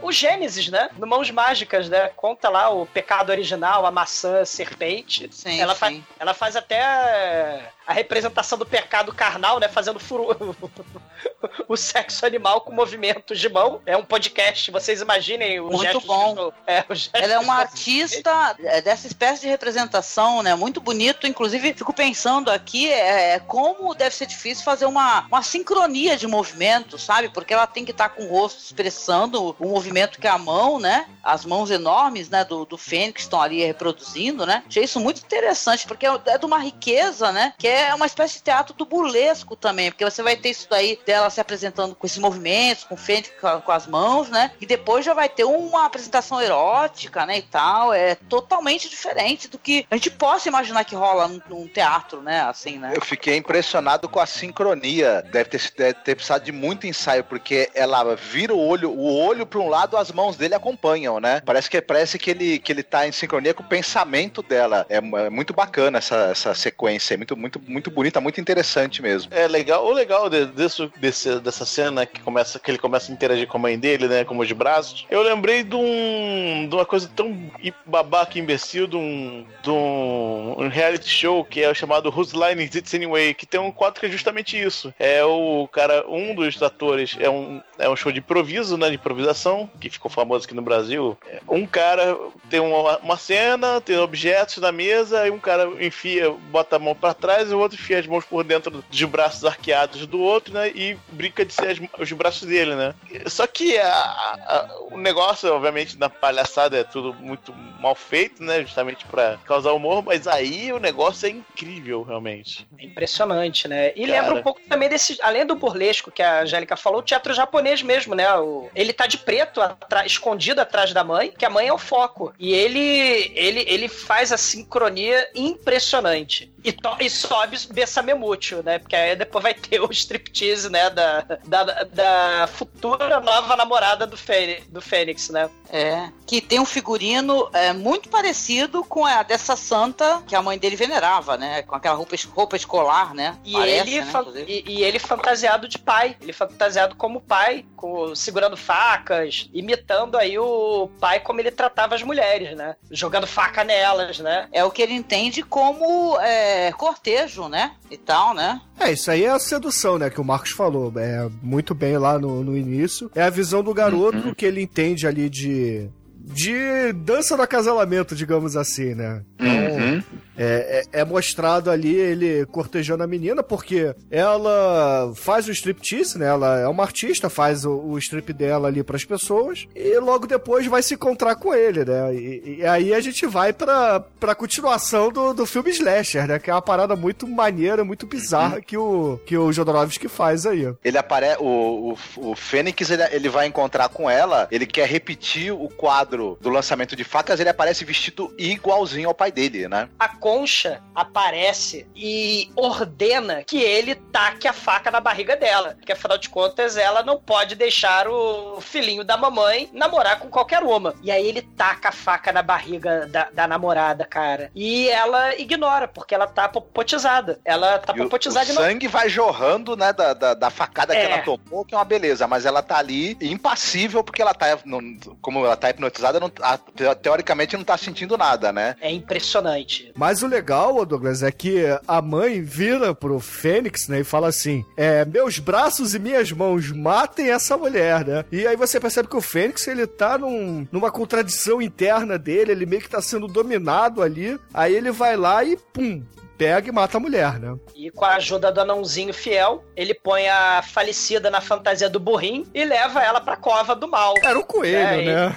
[0.00, 0.90] o Gênesis, né?
[0.96, 2.08] No Mãos Mágicas, né?
[2.14, 5.28] Conta lá o pecado original, a maçã, a serpente.
[5.32, 5.80] Sim, ela, sim.
[5.80, 9.68] Faz, ela faz até a, representação do pecado carnal, né?
[9.68, 10.28] Fazendo furu...
[11.68, 13.80] o sexo animal com movimentos de mão.
[13.84, 16.52] É um podcast, vocês imaginem os Muito gestos bom.
[16.66, 20.54] é, Ela é uma artista é, dessa espécie de representação, né?
[20.54, 21.26] Muito bonito.
[21.26, 27.02] Inclusive, fico pensando aqui é, como deve ser difícil fazer uma, uma sincronia de movimentos,
[27.02, 27.28] sabe?
[27.28, 30.78] Porque ela tem que estar com o rosto expressando o movimento que é a mão,
[30.78, 31.06] né?
[31.22, 32.44] As mãos enormes, né?
[32.44, 34.62] Do, do Fênix estão ali reproduzindo, né?
[34.66, 37.52] Achei isso muito interessante, porque é é de uma riqueza, né?
[37.58, 40.98] Que é uma espécie de teatro do burlesco também, porque você vai ter isso daí
[41.04, 44.50] dela se apresentando com esses movimentos, com Fênix com, com as mãos, né?
[44.60, 47.38] E depois já vai ter uma apresentação erótica, né?
[47.38, 47.92] E tal.
[47.92, 52.40] É totalmente diferente do que a gente possa imaginar que rola num, num teatro, né?
[52.42, 52.92] Assim, né?
[52.94, 55.22] Eu fiquei impressionado com a sincronia.
[55.30, 59.46] Deve ter, deve ter precisado de muito ensaio, porque ela vira o olho, o olho
[59.46, 61.42] para um lado, as mãos dele acompanham, né?
[61.44, 64.86] Parece que parece que ele, que ele tá em sincronia com o pensamento dela.
[64.88, 69.30] É, é muito bacana essa, essa sequência, é muito, muito, muito bonita, muito interessante mesmo.
[69.32, 73.14] É legal, o legal de- desse, desse- dessa cena que começa que ele começa a
[73.14, 75.06] interagir com a mãe dele, né, como de braços.
[75.10, 77.50] Eu lembrei de um de uma coisa tão
[77.86, 82.34] babaca e imbecil de um, de um, um reality show que é o chamado Whose
[82.36, 84.92] Line Is It Anyway, que tem um quadro que é justamente isso.
[84.98, 88.96] É o cara, um dos atores é um é um show de improviso, né, de
[88.96, 91.16] improvisação, que ficou famoso aqui no Brasil.
[91.28, 92.16] É, Um cara
[92.50, 96.94] tem uma, uma cena, tem objetos na mesa, e um cara enfia, bota a mão
[96.94, 100.68] pra trás o outro enfia as mãos por dentro dos braços arqueados do outro, né?
[100.70, 102.94] E brinca de ser as- os braços dele, né?
[103.26, 108.62] Só que a- a- o negócio, obviamente, na palhaçada é tudo muito mal feito, né?
[108.62, 112.66] Justamente pra causar humor, mas aí o negócio é incrível, realmente.
[112.78, 113.92] É impressionante, né?
[113.94, 114.20] E Cara.
[114.20, 117.82] lembra um pouco também desse, além do burlesco que a Angélica falou, o teatro japonês
[117.82, 118.32] mesmo, né?
[118.36, 121.78] O, ele tá de preto, atra- escondido atrás da mãe, que a mãe é o
[121.78, 122.32] foco.
[122.38, 126.52] E ele, ele, ele faz a sincronia impressionante.
[126.64, 128.78] E, to, e sobe Bessamemútil, né?
[128.78, 130.90] Porque aí depois vai ter o striptease, né?
[130.90, 135.48] Da, da, da futura nova namorada do, Fê, do Fênix, né?
[135.70, 136.08] É.
[136.26, 140.76] Que tem um figurino é, muito parecido com a dessa santa que a mãe dele
[140.76, 141.62] venerava, né?
[141.62, 143.36] Com aquela roupa, roupa escolar, né?
[143.44, 144.12] E, Parece, ele, né,
[144.46, 146.16] e, e ele fantasiado de pai.
[146.20, 152.02] Ele fantasiado como pai, com- segurando facas, imitando aí o pai como ele tratava as
[152.02, 152.76] mulheres, né?
[152.90, 154.48] Jogando faca nelas, né?
[154.52, 157.72] É o que ele entende como é, cortejo, né?
[157.90, 158.60] E tal, né?
[158.78, 160.92] É, isso aí é a sedução, né, que o Marcos falou.
[160.96, 163.10] É muito bem lá no, no início.
[163.14, 165.88] É a visão do garoto que ele entende ali de.
[166.32, 169.22] De dança do acasalamento, digamos assim, né?
[169.40, 170.02] Uhum.
[170.38, 176.26] É, é- é mostrado ali ele cortejando a menina, porque ela faz o striptease, né?
[176.26, 180.66] Ela é uma artista, faz o, o strip dela ali pras pessoas, e logo depois
[180.66, 182.14] vai se encontrar com ele, né?
[182.14, 186.38] E, e aí a gente vai pra, pra continuação do, do filme Slasher, né?
[186.38, 190.72] Que é uma parada muito maneira, muito bizarra que o, que o Jodorowsky faz aí.
[190.84, 191.38] Ele aparece.
[191.40, 194.46] O, o, o Fênix ele, ele vai encontrar com ela.
[194.50, 197.40] Ele quer repetir o quadro do lançamento de facas.
[197.40, 199.88] Ele aparece vestido igualzinho ao pai dele, né?
[199.98, 205.74] A concha aparece e ordena que ele taque a faca na barriga dela.
[205.78, 210.62] Porque afinal de contas, ela não pode deixar o filhinho da mamãe namorar com qualquer
[210.62, 210.94] uma.
[211.02, 214.50] E aí ele taca a faca na barriga da, da namorada, cara.
[214.54, 217.40] E ela ignora, porque ela tá popotizada.
[217.42, 219.94] Ela tá E o, o popotizada e não sangue vai jorrando, né?
[219.94, 221.04] Da, da, da facada que É.
[221.10, 222.26] ela tomou, que é uma beleza.
[222.26, 224.58] Mas ela tá ali impassível, porque ela tá.
[224.66, 224.78] não-
[225.22, 226.58] como ela tá hipnotizada, não, a-
[226.94, 228.76] teoricamente não tá sentindo nada, né?
[228.80, 229.90] É impressionante.
[229.96, 234.64] Mas o legal, Douglas, é que a mãe vira pro Fênix, né, e fala assim:
[234.76, 238.24] é, meus braços e minhas mãos matem essa mulher, né?
[238.30, 242.66] E aí você percebe que o Fênix, ele tá num- numa contradição interna dele, ele
[242.66, 244.38] meio que tá sendo dominado ali.
[244.52, 246.02] Aí ele vai lá e pum.
[246.38, 247.56] Pega e mata a mulher, né?
[247.74, 252.46] E com a ajuda do anãozinho fiel, ele põe a falecida na fantasia do burrinho
[252.54, 254.14] e leva ela pra cova do mal.
[254.22, 255.36] Era um coelho, É, né?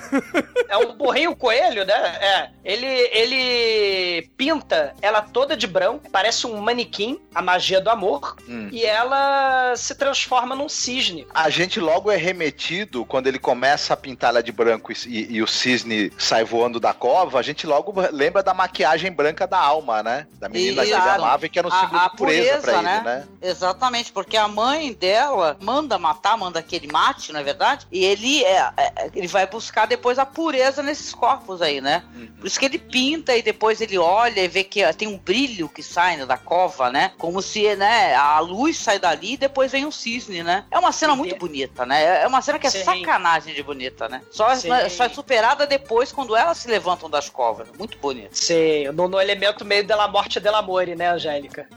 [0.70, 1.94] É um burrinho coelho, né?
[2.22, 2.50] É.
[2.64, 8.70] Ele, ele pinta ela toda de branco, parece um manequim, a magia do amor, Hum.
[8.72, 11.26] e ela se transforma num cisne.
[11.34, 15.42] A gente logo é remetido, quando ele começa a pintar ela de branco e, e
[15.42, 20.04] o cisne sai voando da cova, a gente logo lembra da maquiagem branca da alma,
[20.04, 20.28] né?
[20.40, 21.24] Da menina que ele Exato.
[21.24, 23.28] amava e que era um A- símbolo a de pureza, pra ele, pureza, né?
[23.42, 27.86] Exatamente, porque a mãe dela manda matar, manda que ele mate, não é verdade?
[27.92, 32.04] E ele, é, é, ele vai buscar depois a pureza nesses corpos aí, né?
[32.40, 35.68] Por isso que ele pinta e depois ele olha e vê que tem um brilho
[35.70, 37.12] que sai né, da cova, né?
[37.18, 40.66] Como se, né, a luz sai dali e depois vem um cisne, né?
[40.72, 42.24] É uma cena muito bonita, né?
[42.24, 42.84] É uma cena que é Sim.
[42.84, 44.22] sacanagem de bonita, né?
[44.32, 44.70] Só, Sim.
[44.90, 47.68] só é superada depois quando elas se levantam das covas.
[47.78, 48.36] Muito bonito.
[48.38, 51.68] Sim, no, no elemento meio dela morte dela amore, né, Angélica?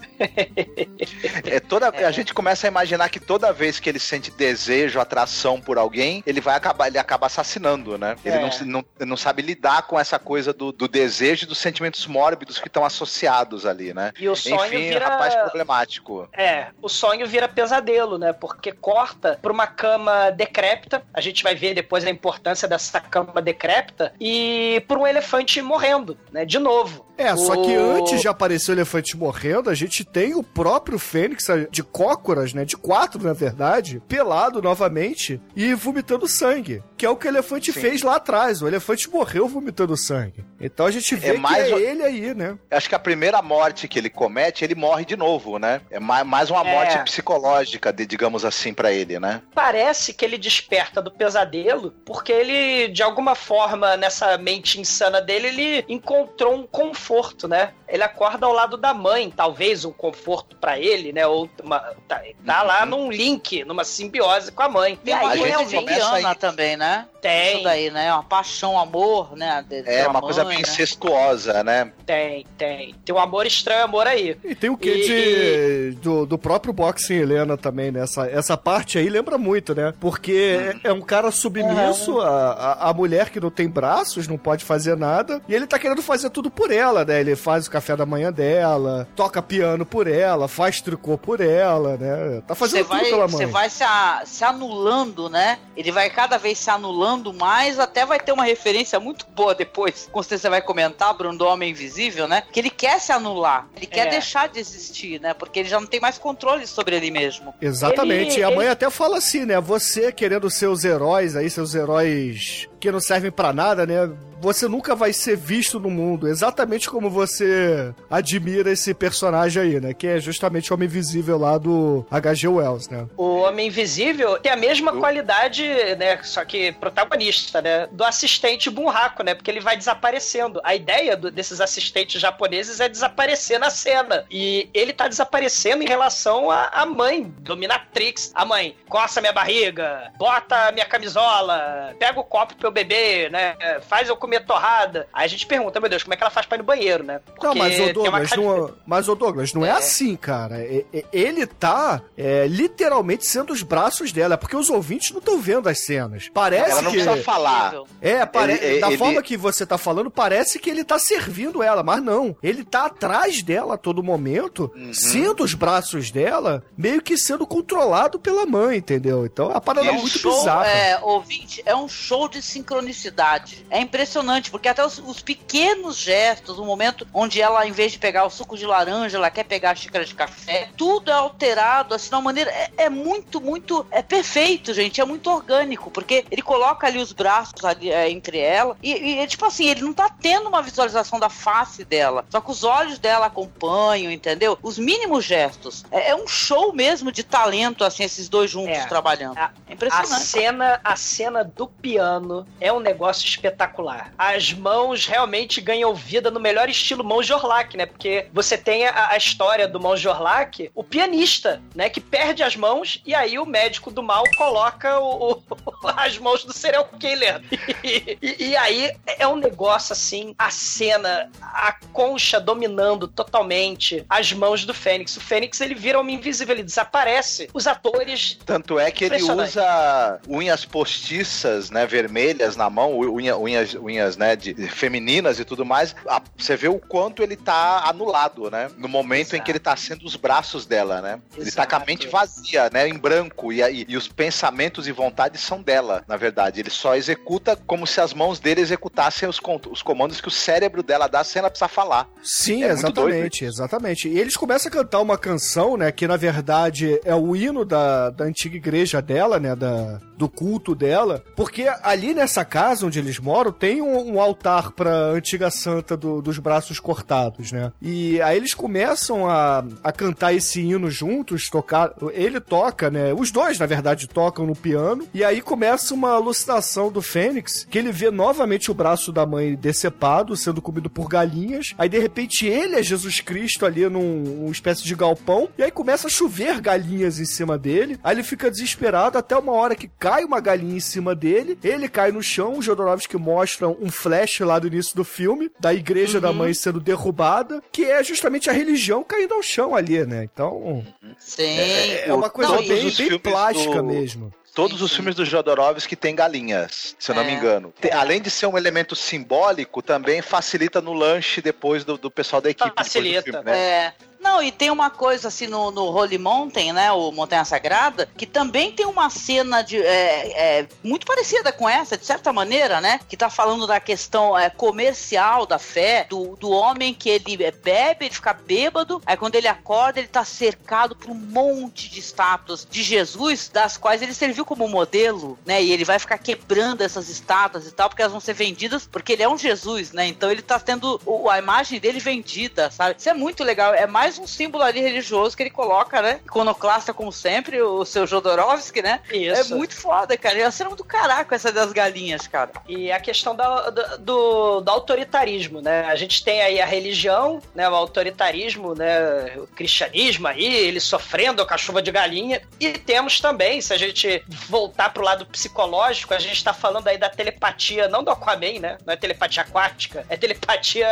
[1.44, 5.60] É toda, A gente começa a imaginar que toda vez que ele sente desejo, atração
[5.60, 8.16] por alguém, ele vai acabar, ele acaba assassinando, né?
[8.24, 8.40] Ele É.
[8.40, 12.58] não, não, não sabe lidar com essa coisa do, do desejo e dos sentimentos mórbidos
[12.58, 14.12] que estão associados ali, né?
[14.18, 16.28] E o sonho Enfim, vira- rapaz problemático.
[16.32, 18.32] É, o sonho vira pesadelo, né?
[18.32, 21.02] Porque corta pra uma cama decrépita.
[21.12, 24.12] A gente vai ver depois a importância dessa cama decrépita.
[24.20, 26.44] E por um elefante morrendo, né?
[26.44, 27.04] De novo.
[27.16, 30.98] É, só que O- antes de aparecer o elefante morrendo, a gente tem o próprio
[30.98, 32.64] Fênix de cócoras, né?
[32.64, 36.82] De quatro, na verdade, pelado novamente e vomitando sangue.
[36.96, 37.80] Que é o que o elefante Sim.
[37.80, 38.62] fez lá atrás.
[38.62, 40.44] O elefante morreu vomitando sangue.
[40.60, 42.56] Então a gente vê É que mais é o- ele aí, né?
[42.70, 45.80] Acho que a primeira morte que ele comete, ele morre de novo, né?
[45.90, 46.72] É ma- mais uma É.
[46.72, 49.42] morte psicológica, de- digamos assim, pra ele, né?
[49.54, 55.48] Parece que ele desperta do pesadelo porque ele, de alguma forma, nessa mente insana dele,
[55.48, 57.72] ele encontrou um conforto, né?
[57.88, 61.26] Ele acorda ao lado da mãe, talvez um conforto pra ele, né?
[61.26, 64.94] Ou uma, tá, tá lá num link, numa simbiose com a mãe.
[65.02, 67.06] Tem uma a gente coisa começa indiana aí- também, né?
[67.24, 67.54] Tem.
[67.54, 68.12] Isso daí, né?
[68.12, 69.64] Uma paixão, amor, né?
[69.68, 70.70] de- É uma coisa mãe, bem né?
[70.70, 71.90] incestuosa, né?
[72.04, 72.94] Tem, tem.
[73.04, 74.36] Tem um amor estranho, amor aí.
[74.44, 78.02] E tem o que E- de, do, do próprio boxing Helena também, né?
[78.02, 79.94] Essa, essa parte aí lembra muito, né?
[79.98, 84.36] Porque é, é um cara submisso a, a, a mulher que não tem braços, não
[84.36, 87.20] pode fazer nada, e ele tá querendo fazer tudo por ela, né?
[87.20, 91.96] Ele faz o café da manhã dela, toca piano por ela, faz tricô por ela,
[91.96, 92.42] né?
[92.46, 93.52] Tá Você fazendo tudo vai, pela você mãe.
[93.52, 95.58] vai se, a- se anulando, né?
[95.76, 100.08] Ele vai cada vez se anulando mais, até vai ter uma referência muito boa depois,
[100.10, 102.42] com certeza você vai comentar, Bruno, do Homem Invisível, né?
[102.52, 104.10] Que ele quer se anular, ele quer É.
[104.10, 105.32] deixar de existir, né?
[105.34, 107.54] Porque ele já não tem mais controle sobre ele mesmo.
[107.60, 108.32] Exatamente.
[108.34, 109.60] Ele- e a mãe ele- até fala assim, né?
[109.60, 114.10] Você querendo seus heróis aí, seus heróis que não servem pra nada, né?
[114.40, 119.94] Você nunca vai ser visto no mundo, exatamente como você admira esse personagem aí, né?
[119.94, 122.48] Que é justamente o Homem Invisível lá do H.G.
[122.48, 123.06] Wells, né?
[123.16, 125.64] O Homem Invisível tem a mesma qualidade,
[125.98, 126.22] né?
[126.22, 127.88] Só que protagonista, né?
[127.90, 129.34] Do assistente Bunraku, né?
[129.34, 130.60] Porque ele vai desaparecendo.
[130.62, 134.26] A ideia do- desses assistentes japoneses é desaparecer na cena.
[134.30, 138.30] E ele tá desaparecendo em relação à, à mãe, Dominatrix.
[138.34, 143.56] A mãe, coça minha barriga, bota minha camisola, pega o copo pra eu beber, né?
[143.88, 145.08] Faz eu comer torrada.
[145.12, 147.02] Aí a gente pergunta, meu Deus, como é que ela faz pra ir no banheiro,
[147.04, 147.20] né?
[147.26, 149.72] Não, Porque mas o Douglas, cara não, mas o Douglas, não é, É.
[149.72, 150.62] assim, cara.
[150.64, 155.40] E- e- Ele tá é, literalmente sendo os braços dela, porque os ouvintes não estão
[155.40, 156.28] vendo as cenas.
[156.34, 157.74] Parece Ela não que precisa falar.
[158.00, 158.52] É, pare...
[158.54, 162.02] Ele- da ele- forma que você tá falando, parece que ele tá servindo ela, mas
[162.02, 162.36] não.
[162.42, 164.92] Ele tá atrás dela a todo momento, Uhum.
[164.92, 169.24] sendo os braços dela, meio que sendo controlado pela mãe, entendeu?
[169.24, 170.66] Então a parada é É um muito show, bizarra.
[170.66, 173.64] é, ouvinte, é um show de sincronicidade.
[173.70, 177.98] É impressionante, porque até os, os pequenos gestos, o momento onde ela, em vez de
[177.98, 181.94] pegar o suco de laranja, ela quer pegar a xícara de café, tudo é alterado,
[181.94, 182.50] assim, de uma maneira.
[182.50, 183.86] É, é muito, muito.
[183.90, 185.00] É perfeito, gente.
[185.00, 189.18] É muito orgânico, porque ele coloca ali os braços ali, é, entre ela, e, e
[189.18, 192.64] é tipo assim, ele não tá tendo uma visualização da face dela, só que os
[192.64, 194.58] olhos dela acompanham, entendeu?
[194.62, 195.84] Os mínimos gestos.
[195.90, 198.86] É, é um show mesmo de talento, assim, esses dois juntos É.
[198.86, 199.36] trabalhando.
[199.38, 200.22] A- É A impressionante.
[200.24, 204.12] cena, a cena do piano é um negócio espetacular.
[204.18, 207.86] As mãos realmente ganham vida no melhor estilo mãos de Orlac, né?
[207.86, 211.88] Porque você tem a, a história do mãos de Orlac, o pianista, né?
[211.88, 215.42] Que perde as mãos e aí o médico do mal coloca o- o-
[215.96, 217.42] as mãos do serial killer.
[217.82, 224.32] E, e- e aí é um negócio assim, a cena, a concha dominando totalmente as
[224.32, 225.16] mãos do Fênix.
[225.16, 227.48] O Fênix ele vira homem invisível, ele desaparece.
[227.52, 229.14] Os atores Tanto é que ele
[229.44, 235.64] usa unhas postiças, né, vermelhas na mão, unha- unhas, unhas, né, de, femininas e tudo
[235.64, 235.94] mais.
[236.08, 238.68] A- Você vê o quanto ele tá anulado, né?
[238.76, 239.44] No momento em Exato.
[239.44, 241.20] que ele tá sendo os braços dela, né?
[241.36, 241.86] Ele tá com a Exato.
[241.90, 246.16] mente vazia, né, em branco e, aí- e os pensamentos e vontades são dela, na
[246.16, 246.60] verdade.
[246.60, 249.40] Ele só executa como se as mãos dele executassem os,
[249.70, 252.08] os comandos que o cérebro dela dá sem ela precisar falar.
[252.22, 254.08] Sim, É exatamente, exatamente.
[254.08, 258.10] E eles começam a cantar uma canção, né, que na verdade é o hino da,
[258.10, 263.18] da antiga igreja dela, né, da, do culto dela, porque ali nessa casa onde eles
[263.18, 267.72] moram tem um, um altar pra antiga santa do- dos braços cortados, né?
[267.82, 273.30] E aí eles começam a, a cantar esse hino juntos, tocar, ele toca, né, os
[273.30, 277.92] dois na verdade tocam no piano, e aí começa uma alucinação do Fênix, que ele
[277.92, 282.76] vê novamente o braço da mãe decepado, sendo comido por galinhas, aí de repente ele
[282.76, 287.24] é Jesus Cristo ali num espécie de galpão, e aí começa a chover galinhas em
[287.24, 291.14] cima dele, aí ele fica desesperado até uma hora que cai uma galinha em cima
[291.14, 295.50] dele, ele cai no chão, o Jodorowsky mostra um flash lá do início do filme,
[295.58, 300.04] da igreja da mãe sendo derrubada, que é justamente a religião caindo ao chão ali,
[300.04, 300.24] né?
[300.24, 300.84] Então,
[301.18, 301.42] Sim.
[301.58, 304.32] é, é uma coisa Não, bem, os bem plástica do- mesmo.
[304.54, 307.26] Todos os filmes do Jodorowsky têm galinhas, se eu não É.
[307.26, 307.72] me engano.
[307.80, 312.40] Tem- além de ser um elemento simbólico, também facilita no lanche depois do, do pessoal
[312.40, 312.70] da equipe.
[312.76, 313.22] Facilita.
[313.22, 313.58] filme, né?
[313.58, 313.92] É.
[314.24, 316.90] Não, e tem uma coisa assim no, no Holy Mountain, né?
[316.90, 321.94] O Montanha Sagrada, que também tem uma cena de, é, é, muito parecida com essa,
[321.94, 323.00] de certa maneira, né?
[323.06, 328.06] Que tá falando da questão é, comercial da fé, do, do homem que ele bebe,
[328.06, 332.66] ele fica bêbado, aí quando ele acorda, ele tá cercado por um monte de estátuas
[332.68, 335.62] de Jesus, das quais ele serviu como modelo, né?
[335.62, 339.12] E ele vai ficar quebrando essas estátuas e tal, porque elas vão ser vendidas, porque
[339.12, 340.06] ele é um Jesus, né?
[340.06, 340.98] Então ele tá tendo
[341.30, 342.96] a imagem dele vendida, sabe?
[342.98, 343.74] Isso é muito legal.
[343.74, 346.20] É mais mais um símbolo ali religioso que ele coloca, né?
[346.24, 349.00] Iconoclasta, como sempre, o seu Jodorowsky, né?
[349.12, 349.52] Isso.
[349.52, 350.38] É muito foda, cara.
[350.38, 352.52] E a cena do caraca essa das galinhas, cara.
[352.68, 355.84] E a questão da- do, do, do autoritarismo, né?
[355.86, 357.68] A gente tem aí a religião, né?
[357.68, 359.32] O autoritarismo, né?
[359.36, 362.40] O cristianismo aí, ele sofrendo com a chuva de galinha.
[362.60, 366.98] E temos também, se a gente voltar pro lado psicológico, a gente tá falando aí
[366.98, 368.78] da telepatia, não do Aquaman, né?
[368.86, 370.88] Não é telepatia aquática, é telepatia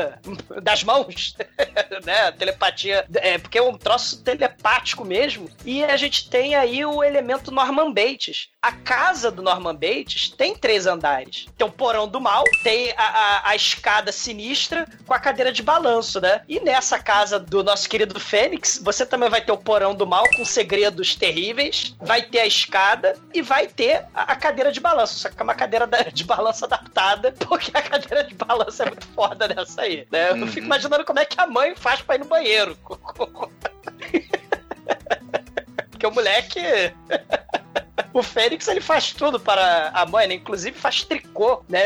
[0.62, 1.36] das mãos,
[2.04, 2.32] né?
[2.32, 2.61] Telepatia,
[3.14, 5.48] é, porque é um troço telepático mesmo.
[5.64, 8.48] E a gente tem aí o elemento Norman Bates.
[8.60, 11.46] A casa do Norman Bates tem três andares.
[11.58, 15.62] Tem o porão do mal, tem a, a, a escada sinistra com a cadeira de
[15.62, 16.42] balanço, né?
[16.48, 20.24] E nessa casa do nosso querido Fênix, você também vai ter o porão do mal
[20.36, 25.18] com segredos terríveis, vai ter a escada e vai ter a, a cadeira de balanço.
[25.18, 29.06] Só que é uma cadeira de balanço adaptada, porque a cadeira de balanço é muito
[29.08, 30.30] foda nessa aí, né?
[30.30, 30.46] Eu Uhum.
[30.48, 32.41] fico imaginando como é que a mãe faz pra ir no banheiro.
[35.90, 36.92] Porque o moleque.
[38.12, 40.34] O Fênix ele faz tudo para a mãe, né?
[40.34, 41.80] Inclusive faz tricô, né?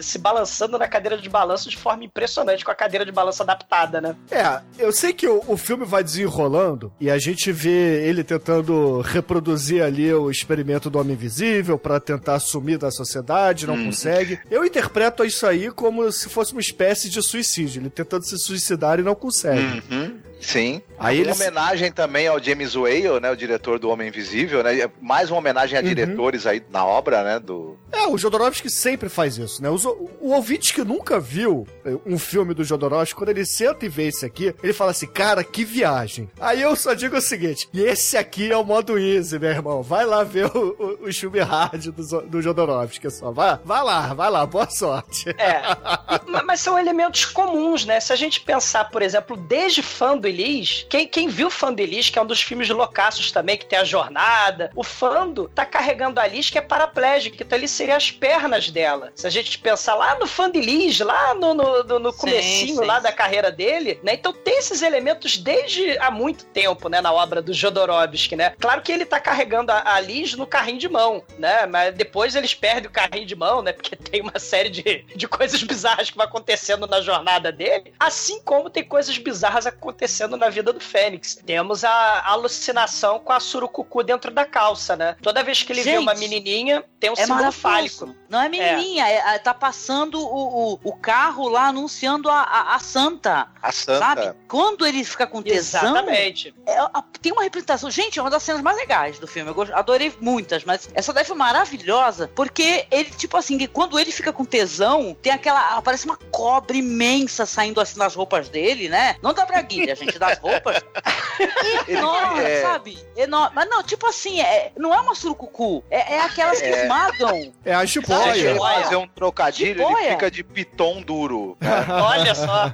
[0.00, 4.00] Se balançando na cadeira de balanço de forma impressionante, com a cadeira de balanço adaptada,
[4.00, 4.14] né?
[4.30, 9.00] É, eu sei que o, o filme vai desenrolando e a gente vê ele tentando
[9.00, 13.86] reproduzir ali o experimento do Homem Invisível pra tentar sumir da sociedade, não Hum.
[13.86, 14.38] consegue.
[14.50, 18.98] Eu interpreto isso aí como se fosse uma espécie de suicídio, ele tentando se suicidar
[18.98, 19.82] e não consegue.
[19.90, 20.82] Uhum, Sim.
[20.98, 23.30] Aí Uma ele homenagem também ao James Whale, né?
[23.30, 24.78] O diretor do Homem Invisível, né?
[24.80, 25.88] É Mais uma homenagem a Uhum.
[25.88, 27.38] diretores aí na obra, né?
[27.38, 27.76] Do.
[27.92, 29.70] É, o Jodorowsky sempre faz isso, né?
[29.70, 33.88] Os- o, ouvinte que nunca viu eh, um filme do Jodorowsky, quando ele senta e
[33.88, 36.28] vê esse aqui, ele fala assim, cara, que viagem.
[36.40, 39.82] Aí eu só digo o seguinte, e esse aqui é o modo easy, meu irmão.
[39.82, 43.30] Vai lá ver o, o, o filme hard do, do Jodorowsky, só.
[43.30, 45.30] Vai, vai lá, vai lá, boa sorte.
[45.38, 45.62] É.
[46.26, 47.98] E- ma- mas são elementos comuns, né?
[48.00, 51.80] Se a gente pensar, por exemplo, desde Fã do Elis, quem, quem viu Fã do
[51.80, 55.64] Elis, que é um dos filmes loucaços também, que tem a jornada, o Fando tá
[55.64, 59.12] carregando a Liz, que é paraplégica, então ele seria as pernas dela.
[59.14, 62.18] Se a gente pensar lá no Fã de Liz, lá no, no, no- no Sim,
[62.18, 64.14] comecinho sim, lá da carreira dele, né?
[64.14, 67.00] Então tem esses elementos desde há muito tempo, né?
[67.00, 68.54] Na obra do Jodorowsky, né?
[68.60, 71.66] Claro que ele tá carregando a, a Liz no carrinho de mão, né?
[71.66, 73.72] Mas depois eles perdem o carrinho de mão, né?
[73.72, 78.40] Porque tem uma série de, de coisas bizarras que vai acontecendo na jornada dele, assim
[78.42, 81.36] como tem coisas bizarras acontecendo na vida do Fênix.
[81.46, 85.16] Temos a alucinação com a surucucu dentro da calça, né?
[85.22, 87.60] Toda vez que ele vê Gente, uma menininha, tem um É símbolo maravilhoso.
[87.60, 88.14] fálico.
[88.28, 92.74] Não é menininha, é- é- tá passando o, o, o carro lá anunciando a, a,
[92.74, 93.98] a santa, A Santa.
[93.98, 94.34] sabe?
[94.48, 96.54] Quando ele fica com tesão, Exatamente.
[96.66, 97.90] é- a- tem uma representação.
[97.90, 99.50] Gente, é uma das cenas mais legais do filme.
[99.50, 103.98] Eu gost- adorei muitas, mas essa daí foi maravilhosa, porque ele, tipo assim, que quando
[103.98, 105.76] ele fica com tesão, tem aquela.
[105.76, 109.16] Aparece uma cobra imensa saindo assim nas roupas dele, né?
[109.22, 110.82] Não da braguilha, gente, das roupas.
[111.88, 112.98] Enorme, é, sabe?
[113.16, 113.52] Enorme.
[113.54, 115.82] Mas não, tipo assim, é, não é uma surucucu.
[115.90, 116.82] É, é aquelas que É.
[116.82, 117.52] esmagam.
[117.64, 118.82] É a Olha.
[118.82, 121.56] fazer um trocadilho, ele fica de piton duro.
[121.88, 122.72] Olha só.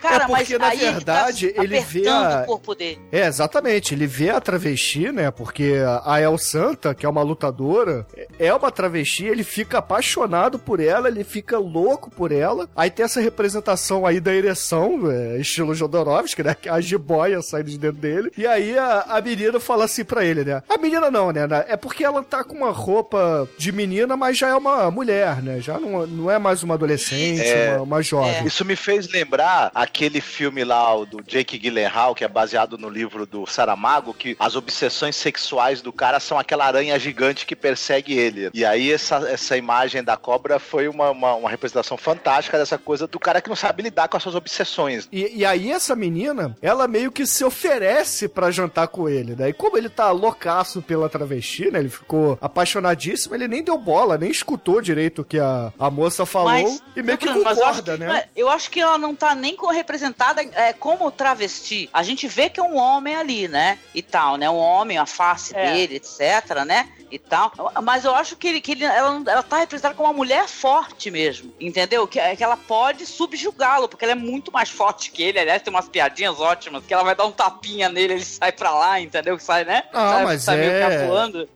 [0.00, 3.00] Cara, É porque, mas na aí verdade, ele, tá ele vê a- o corpo dele.
[3.12, 3.94] É, exatamente.
[3.94, 5.30] Ele vê a travesti, né?
[5.30, 5.74] Porque
[6.04, 8.06] a El Santa, que é uma lutadora,
[8.38, 12.68] é uma travesti, ele fica apaixonado por ela, ele fica louco por ela.
[12.74, 16.54] Aí tem essa representação aí da ereção, é, estilo Jodorowsky, né?
[16.54, 18.30] Que é a jiboia saindo de dentro dele.
[18.38, 20.62] E aí a, a menina fala assim pra ele, né?
[20.68, 21.46] A menina não, né?
[21.68, 25.60] É porque ela tá com uma roupa de menina, mas já é uma mulher, né?
[25.60, 27.74] Já não, não é mais uma adolescente, É.
[27.76, 28.46] uma, uma jovem.
[28.46, 33.26] Isso me fez lembrar aquele filme lá, do Jake Gyllenhaal, que é baseado no livro
[33.26, 38.50] do Saramago, que as obsessões sexuais do cara são aquela aranha gigante que persegue ele.
[38.52, 43.06] E aí essa, essa imagem da cobra foi uma, uma, uma representação fantástica dessa coisa
[43.06, 45.08] do cara que não sabe lidar com as suas obsessões.
[45.12, 49.48] E, e aí essa menina, ela meio que se oferece pra jantar com ele, né?
[49.50, 51.78] E como ele tá loucaço pela travesti, né?
[51.80, 56.24] Ele ficou apaixonadíssimo, ele nem deu bola, nem escutou direito o que a, a moça
[56.26, 58.06] falou Mas, e meio que eu acho concorda, que- né?
[58.06, 61.88] mas Eu acho que ela não tá nem representada é, como travesti.
[61.92, 63.78] A gente vê que é um homem ali, né?
[63.94, 64.48] E tal, né?
[64.50, 65.72] Um homem, a face É.
[65.72, 66.88] dele, etc, né?
[67.10, 67.52] E tal.
[67.82, 71.10] Mas eu acho que, ele, que ele, ela, ela tá representada como uma mulher forte
[71.10, 71.52] mesmo.
[71.60, 72.06] Entendeu?
[72.06, 75.38] Que, que ela pode subjugá-lo, porque ela é muito mais forte que ele.
[75.38, 78.70] Aliás, tem umas piadinhas ótimas, que ela vai dar um tapinha nele, ele sai pra
[78.70, 79.36] lá, entendeu?
[79.36, 79.84] Que sai, né?
[79.92, 80.80] Ah, sai, mas sai meio é-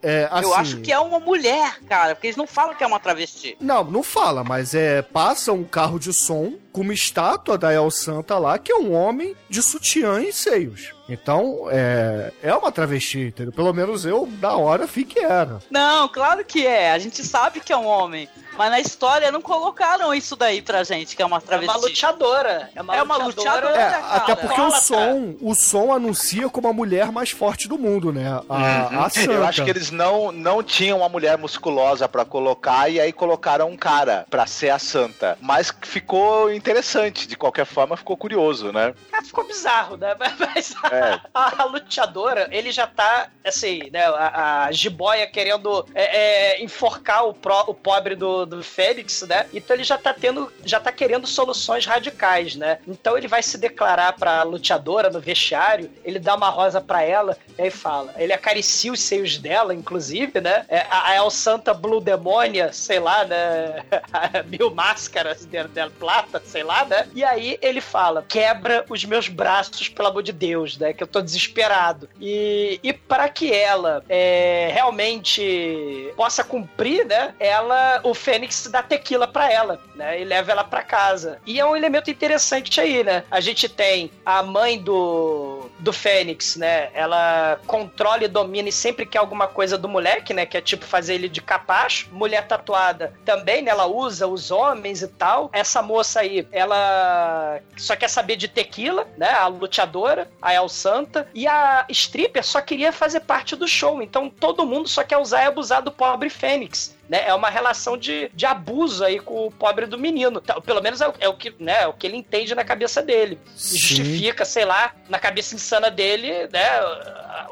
[0.03, 2.87] É, assim, Eu acho que é uma mulher, cara, porque eles não falam que é
[2.87, 3.57] uma travesti.
[3.61, 7.91] Não, não fala, mas é passa um carro de som com uma estátua da El
[7.91, 10.93] Santa lá, que é um homem de sutiã e seios.
[11.09, 13.53] Então, é, é uma travesti, entendeu?
[13.53, 15.61] Pelo menos eu, da hora, vi que era.
[15.71, 16.93] Não, claro que é.
[16.93, 18.29] A gente sabe que é um homem.
[18.57, 22.71] Mas na história não colocaram isso daí pra gente, que é uma É uma luteadora.
[22.75, 23.69] É uma, É uma luteadora.
[23.69, 23.81] luteadora.
[23.81, 27.79] É, até porque o Fala, som, o som anuncia como a mulher mais forte do
[27.79, 28.41] mundo, né?
[28.49, 29.33] A, a Santa.
[29.33, 33.69] Eu acho que eles não, não tinham uma mulher musculosa pra colocar e aí colocaram
[33.69, 35.37] um cara pra ser a santa.
[35.41, 38.95] Mas ficou interessante, de qualquer forma ficou curioso, né?
[39.13, 40.15] Ah, ficou bizarro, né?
[40.55, 41.21] Mas É.
[41.33, 44.05] a, a luteadora, ele já tá, assim, né?
[44.07, 49.47] A, a jiboia querendo é, é, enforcar o, pró- o pobre do, do Fênix, né?
[49.53, 52.79] Então ele já tá tendo, já tá querendo soluções radicais, né?
[52.87, 57.37] Então ele vai se declarar pra luteadora no vestiário, ele dá uma rosa pra ela
[57.59, 58.15] e aí fala.
[58.17, 60.65] Ele acaricia os seios dela, inclusive, né?
[60.69, 63.83] É, a, a El Santa Blue Demônia, sei lá, né?
[64.47, 67.09] Mil máscaras de, de plata, sei lá, né?
[67.15, 70.93] E aí ele fala: quebra os meus braços, pelo amor de Deus, né?
[70.93, 72.09] Que eu tô desesperado.
[72.21, 77.35] E, e para que ela é, realmente possa cumprir, né?
[77.39, 78.34] Ela, o Fênix
[78.71, 80.21] dá tequila pra ela, né?
[80.21, 81.39] E leva ela pra casa.
[81.47, 83.25] E é um elemento interessante aí, né?
[83.31, 86.91] A gente tem a mãe do, do Fênix, né?
[86.95, 90.47] Ela controla e domina e sempre quer alguma coisa do moleque, né?
[90.47, 92.09] Que é tipo fazer ele de capacho.
[92.13, 93.71] Mulher tatuada também, né?
[93.71, 95.51] Ela usa os homens e tal.
[95.53, 99.31] Essa moça aí, ela só quer saber de tequila, né?
[99.31, 101.29] A luteadora, a El Santa.
[101.35, 104.03] E a stripper só queria fazer parte do show.
[104.03, 106.95] Então todo mundo só quer usar e abusar do pobre Fênix.
[107.09, 107.23] Né?
[107.27, 110.41] É uma relação de, de abuso aí com o pobre do menino.
[110.41, 112.65] Tá, Pelo menos é o, é o que, né, é o que ele entende na
[112.65, 113.39] cabeça dele.
[113.55, 113.79] Sim.
[113.79, 116.69] Justifica, sei lá, na cabeça insana dele, né,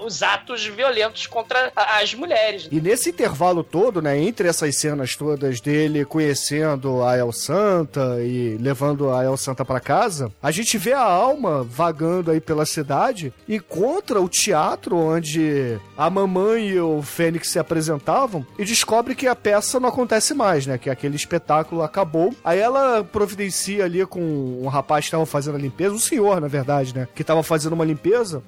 [0.05, 2.69] os atos violentos contra as mulheres.
[2.71, 8.57] E nesse intervalo todo, né, entre essas cenas todas dele conhecendo a El Santa e
[8.61, 13.33] levando a El Santa pra casa, a gente vê a alma vagando aí pela cidade,
[13.49, 19.37] encontra o teatro onde a mamãe e o Fênix se apresentavam e descobre que a
[19.37, 22.35] peça não acontece mais, né, que aquele espetáculo acabou.
[22.45, 26.49] Aí ela providencia ali com um rapaz que estava fazendo a limpeza, um senhor, na
[26.49, 27.92] verdade, né, que estava fazendo uma limpeza,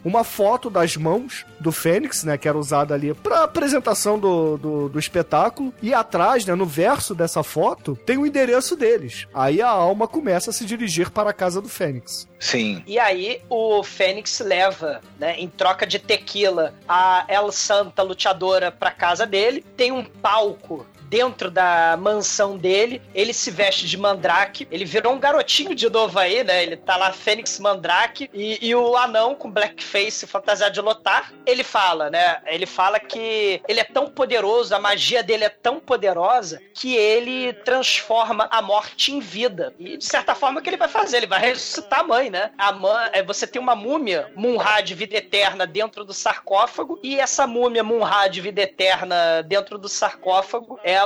[0.05, 4.89] uma foto das mãos do Fênix, né, que era usada ali pra apresentação do, do,
[4.89, 5.73] do espetáculo.
[5.83, 9.27] E atrás, né, no verso dessa foto, tem o endereço deles.
[9.33, 12.29] Aí a alma começa a se dirigir para a casa do Fênix.
[12.39, 12.83] Sim.
[12.87, 18.91] E aí o Fênix leva, né, em troca de tequila, a El Santa luteadora pra
[18.91, 19.65] casa dele.
[19.77, 25.19] Tem um palco dentro da mansão dele, ele se veste de mandrake, ele virou um
[25.21, 26.65] garotinho de novo aí, né?
[26.65, 31.63] Ele tá lá, Fênix Mandrake, e, e o anão com blackface fantasiado de Lotar, ele
[31.63, 32.43] fala, né?
[32.47, 37.53] Ele fala que ele é tão poderoso, a magia dele é tão poderosa, que ele
[37.53, 39.73] transforma a morte em vida.
[39.79, 41.19] E de certa forma, o que ele vai fazer?
[41.19, 42.51] Ele vai ressuscitar a mãe, né?
[42.59, 47.21] A mãe, é, você tem uma múmia, Munra de vida eterna, dentro do sarcófago, e
[47.21, 51.04] essa múmia Munra de vida eterna dentro do sarcófago, ela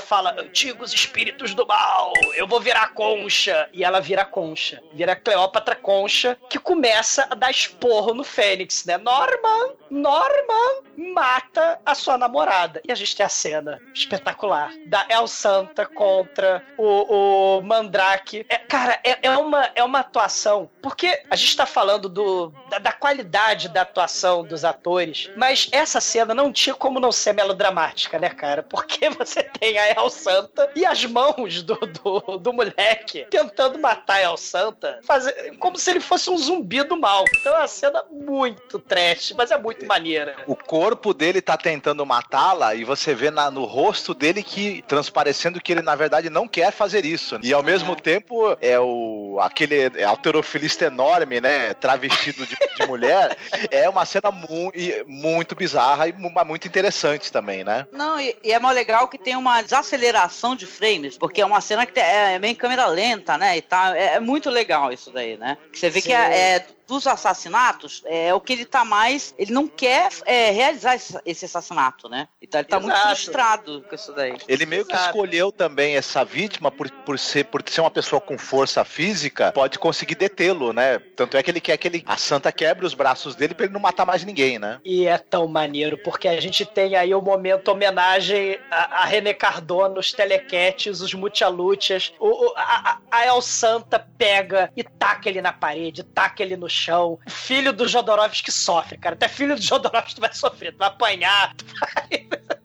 [0.00, 3.68] fala: antigos espíritos do mal, eu vou virar concha.
[3.72, 4.82] E ela vira concha.
[4.92, 8.98] Vira Cleópatra concha, que começa a dar esporro no Fênix, né?
[8.98, 12.80] Norman, Norman mata a sua namorada.
[12.86, 18.44] E a gente tem a cena espetacular da El Santa contra o, o Mandrake.
[18.48, 20.70] É, cara, é, é uma, é uma atuação.
[20.82, 26.00] Porque a gente tá falando do, da, da qualidade da atuação dos atores, mas essa
[26.00, 28.62] cena não tinha como não ser melodramática, né, cara?
[28.62, 34.16] Porque você tem a El Santa e as mãos do, do, do moleque tentando matar
[34.16, 37.24] a El Santa, fazer, como se ele fosse um zumbi do mal.
[37.40, 40.36] Então é uma cena muito trash, mas é muito maneira.
[40.46, 45.60] O corpo dele tá tentando matá-la e você vê na- no rosto dele que transparecendo
[45.60, 47.38] que ele na verdade não quer fazer isso.
[47.42, 53.36] E ao mesmo tempo é o aquele alterofilista enorme, né, travestido de, de mulher,
[53.70, 57.86] é uma cena mu- e- muito bizarra e muito interessante também, né?
[57.92, 61.60] Não, e, e é mó legal que tem uma desaceleração de frames, porque é uma
[61.60, 63.56] cena que é, é meio câmera lenta, né?
[63.56, 65.56] E tá, é, é muito legal isso daí, né?
[65.72, 66.14] Que Você vê que Sim.
[66.14, 69.34] é, é dos assassinatos, é o que ele tá mais.
[69.38, 72.28] Ele não quer é, realizar esse, assassinato, né?
[72.42, 73.08] Então ele tá muito Exato.
[73.08, 74.36] frustrado com isso daí.
[74.48, 75.08] Ele meio que Exato.
[75.10, 79.78] escolheu também essa vítima por, por, ser, por ser uma pessoa com força física, pode
[79.78, 80.98] conseguir detê-lo, né?
[81.16, 83.72] Tanto é que ele quer que ele, a santa quebre os braços dele pra ele
[83.74, 84.80] não matar mais ninguém, né?
[84.84, 89.32] E é tão maneiro, porque a gente tem aí o momento homenagem a, a René
[89.32, 92.12] Cardona, os telequetes, os multialútias.
[92.18, 96.56] O, o- a, a- a El Santa pega e taca ele na parede, taca ele
[96.56, 96.79] no chão.
[96.88, 99.14] O filho do Jodorowsky sofre, cara.
[99.14, 102.28] Até filho do Jodorowsky vai sofrer, tu vai apanhar, tu vai...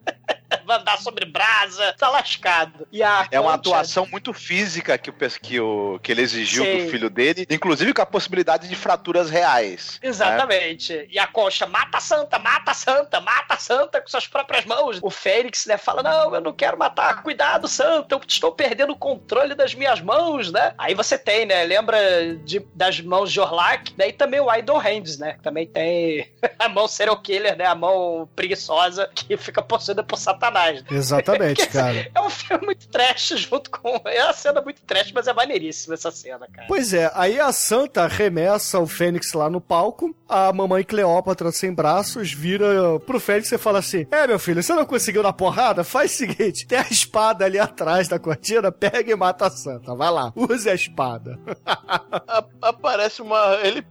[0.66, 2.86] vai andar sobre brasa, tá lascado.
[2.92, 6.84] E a É uma atuação muito física que o, que o que ele exigiu Sim.
[6.84, 9.98] do filho dele, inclusive com a possibilidade de fraturas reais.
[10.02, 10.08] né?
[10.08, 11.06] Exatamente.
[11.10, 14.64] E a Concha mata a Santa, mata a Santa, mata a Santa com suas próprias
[14.64, 14.98] mãos.
[15.02, 17.22] O Fênix, né, fala: Não, eu não quero matar.
[17.22, 20.74] Cuidado, Santa, eu estou perdendo o controle das minhas mãos, né?
[20.78, 21.64] Aí você tem, né?
[21.64, 21.98] Lembra
[22.44, 24.08] de- das mãos de Orlak, né?
[24.08, 25.34] E também o Idol Hands, né?
[25.34, 26.28] que Também tem
[26.58, 27.66] a mão serial killer, né?
[27.66, 30.55] A mão preguiçosa que fica possuída por Satanás.
[30.90, 32.10] Exatamente, cara.
[32.14, 34.00] É um filme muito trash junto com.
[34.06, 36.66] É uma cena muito trash, mas é maneiríssima essa cena, cara.
[36.68, 41.72] Pois é, aí a Santa arremessa o Fênix lá no palco, a mamãe Cleópatra sem
[41.72, 45.84] braços vira pro Fênix e fala assim: É, meu filho, você não conseguiu na porrada?
[45.84, 49.94] Faz o seguinte: tem a espada ali atrás da cortina, pega e mata a Santa.
[49.94, 51.38] Vai lá, use a espada.
[52.62, 53.58] Aparece uma.
[53.62, 53.84] Ele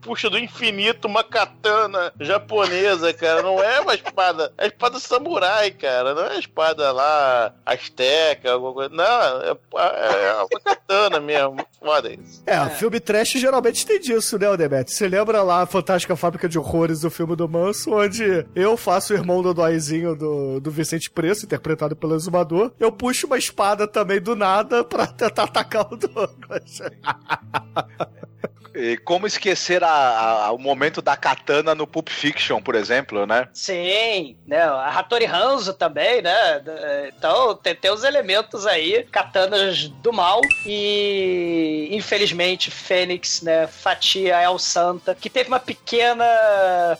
[0.00, 3.42] puxa do infinito uma katana japonesa, cara.
[3.42, 4.52] Não é uma espada.
[4.58, 6.14] É espada samurai, cara.
[6.14, 8.94] Não é espada lá, asteca, alguma coisa.
[8.94, 11.56] Não, é, é uma katana mesmo.
[11.78, 12.42] Foda isso.
[12.46, 14.92] É, filme trash geralmente tem disso, né, Odebete?
[14.92, 19.12] Você lembra lá a Fantástica Fábrica de Horrores do filme do Manso, onde eu faço
[19.12, 22.72] o irmão do Dóizinho do, do Vicente Preço, interpretado pelo Exumador.
[22.78, 26.82] Eu puxo uma espada também do nada pra tentar atacar o Douglas.
[28.78, 29.88] E como esquecer a-
[30.46, 33.48] a- o momento da katana no Pulp Fiction, por exemplo, né?
[33.52, 34.62] Sim, né?
[34.62, 36.62] A Hattori Hanzo também, né?
[37.08, 43.66] Então tem, tem os elementos aí, katanas do mal e infelizmente Fênix, né?
[43.66, 46.24] Fatia El Santa, que teve uma pequena,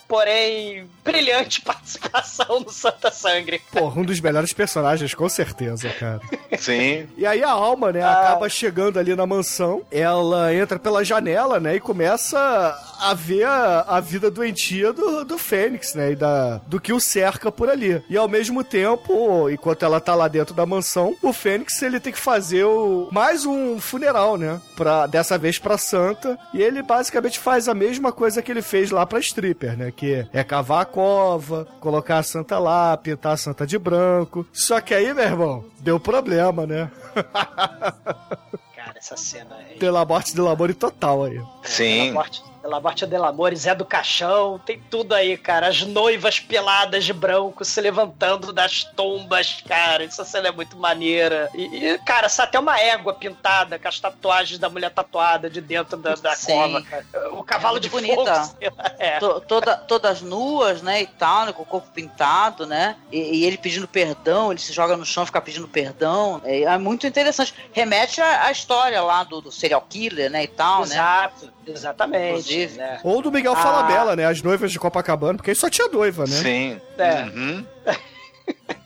[0.08, 3.60] porém brilhante participação no Santa Sangre.
[3.72, 6.20] Porra, um dos melhores personagens, com certeza, cara.
[6.58, 7.08] Sim.
[7.16, 8.12] E aí a alma, né, Ah.
[8.12, 13.80] acaba chegando ali na mansão, ela entra pela janela, né, e começa a ver a,
[13.82, 18.02] a vida doentia do, do Fênix, né, e da, do que o cerca por ali.
[18.08, 22.12] E ao mesmo tempo, enquanto ela tá lá dentro da mansão, o Fênix, ele tem
[22.12, 27.38] que fazer o, mais um funeral, né, pra, dessa vez pra Santa, e ele basicamente
[27.38, 30.86] faz a mesma coisa que ele fez lá pra Stripper, né, que é cavar a
[30.86, 34.46] cova, colocar a Santa lá, pintar a Santa de branco.
[34.52, 36.90] Só que aí, meu irmão, deu problema, né?
[38.98, 39.78] Cara, essa cena aí.
[39.78, 41.40] Pela morte do Labore total aí.
[41.62, 42.12] Sim.
[42.12, 45.68] Pela morte, pela morte del Amor, Zé do Caixão, tem tudo aí, cara.
[45.68, 50.04] As noivas peladas de branco se levantando das tombas, cara.
[50.04, 51.48] Essa cena é muito maneira.
[51.54, 51.62] E,
[51.92, 55.96] e, cara, sai até uma égua pintada com as tatuagens da mulher tatuada de dentro
[55.96, 57.06] da, da cova, cara.
[57.32, 58.02] O cavalo É de fogo.
[58.02, 58.22] bonita.
[58.32, 58.54] lá,
[58.98, 59.18] É.
[59.18, 63.44] To- toda, todas nuas, né, e tal, né, com o corpo pintado, né, e, e
[63.44, 67.06] ele pedindo perdão, ele se joga no chão e fica pedindo perdão, é, é muito
[67.06, 67.54] interessante.
[67.72, 70.94] Remete à, à história lá do, do serial killer, né, e tal, né.
[70.94, 72.28] Exato, exatamente.
[72.30, 72.78] Inclusive.
[72.78, 73.00] né?
[73.02, 73.56] Ou do Miguel Ah.
[73.56, 74.24] Falabella, né?
[74.26, 76.36] As noivas de Copacabana, porque aí só tinha noiva, né?
[76.36, 76.80] Sim.
[76.98, 77.22] É.
[77.24, 77.64] Uhum.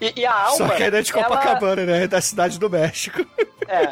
[0.00, 0.56] E, e a alma.
[0.56, 2.04] Só que é de ela- Copacabana, né?
[2.04, 3.24] É da cidade do México.
[3.66, 3.82] É,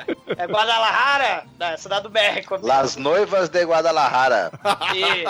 [0.43, 2.59] é Guadalajara, da cidade do México.
[2.63, 4.51] Las Noivas de Guadalajara.
[4.95, 5.25] E,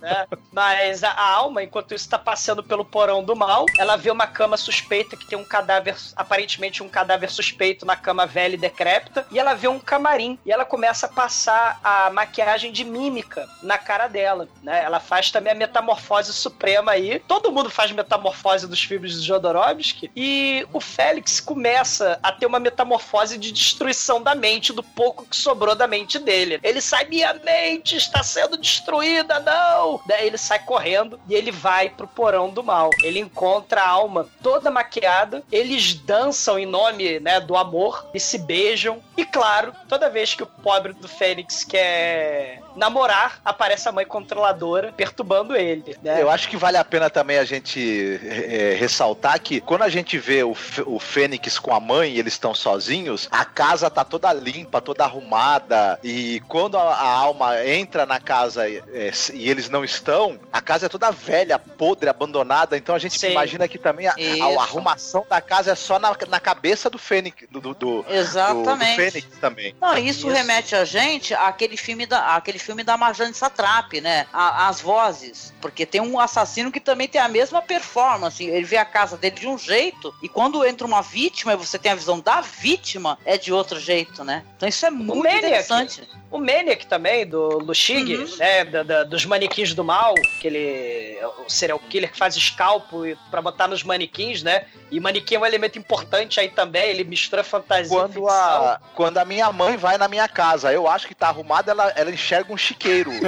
[0.00, 0.26] né?
[0.52, 3.66] Mas a, a alma, enquanto isso, tá passando pelo porão do mal.
[3.78, 8.26] Ela vê uma cama suspeita que tem um cadáver, aparentemente um cadáver suspeito na cama
[8.26, 9.26] velha e decrépita.
[9.30, 10.38] E ela vê um camarim.
[10.46, 14.46] E ela começa a passar a maquiagem de mímica na cara dela.
[14.62, 14.84] Né?
[14.84, 17.18] Ela faz também a metamorfose suprema aí.
[17.26, 20.10] Todo mundo faz metamorfose dos filmes do Jodorowsky.
[20.16, 25.36] E o Félix começa a ter uma metamorfose de destruição da mente, do pouco que
[25.36, 26.58] sobrou da mente dele.
[26.62, 30.00] Ele sai, minha mente está sendo destruída, não!
[30.06, 32.90] Daí ele sai correndo e ele vai pro porão do mal.
[33.02, 38.38] Ele encontra a alma toda maquiada, eles dançam em nome né, do amor e se
[38.38, 39.02] beijam.
[39.16, 44.92] E claro, toda vez que o pobre do Fênix quer namorar, aparece a mãe controladora
[44.92, 45.96] perturbando ele.
[46.02, 46.22] Né?
[46.22, 47.80] Eu acho que vale a pena também a gente
[48.22, 50.54] é, ressaltar que quando a gente vê o,
[50.86, 55.04] o Fênix com a mãe e eles estão sozinhos, a casa tá toda limpa, toda
[55.04, 55.98] arrumada.
[56.02, 60.86] E quando a, a alma entra na casa é, e eles não estão, a casa
[60.86, 62.76] é toda velha, podre, abandonada.
[62.76, 63.30] Então a gente Sim.
[63.30, 67.46] imagina que também a, a- arrumação da casa é só na, na cabeça do Fênix.
[67.50, 68.90] Do, do, do- Exatamente.
[68.90, 69.74] do Fênix também.
[69.80, 70.28] Não, isso, Isso.
[70.28, 74.26] remete a gente àquele filme da, àquele filme da Marjane Satrapi, né?
[74.32, 75.52] A- as vozes.
[75.60, 78.44] Porque tem um assassino que também tem a mesma performance.
[78.44, 81.78] Ele vê a casa dele de um jeito, e quando entra uma vítima e você
[81.78, 84.44] tem a visão da vítima, é de outro jeito, né?
[84.56, 85.38] Então isso é muito Maniac.
[85.38, 86.08] interessante.
[86.30, 88.36] O Maniac também, do Lushig, Uhum.
[88.36, 88.64] né?
[88.64, 91.18] da- da- dos manequins do mal, que ele.
[91.44, 94.66] O serial killer que faz escalpo pra botar nos manequins, né?
[94.90, 99.24] E manequim é um elemento importante aí também, ele mistura fantasia Quando a, quando a
[99.24, 102.56] minha mãe vai na minha casa, eu acho que tá arrumada, ela, ela enxerga um
[102.56, 103.10] chiqueiro.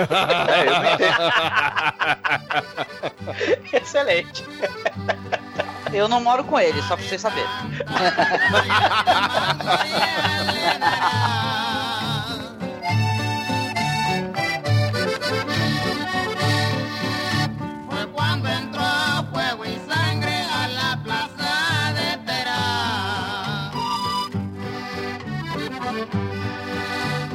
[0.52, 1.12] É, eu não entendo.
[3.72, 4.41] Excelente.
[5.92, 7.48] Eu não moro com ele, só pra vocês saberem.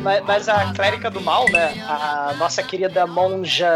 [0.07, 1.73] Mas, mas a clérica do mal, né?
[1.85, 3.69] A nossa querida monja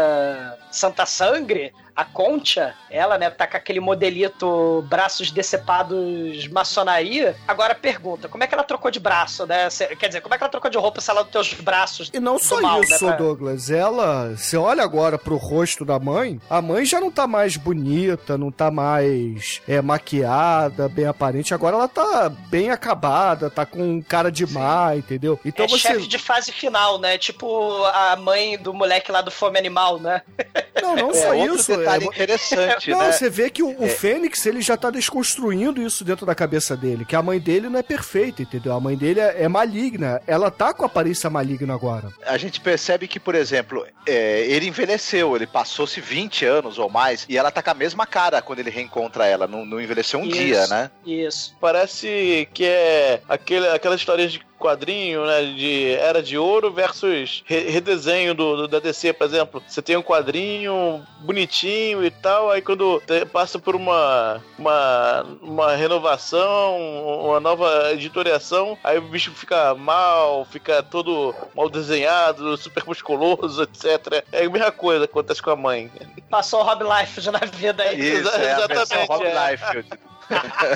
[0.70, 7.36] Santa Sangre, a Concha, ela, né, tá com aquele modelito braços decepados maçonaria.
[7.46, 9.68] Agora pergunta, como é que ela trocou de braço, né?
[9.98, 12.20] Quer dizer, como é que ela trocou de roupa se ela tem os braços E
[12.20, 13.70] não só mal, isso, né, Douglas.
[13.70, 18.38] Ela, você olha agora pro rosto da mãe, a mãe já não tá mais bonita,
[18.38, 21.54] não tá mais é, maquiada, bem aparente.
[21.54, 25.38] Agora ela tá bem acabada, tá com cara de má, entendeu?
[25.44, 25.88] Então é você.
[25.88, 27.18] chefe de fase final, né?
[27.18, 30.22] Tipo a mãe do moleque lá do Fome Animal, né?
[30.82, 31.76] Não, não É, só outro isso.
[31.76, 33.12] detalhe é- interessante, Não, né?
[33.12, 37.04] você vê que o, o Fênix, ele já tá desconstruindo isso dentro da cabeça dele,
[37.04, 38.72] que a mãe dele não é perfeita, entendeu?
[38.74, 40.20] A mãe dele é, é maligna.
[40.26, 42.08] Ela tá com a aparência maligna agora.
[42.26, 47.24] A gente percebe que, por exemplo, é, ele envelheceu, ele passou-se 20 anos ou mais,
[47.28, 50.24] e ela tá com a mesma cara quando ele reencontra ela, não, não envelheceu um
[50.26, 50.32] Isso.
[50.38, 50.90] dia, né?
[51.06, 51.54] Isso.
[51.60, 55.42] Parece que é aquele, aquela história de quadrinho, né?
[55.42, 59.62] De Era de Ouro versus re- redesenho do, do- da DC, por exemplo.
[59.66, 65.74] Você tem um quadrinho bonitinho e tal, aí quando te- passa por uma, uma, uma
[65.74, 66.78] renovação,
[67.24, 74.24] uma nova editoriação, aí o bicho fica mal, fica todo mal desenhado, super musculoso, etc.
[74.32, 75.90] É a mesma coisa que acontece com a mãe.
[76.30, 77.98] Passou o Rob Life na vida aí.
[77.98, 79.50] Isso, é Exatamente, Rob é.
[79.50, 79.88] Liefeld.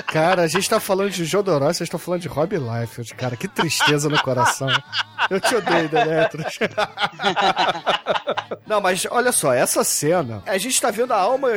[0.07, 3.35] Cara, a gente tá falando de Jodorowsky, vocês estão falando de Rob Liefeld, cara.
[3.35, 4.69] Que tristeza no coração.
[5.29, 6.59] Eu te odeio, Demetrius.
[8.65, 11.49] Não, mas olha só, essa cena, a gente tá vendo a alma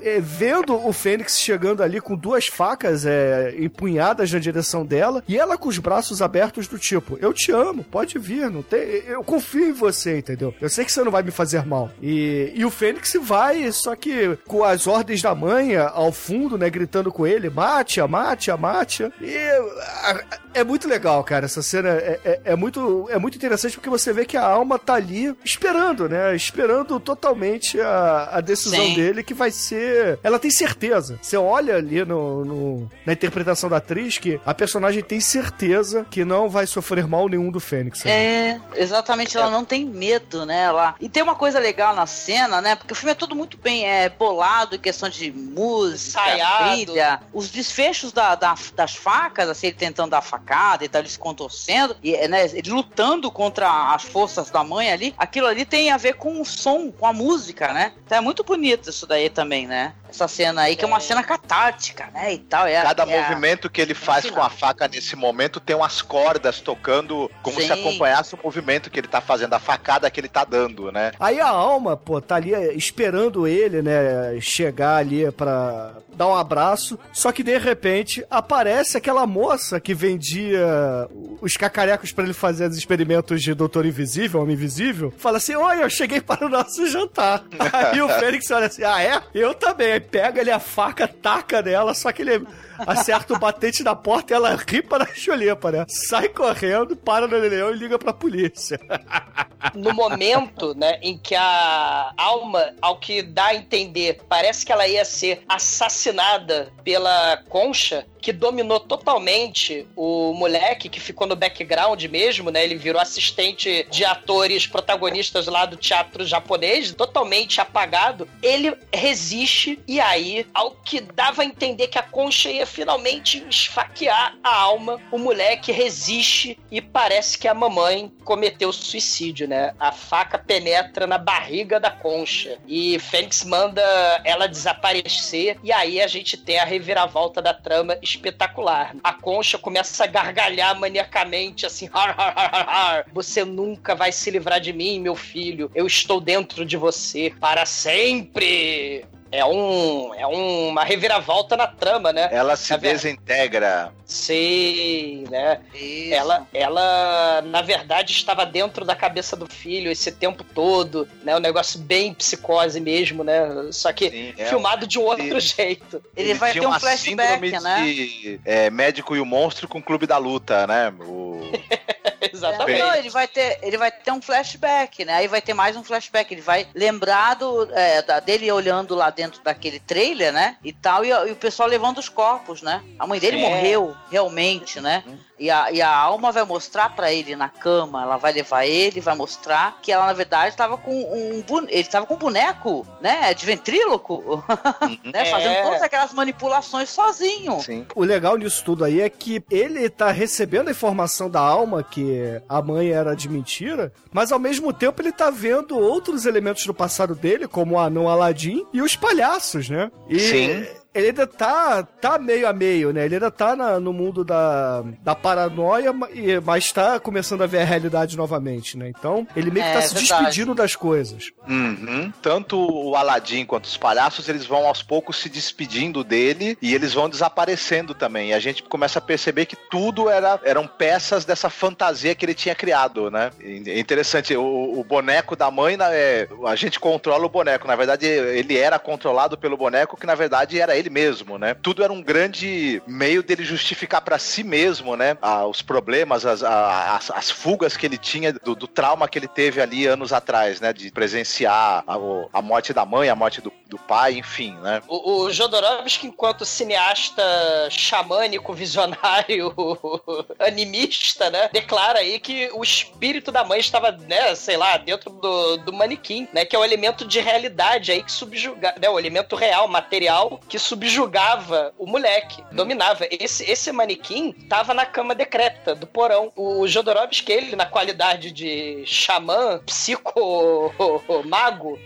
[0.00, 5.38] é, vendo o Fênix chegando ali com duas facas é, empunhadas na direção dela e
[5.38, 9.22] ela com os braços abertos do tipo, eu te amo, pode vir, não tem, eu
[9.22, 10.54] confio em você, entendeu?
[10.60, 11.90] Eu sei que você não vai me fazer mal.
[12.02, 16.68] E, e o Fênix vai, só que com as ordens da mãe ao fundo, né,
[16.70, 19.10] gritando com ele, mate-a, mate-a, mate-a.
[19.20, 23.74] E a- é muito legal, cara, essa cena é, é- é muito, é muito interessante
[23.76, 28.78] porque você vê que a alma tá ali esperando, né, esperando totalmente a, a decisão
[28.84, 28.94] Sim.
[28.94, 31.18] dele que vai ser, ela tem certeza.
[31.20, 36.24] Você olha ali no, no- na interpretação da atriz que a personagem tem certeza que
[36.24, 38.04] não vai sofrer mal nenhum do Fênix.
[38.06, 40.62] É, exatamente, ela não tem medo, né?
[40.64, 40.94] Ela...
[41.00, 42.76] E tem uma coisa legal na cena, né?
[42.76, 46.70] Porque o filme é tudo muito bem é, bolado em questão de música, Ensaiado.
[46.84, 51.08] trilha, os desfechos da- da- das facas, assim, ele tentando dar facada e tal, ele
[51.10, 55.90] se contorcendo, e, né, ele lutando contra as forças da mãe ali, aquilo ali tem
[55.90, 57.92] a ver com o som, com a música, né?
[58.06, 59.92] Então é muito bonito isso daí também, né?
[60.08, 62.34] Essa cena aí, que é uma cena catártica, né?
[62.34, 62.66] E tal.
[62.68, 64.40] É, Cada é movimento que ele faz final.
[64.40, 67.72] com a faca nesse momento tem umas cordas tocando, como se Sim.
[67.72, 71.10] acompanhasse o movimento que ele tá fazendo, a facada que ele tá dando, né?
[71.18, 76.96] Aí a alma, pô, tá ali esperando ele, né, chegar ali pra dar um abraço.
[77.24, 81.08] Só que de repente aparece aquela moça que vendia
[81.40, 85.10] os cacarecos pra ele fazer os experimentos de Doutor Invisível, Homem Invisível.
[85.16, 87.42] Fala assim: Oi, eu cheguei para o nosso jantar.
[87.72, 89.22] Aí o Fênix olha assim: Ah, é?
[89.34, 89.92] Eu também.
[89.92, 92.46] Aí pega ali a faca, taca nela, só que ele
[92.78, 95.86] acerta o batente da porta e ela ripa na chulipa, né?
[95.88, 98.78] Sai correndo, para no leão e liga pra polícia.
[99.74, 104.86] no momento, né, em que a alma, ao que dá a entender, parece que ela
[104.86, 107.03] ia ser assassinada pela
[107.48, 112.64] concha, que dominou totalmente o moleque que ficou no background mesmo, né?
[112.64, 118.26] Ele virou assistente de atores protagonistas lá do teatro japonês, totalmente apagado.
[118.42, 124.38] Ele resiste e aí, ao que dava a entender que a concha ia finalmente esfaquear
[124.42, 129.74] a alma, o moleque resiste e parece que a mamãe cometeu suicídio, né?
[129.78, 133.82] A faca penetra na barriga da concha e Fênix manda
[134.24, 138.94] ela desaparecer e aí a gente tem a reviravolta da trama espetacular.
[139.02, 144.30] A concha começa a gargalhar maniacamente assim, har, har, har, har, você nunca vai se
[144.30, 145.70] livrar de mim, meu filho.
[145.74, 149.04] Eu estou dentro de você para sempre.
[149.38, 152.28] É, um, é uma reviravolta na trama, né?
[152.30, 153.92] Ela se Na ver- desintegra.
[154.06, 155.60] Sim, né?
[155.74, 156.14] Isso.
[156.14, 161.34] Ela, ela, na verdade, estava dentro da cabeça do filho esse tempo todo, né?
[161.36, 163.68] Um negócio bem psicose mesmo, né?
[163.72, 164.44] Só que Sim, é.
[164.46, 166.02] filmado de um outro Ele- jeito.
[166.16, 167.82] Ele vai tinha ter um uma flashback, síndrome né?
[167.84, 170.92] de é, médico e o monstro com o clube da luta, né?
[171.00, 171.40] O...
[172.32, 172.78] Exatamente.
[172.78, 175.14] Não, ele vai ter, ele vai ter um flashback, né?
[175.14, 176.32] Aí vai ter mais um flashback.
[176.32, 180.56] Ele vai lembrar do, é, da- dele olhando lá dentro daquele trailer, né?
[180.64, 182.82] E tal, e, e o pessoal levando os corpos, né?
[182.98, 183.40] A mãe dele É.
[183.40, 185.02] morreu, realmente, né?
[185.38, 189.00] E a, e a alma vai mostrar pra ele na cama, ela vai levar ele,
[189.00, 193.34] vai mostrar que ela, na verdade, estava com um ele estava com um boneco, né?
[193.34, 194.44] De ventríloco,
[195.04, 195.28] né?
[195.28, 195.30] É.
[195.30, 197.60] Fazendo todas aquelas manipulações sozinho.
[197.60, 197.86] Sim.
[197.94, 202.40] O legal nisso tudo aí é que ele tá recebendo a informação da alma que
[202.48, 206.74] a mãe era de mentira, mas ao mesmo tempo ele tá vendo outros elementos do
[206.74, 209.90] passado dele, como o anão Aladim e os palhaços, né?
[210.08, 210.83] E Sim.
[210.94, 213.04] Ele ainda tá, tá meio a meio, né?
[213.04, 217.46] Ele ainda tá na- no mundo da, da paranoia, ma- e- mas tá começando a
[217.46, 218.88] ver a realidade novamente, né?
[218.96, 220.22] Então, ele meio que É, tá se verdade.
[220.24, 221.30] despedindo das coisas.
[221.48, 222.12] Uhum.
[222.22, 226.92] Tanto o Aladim quanto os palhaços, eles vão aos poucos se despedindo dele e eles
[226.94, 228.30] vão desaparecendo também.
[228.30, 232.34] E a gente começa a perceber que tudo era, eram peças dessa fantasia que ele
[232.34, 233.30] tinha criado, né?
[233.42, 237.66] É interessante, o, o boneco da mãe, é, a gente controla o boneco.
[237.66, 241.54] Na verdade, ele era controlado pelo boneco, que na verdade era ele mesmo, né?
[241.54, 245.16] Tudo era um grande meio dele justificar pra si mesmo, né?
[245.20, 249.28] Ah, os problemas, as, as, as fugas que ele tinha do, do trauma que ele
[249.28, 250.72] teve ali anos atrás, né?
[250.72, 251.96] De presenciar a,
[252.32, 254.82] a morte da mãe, a morte do, do pai, enfim, né?
[254.88, 257.22] O, o Jodorowsky, enquanto cineasta
[257.70, 259.54] xamânico, visionário,
[260.38, 261.48] animista, né?
[261.52, 266.28] Declara aí que o espírito da mãe estava, né, sei lá, dentro do, do manequim,
[266.32, 266.44] né?
[266.44, 268.88] Que é o elemento de realidade aí que subjuga, né?
[268.88, 273.06] O elemento real, material, que subjugava o moleque, dominava.
[273.10, 276.32] Esse, esse manequim tava na cama decrépita do porão.
[276.34, 280.18] O Jodorowsky, ele, na qualidade de xamã, psicomago,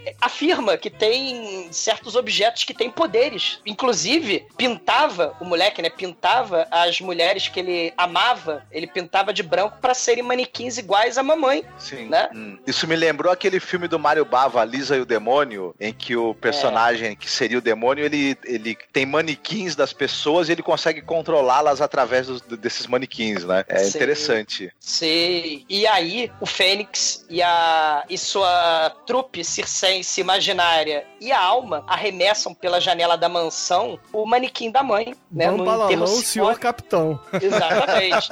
[0.21, 3.61] afirma que tem certos objetos que têm poderes.
[3.67, 5.91] Inclusive, pintava o moleque, né?
[5.91, 11.23] Pintava as mulheres que ele amava, ele pintava de branco para serem manequins iguais à
[11.23, 11.63] mamãe.
[11.79, 12.07] Sim.
[12.07, 12.31] Né?
[12.35, 12.59] Hum.
[12.67, 16.35] Isso me lembrou aquele filme do Mário Bava, Lisa e o Demônio, em que o
[16.35, 21.81] personagem que seria o demônio, ele, ele tem manequins das pessoas e ele consegue controlá-las
[21.81, 23.65] através dos- desses manequins, né?
[23.69, 23.97] É Sim.
[23.97, 24.73] interessante.
[24.81, 25.65] Sei.
[25.69, 32.55] E aí, o Fênix e, a, e sua trupe circense imaginária e a alma arremessam
[32.55, 35.51] pela janela da mansão o manequim da mãe, né?
[35.51, 36.61] No Bambalalão, enterro senhor simbólico.
[36.61, 37.21] capitão.
[37.41, 38.29] Exatamente.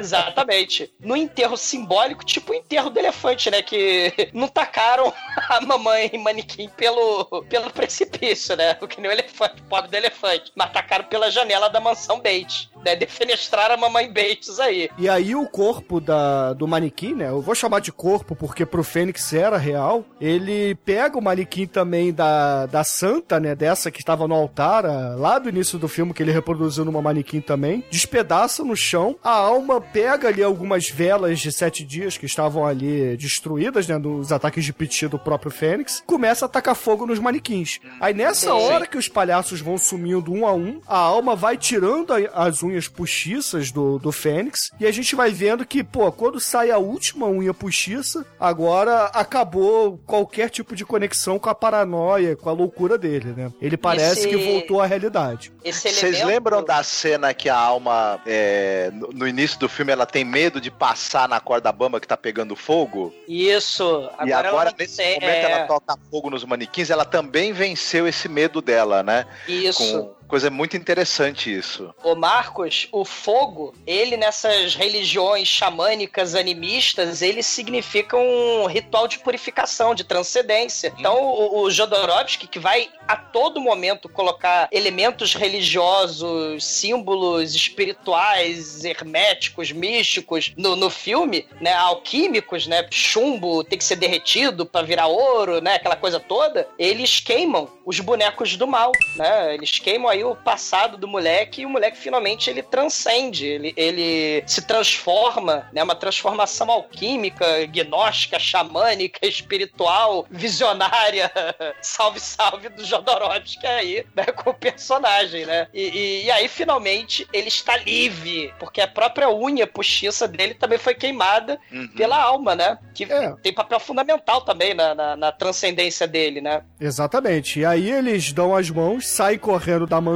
[0.00, 0.92] Exatamente.
[1.00, 3.62] No enterro simbólico, tipo o enterro do elefante, né?
[3.62, 5.12] Que não tacaram
[5.48, 8.76] a mamãe manequim pelo, pelo precipício, né?
[8.80, 10.52] O que nem o elefante, pobre do elefante.
[10.54, 12.96] Mas tacaram pela janela da mansão Bates, né?
[12.96, 14.90] Defenestraram a mamãe Bates aí.
[14.98, 17.28] E aí o corpo da, do manequim, né?
[17.28, 20.04] Eu vou chamar de corpo porque pro Fênix era real.
[20.20, 23.54] Ele pega o manequim também da, da santa, né?
[23.54, 27.02] Dessa que estava no altar, ah, lá do início do filme, que ele reproduziu numa
[27.02, 27.84] manequim também.
[27.90, 29.16] Despedaça no chão.
[29.22, 33.98] A alma pega ali algumas velas de sete dias que estavam ali destruídas, né?
[33.98, 36.02] Dos ataques de piti do próprio Fênix.
[36.06, 37.80] Começa a atacar fogo nos manequins.
[38.00, 38.52] Aí nessa Sim.
[38.52, 42.69] hora que os palhaços vão sumindo um a um, a alma vai tirando as unhas
[42.88, 47.26] postiças do, do Fênix, e a gente vai vendo que, pô, quando sai a última
[47.26, 53.32] unha postiça, agora acabou qualquer tipo de conexão com a paranoia, com a loucura dele,
[53.36, 53.52] né?
[53.60, 55.52] Ele parece Esse- que voltou à realidade.
[55.64, 56.26] Vocês elemento...
[56.26, 60.60] lembram da cena que a alma, é, no, no início do filme, ela tem medo
[60.60, 63.12] de passar na corda bamba que tá pegando fogo?
[63.28, 64.08] Isso.
[64.18, 68.28] Agora e agora, nesse momento, é, ela toca fogo nos manequins, ela também venceu esse
[68.28, 69.26] medo dela, né?
[69.48, 69.78] Isso.
[70.02, 71.92] Com coisa muito interessante isso.
[72.04, 79.94] Ô Marcos, o fogo, ele nessas religiões xamânicas, animistas, ele significa um ritual de purificação,
[79.94, 80.94] de transcendência.
[80.98, 89.72] Então o, o Jodorowsky, que vai a todo momento colocar elementos religiosos, símbolos espirituais, herméticos,
[89.72, 95.60] místicos no, no filme, né, alquímicos, né, chumbo tem que ser derretido para virar ouro,
[95.60, 100.24] né, aquela coisa toda, eles queimam os bonecos do mal, né, eles queimam aí aí
[100.24, 105.82] o passado do moleque e o moleque finalmente ele transcende, ele, ele se transforma, né?
[105.82, 111.30] Uma transformação alquímica, gnóstica, xamânica, espiritual, visionária,
[111.80, 114.24] salve, salve do Jodorowsky aí, né?
[114.26, 115.66] Com o personagem, né?
[115.72, 120.78] E, e, e aí finalmente ele está livre, porque a própria unha postiça dele também
[120.78, 121.88] foi queimada Uhum.
[121.88, 122.78] pela alma, né?
[122.94, 123.34] Que É.
[123.42, 126.62] tem papel fundamental também na, na, na transcendência dele, né?
[126.80, 127.60] Exatamente.
[127.60, 130.09] E aí eles dão as mãos, saem correndo da mansão,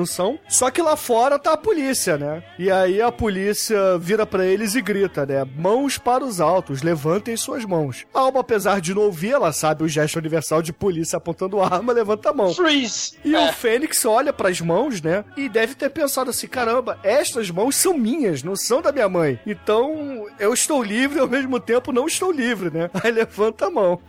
[0.48, 2.42] só que lá fora tá a polícia, né?
[2.58, 5.44] E aí a polícia vira pra eles e grita, né?
[5.56, 8.04] Mãos para os altos, levantem suas mãos.
[8.14, 11.92] A Alma, apesar de não ouvir, ela sabe o gesto universal de polícia apontando arma,
[11.92, 12.52] levanta a mão.
[12.54, 13.18] Freeze!
[13.24, 13.48] E É.
[13.48, 15.24] o Fênix olha pras mãos, né?
[15.36, 19.38] E deve ter pensado assim: caramba, estas mãos são minhas, não são da minha mãe.
[19.46, 22.90] Então eu estou livre e ao mesmo tempo não estou livre, né?
[23.02, 24.00] Aí levanta a mão.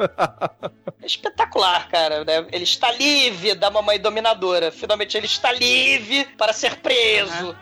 [1.01, 2.23] É espetacular, cara.
[2.23, 2.47] Né?
[2.51, 4.71] Ele está livre da mamãe dominadora.
[4.71, 5.65] Finalmente ele está livre
[6.37, 7.55] para ser preso.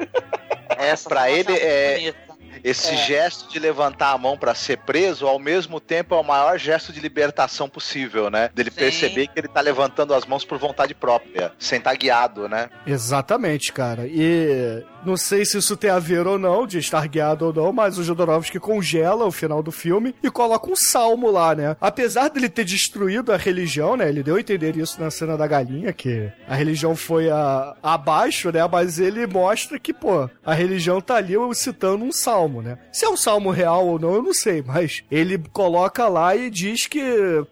[0.77, 2.22] Essa Pra ele, é- bonita.
[2.63, 2.97] Esse É.
[2.97, 6.93] gesto de levantar a mão pra ser preso, ao mesmo tempo é o maior gesto
[6.93, 8.49] de libertação possível, né?
[8.53, 8.77] Dele Sim.
[8.77, 12.69] perceber que ele tá levantando as mãos por vontade própria, sem estar guiado, né?
[12.87, 14.07] Exatamente, cara.
[14.07, 17.73] E não sei se isso tem a ver ou não, de estar guiado ou não,
[17.73, 21.75] mas o Jodorowsky congela o final do filme e coloca um salmo lá, né?
[21.81, 24.07] Apesar dele ter destruído a religião, né?
[24.07, 28.51] Ele deu a entender isso na cena da galinha, que a religião foi a- abaixo,
[28.51, 28.65] né?
[28.71, 32.77] Mas ele mostra que, pô, a religião tá ali citando um salmo, né?
[32.91, 36.49] Se é um salmo real ou não, eu não sei, mas ele coloca lá e
[36.49, 37.01] diz que,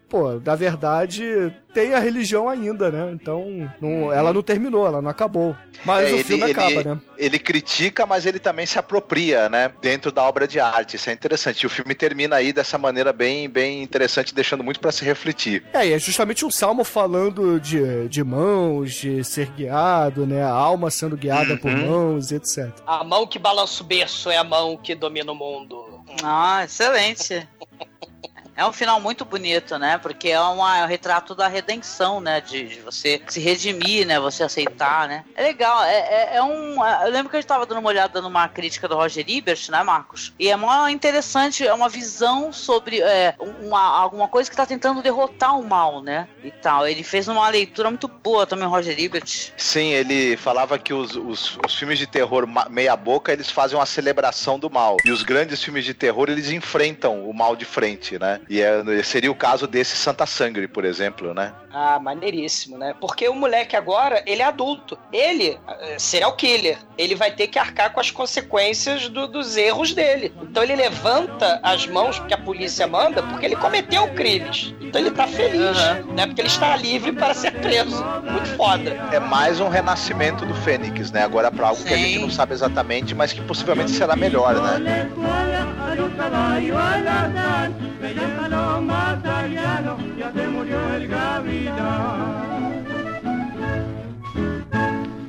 [0.09, 3.11] pô, na verdade, tem a religião ainda, né?
[3.13, 5.55] Então, não- ela não terminou, ela não acabou.
[5.85, 7.01] Mas É, o ele- filme ele- acaba, né?
[7.17, 9.71] Ele critica, mas ele também se apropria, né?
[9.81, 10.95] Dentro da obra de arte.
[10.95, 11.61] Isso é interessante.
[11.61, 15.63] E o filme termina aí dessa maneira bem, bem interessante, deixando muito pra se refletir.
[15.73, 20.43] É, e é justamente um salmo falando de, de mãos, de ser guiado, né?
[20.43, 21.87] A alma sendo guiada por Uhum.
[21.87, 22.69] mãos, etc.
[22.85, 26.01] A mão que balança o berço é a mão que domina o mundo.
[26.23, 27.47] Ah, excelente.
[28.61, 29.97] É um final muito bonito, né?
[29.97, 32.39] Porque é, uma- é um retrato da redenção, né?
[32.41, 34.19] De, de você se redimir, né?
[34.19, 35.23] Você aceitar, né?
[35.35, 35.83] É legal.
[35.83, 36.85] É, é, é um.
[36.85, 39.69] é- Eu lembro que a gente tava dando uma olhada numa crítica do Roger Ebert,
[39.71, 40.31] né, Marcos?
[40.37, 45.01] E é uma interessante, é uma visão sobre é, uma, alguma coisa que tá tentando
[45.01, 46.27] derrotar o mal, né?
[46.43, 46.87] E tal.
[46.87, 49.53] Ele fez uma leitura muito boa também, Roger Ebert.
[49.57, 53.75] Sim, ele falava que os, os, os filmes de terror ma- meia boca, eles fazem
[53.75, 54.97] uma celebração do mal.
[55.03, 58.39] E os grandes filmes de terror, eles enfrentam o mal de frente, né?
[58.51, 61.53] E é- seria o caso desse Santa Sangre, por exemplo, né?
[61.73, 62.93] Ah, maneiríssimo, né?
[62.99, 64.99] Porque o moleque agora, ele é adulto.
[65.13, 69.93] Ele, eh, serial killer, ele vai ter que arcar com as consequências do- dos erros
[69.93, 70.33] dele.
[70.41, 74.75] Então ele levanta as mãos que a polícia manda porque ele cometeu crimes.
[74.81, 75.77] Então ele tá feliz,
[76.13, 76.25] né?
[76.27, 78.03] Porque ele está livre para ser preso.
[78.29, 78.91] Muito foda.
[79.13, 81.23] É mais um renascimento do Fênix, né?
[81.23, 85.09] Agora pra algo que a gente não sabe exatamente, mas que possivelmente será melhor, né?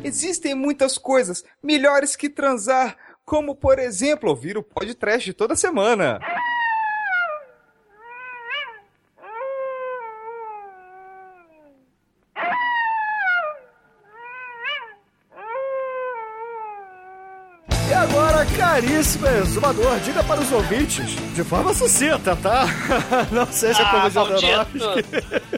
[0.05, 6.21] Existem muitas coisas melhores que transar, como por exemplo ouvir o podcast toda semana.
[17.89, 22.65] E agora, caríssimo exumador, diga para os ouvintes, de forma sucinta, tá?
[23.31, 24.11] Não seja Ah, como o.
[24.11, 25.05] Jodorowsky.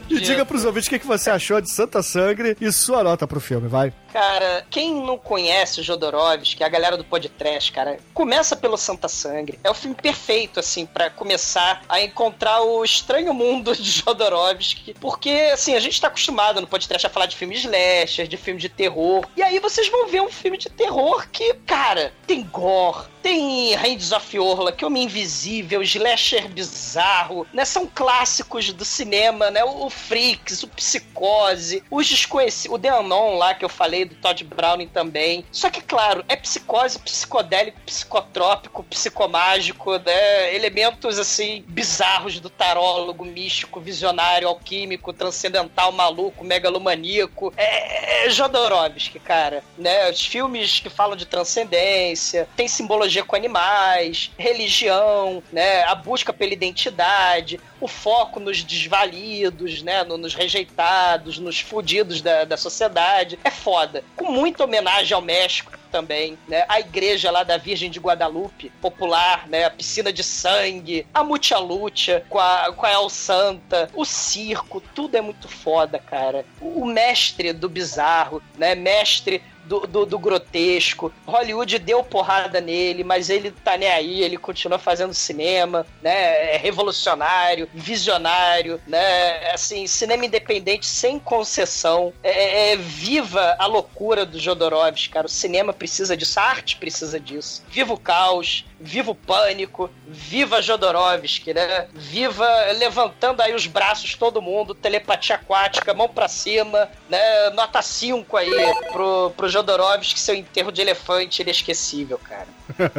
[0.09, 3.03] E diga para os ouvintes o que que você achou de Santa Sangre e sua
[3.05, 3.93] nota pro filme, vai.
[4.15, 9.59] Cara, quem não conhece o Jodorowsky, a galera do podcast, cara, começa pelo Santa Sangre.
[9.61, 14.93] É o filme perfeito, assim, pra começar a encontrar o estranho mundo de Jodorowsky.
[15.01, 18.57] Porque, assim, a gente tá acostumado no podcast a falar de filmes slasher, de filme
[18.57, 19.27] de terror.
[19.35, 24.13] E aí vocês vão ver um filme de terror que, cara, tem gore, tem Hands
[24.13, 27.65] of Orla, que é Homem Invisível, Slasher Bizarro, né?
[27.65, 29.63] São clássicos do cinema, né?
[29.65, 34.43] O, o Freaks, o Psicose, os desconhecidos, o Unknown lá que eu falei do Todd
[34.43, 35.45] Browning também.
[35.51, 40.53] Só que, claro, é psicose, psicodélico, psicotrópico, psicomágico, né?
[40.55, 47.53] Elementos, assim, bizarros do tarólogo, místico, visionário, alquímico, transcendental, maluco, megalomaníaco.
[47.57, 50.09] É, é Jodorowsky, cara, né?
[50.09, 55.83] Os filmes que falam de transcendência, tem simbologia com animais, religião, né?
[55.83, 60.03] A busca pela identidade, o foco nos desvalidos, né?
[60.03, 63.37] no- Nos rejeitados, nos fudidos da, da sociedade.
[63.43, 63.94] É foda.
[64.15, 66.65] Com muita homenagem ao México também, né?
[66.67, 69.65] A igreja lá da Virgem de Guadalupe, popular, né?
[69.65, 74.81] A piscina de sangue, a Mucha Lucha com a, com a El Santa, o circo,
[74.93, 76.45] tudo é muito foda, cara.
[76.59, 78.75] O mestre do bizarro, né?
[78.75, 81.11] Mestre do, do, do grotesco.
[81.25, 86.55] Hollywood deu porrada nele, mas ele tá nem aí, ele continua fazendo cinema, né?
[86.55, 89.51] É revolucionário, visionário, né?
[89.51, 92.13] Assim, cinema independente sem concessão.
[92.23, 95.27] É, é, é viva a loucura do Jodorowsky, cara.
[95.27, 97.63] O cinema precisa disso, a arte precisa disso.
[97.69, 101.87] Viva o caos, viva o pânico, viva Jodorowsky, né?
[101.93, 102.47] Viva
[102.77, 107.49] levantando aí os braços todo mundo, telepatia aquática, mão pra cima, né?
[107.49, 108.51] Nota 5 aí
[108.91, 112.47] pro, pro Jodorowsky, seu enterro de elefante inesquecível, cara.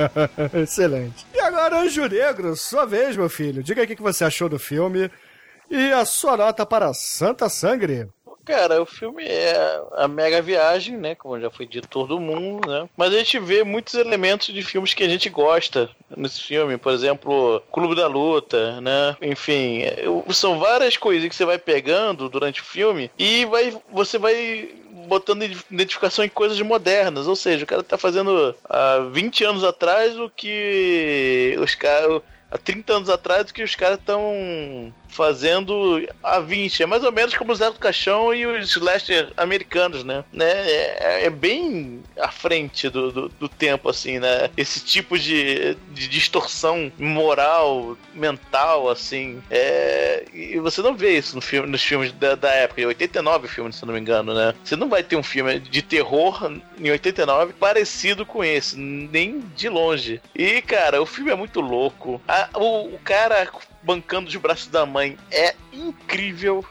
[0.60, 1.24] Excelente.
[1.32, 3.62] E agora, Anjo Negro, sua vez, meu filho.
[3.62, 5.10] Diga aí o que você achou do filme
[5.70, 8.08] e a sua nota para Santa Sangre.
[8.47, 11.16] Cara, o filme é a mega viagem, né?
[11.16, 12.89] Como já foi dito todo mundo, né?
[12.97, 16.78] Mas a gente vê muitos elementos de filmes que a gente gosta nesse filme.
[16.78, 19.16] Por exemplo, Clube da Luta, né?
[19.20, 19.82] Enfim,
[20.31, 24.70] são várias coisas que você vai pegando durante o filme e vai, você vai
[25.09, 27.27] botando identificação em coisas modernas.
[27.27, 32.23] Ou seja, o cara tá fazendo há 20 anos atrás o que os caras.
[32.48, 36.82] Há 30 anos atrás o que os caras estão fazendo a 20.
[36.82, 40.24] É mais ou menos como o Zé do Caixão e os slasher americanos, né?
[40.32, 40.46] né?
[40.46, 44.50] É, é bem à frente do, do, do, tempo, assim, né?
[44.56, 49.42] Esse tipo de, de distorção moral, mental, assim.
[49.50, 50.24] É...
[50.32, 53.86] E você não vê isso no filme, nos filmes da, da época, 89 filmes, se
[53.86, 54.54] não me engano, né?
[54.62, 59.68] Você não vai ter um filme de terror em 89 parecido com esse, nem de
[59.68, 60.20] longe.
[60.34, 62.20] E, cara, o filme é muito louco.
[62.26, 63.48] A, o, o cara
[63.86, 65.16] bancando os braços da mãe.
[65.30, 66.64] É incrível,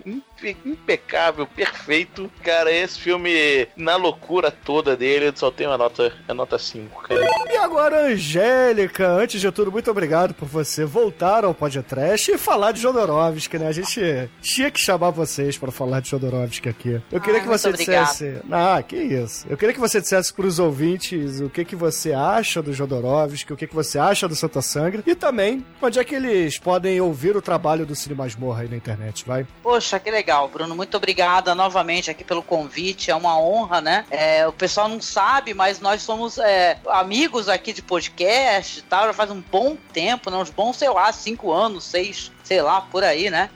[0.65, 2.29] impecável, perfeito.
[2.43, 7.21] Cara, esse filme, na loucura toda dele, só tem uma nota, a nota 5, cara.
[7.51, 12.71] E agora, Angélica, antes de tudo, muito obrigado por você voltar ao podcast e falar
[12.71, 13.67] de Jodorowsky, né?
[13.67, 17.01] A gente tinha que chamar vocês para falar de Jodorowsky aqui.
[17.11, 18.41] Eu queria que você dissesse...
[18.51, 19.45] Ah, que isso.
[19.49, 23.57] Eu queria que você dissesse pros ouvintes o que, que você acha do Jodorowsky, o
[23.57, 27.35] que, que você acha do Santa Sangra e também onde é que eles podem ouvir
[27.35, 29.45] o trabalho do Cine Masmorra aí na internet, vai?
[29.61, 30.75] Poxa, que legal, Bruno.
[30.75, 33.11] Muito obrigada novamente aqui pelo convite.
[33.11, 34.05] É uma honra, né?
[34.09, 39.05] É, o pessoal não sabe, mas nós somos é, amigos aqui de podcast e tal.
[39.05, 40.37] Já faz um bom tempo, né?
[40.37, 43.49] Uns bons, sei lá, cinco anos, seis, sei lá, por aí, né?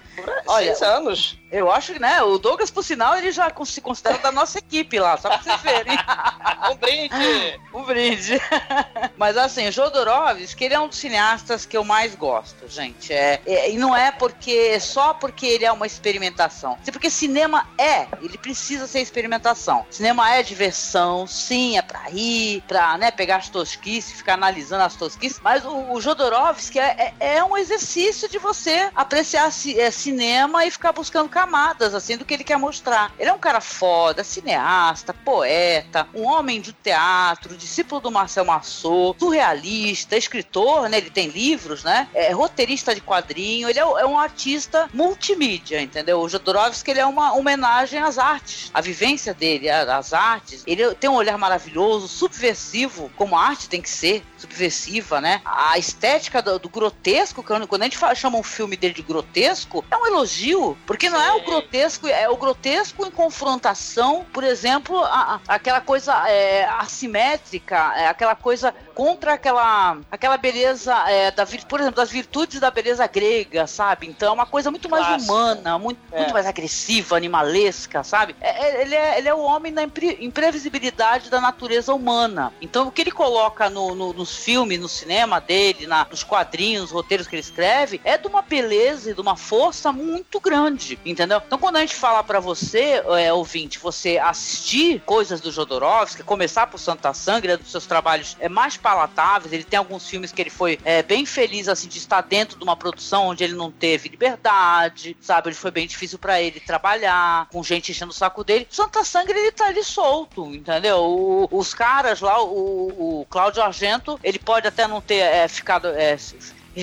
[0.46, 1.39] Olha, Seis anos.
[1.52, 2.22] Eu acho que, né?
[2.22, 5.62] O Douglas, por sinal, ele já se considera da nossa equipe lá, só pra vocês
[5.62, 5.98] verem.
[6.72, 7.60] um brinde!
[7.74, 8.42] um brinde.
[9.18, 13.12] Mas assim, o Jodorowsky, ele é um dos cineastas que eu mais gosto, gente.
[13.12, 16.78] É, é, e não é porque só porque ele é uma experimentação.
[16.84, 19.86] Sim, porque cinema é, ele precisa ser experimentação.
[19.90, 24.96] Cinema é diversão, sim, é pra rir, pra né, pegar as tosquices, ficar analisando as
[24.96, 25.40] tosquices.
[25.44, 30.72] Mas o, o Jodorowsky é, é, é, um exercício de você apreciar é, cinema e
[30.72, 33.14] ficar buscando camadas, assim, do que ele quer mostrar.
[33.18, 39.16] Ele é um cara foda, cineasta, poeta, um homem de teatro, discípulo do Marcel Marceau,
[39.18, 40.98] surrealista, escritor, né?
[40.98, 42.10] Ele tem livros, né?
[42.14, 46.20] É roteirista de quadrinho, ele é, é um artista multimídia, entendeu?
[46.20, 50.64] O Jodorowsky, ele é uma homenagem às artes, à vivência dele, às artes.
[50.68, 55.42] Ele tem um olhar maravilhoso, subversivo, como a arte tem que ser, subversiva, né?
[55.46, 59.86] A estética do, do grotesco, quando a gente fala, chama um filme dele de grotesco,
[59.90, 64.98] é um elogio, porque não é o grotesco, é o grotesco em confrontação, por exemplo,
[65.04, 71.46] a, a, aquela coisa é, assimétrica, é, aquela coisa contra aquela, aquela beleza, é, da,
[71.46, 74.08] por exemplo, das virtudes da beleza grega, sabe?
[74.08, 76.18] Então é uma coisa muito mais humana, muito, é.
[76.18, 78.36] muito mais agressiva, animalesca, sabe?
[78.42, 82.52] É, é, ele, é, ele é o homem da imprevisibilidade da natureza humana.
[82.62, 86.84] Então o que ele coloca no, no, nos filmes, no cinema dele, na, nos quadrinhos,
[86.84, 91.00] nos roteiros que ele escreve, é de uma beleza e de uma força muito grande,
[91.06, 91.19] entendeu?
[91.24, 96.68] Então quando a gente fala para você, é, ouvinte, você assistir coisas do Jodorowsky, começar
[96.68, 100.42] por Santa Sangue, é dos seus trabalhos é mais palatáveis, ele tem alguns filmes que
[100.42, 103.72] ele foi é, bem feliz assim de estar dentro de uma produção onde ele não
[103.72, 105.50] teve liberdade, sabe?
[105.50, 108.68] Ele foi bem difícil para ele trabalhar, com gente enchendo o saco dele.
[108.70, 110.98] Santa Sangue ele tá ali solto, entendeu?
[111.00, 115.88] O, os caras lá, o, o Cláudio Argento, ele pode até não ter é, ficado
[115.88, 116.18] é,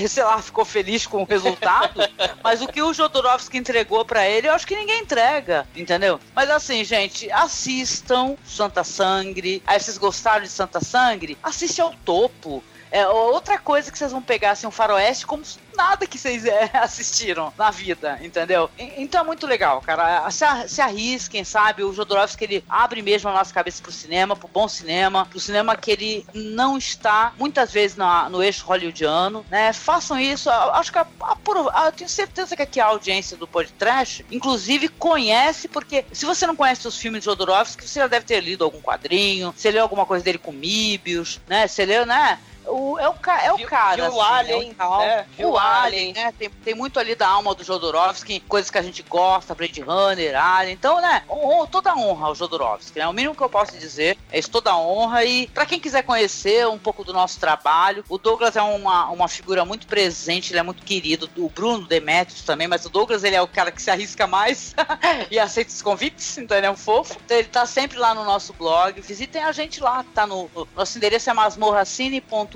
[0.09, 2.01] sei lá, ficou feliz com o resultado,
[2.43, 6.21] mas o que o Jodorowsky entregou para ele, eu acho que ninguém entrega, entendeu?
[6.35, 9.63] Mas assim, gente, assistam Santa Sangre.
[9.67, 11.39] Aí vocês gostaram de Santa Sangre?
[11.43, 12.63] Assiste ao topo.
[12.99, 15.43] É outra coisa que vocês vão pegar assim um faroeste como
[15.77, 18.71] nada que vocês é, assistiram na vida, entendeu?
[18.79, 20.29] E- Então é muito legal, cara.
[20.31, 21.83] Se, se arrisquem, sabe?
[21.85, 25.77] O Jodorowsky ele abre mesmo a nossa cabeça pro cinema, pro bom cinema, pro cinema
[25.77, 29.73] que ele não está muitas vezes na- no eixo hollywoodiano, né?
[29.73, 30.49] Façam isso.
[30.51, 31.37] Acho que a, a-
[31.75, 36.47] a- eu tenho certeza que aqui a audiência do podcast, inclusive, conhece, porque se você
[36.47, 39.83] não conhece os filmes de Jodorowsky, você já deve ter lido algum quadrinho, você leu
[39.83, 41.67] alguma coisa dele com Mibius, né?
[41.69, 42.39] Você leu, né?
[42.67, 43.97] O, é o, é o cara.
[43.97, 45.27] viu o assim, Alien, é o né?
[45.39, 46.13] O o Alien, Alien.
[46.15, 46.33] né?
[46.39, 50.37] Tem, tem muito ali da alma do Jodorowsky, coisas que a gente gosta, Blade Runner,
[50.37, 50.75] Alien.
[50.75, 51.23] Então, né?
[51.29, 53.07] hon- toda honra ao Jodorowsky, né?
[53.07, 55.25] O mínimo que eu posso dizer é isso, toda honra.
[55.25, 59.29] E pra quem quiser conhecer um pouco do nosso trabalho, o Douglas é uma, uma
[59.29, 61.31] figura muito presente, ele é muito querido.
[61.37, 64.75] O Bruno Demetrius também, mas o Douglas ele é o cara que se arrisca mais
[65.31, 67.17] e aceita os convites, então ele é um fofo.
[67.25, 69.01] Então ele tá sempre lá no nosso blog.
[69.01, 70.51] Visitem a gente lá, tá no.
[70.55, 71.33] no- nosso endereço é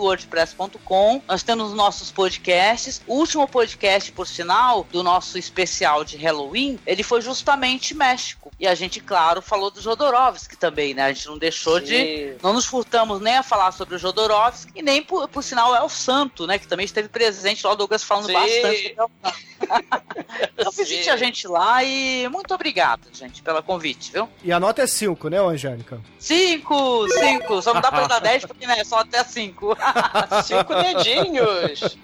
[0.00, 1.22] masmorracine.wordpress.com.
[1.28, 3.00] Nós temos nossos podcasts.
[3.06, 8.50] O último podcast, por sinal, do nosso especial de Halloween, ele foi justamente México.
[8.58, 11.04] E a gente, claro, falou do Jodorowsky também, né?
[11.04, 11.86] A gente não deixou de.
[11.86, 12.36] Sim.
[12.42, 15.82] Não nos furtamos nem a falar sobre o Jodorowsky e nem, por, por sinal, é
[15.82, 16.58] o Santo, né?
[16.58, 18.32] Que também esteve presente lá, o Douglas falando Sim.
[18.32, 18.96] bastante.
[20.58, 21.10] Então visite Sim.
[21.10, 24.28] a gente lá e muito obrigado, gente, pelo convite, viu?
[24.42, 26.00] E a nota é 5, né, Angélica?
[26.18, 27.62] Cinco, cinco.
[27.62, 29.76] Só não dá pra dar dez porque, né, é só até cinco.
[30.44, 31.98] Cinco dedinhos.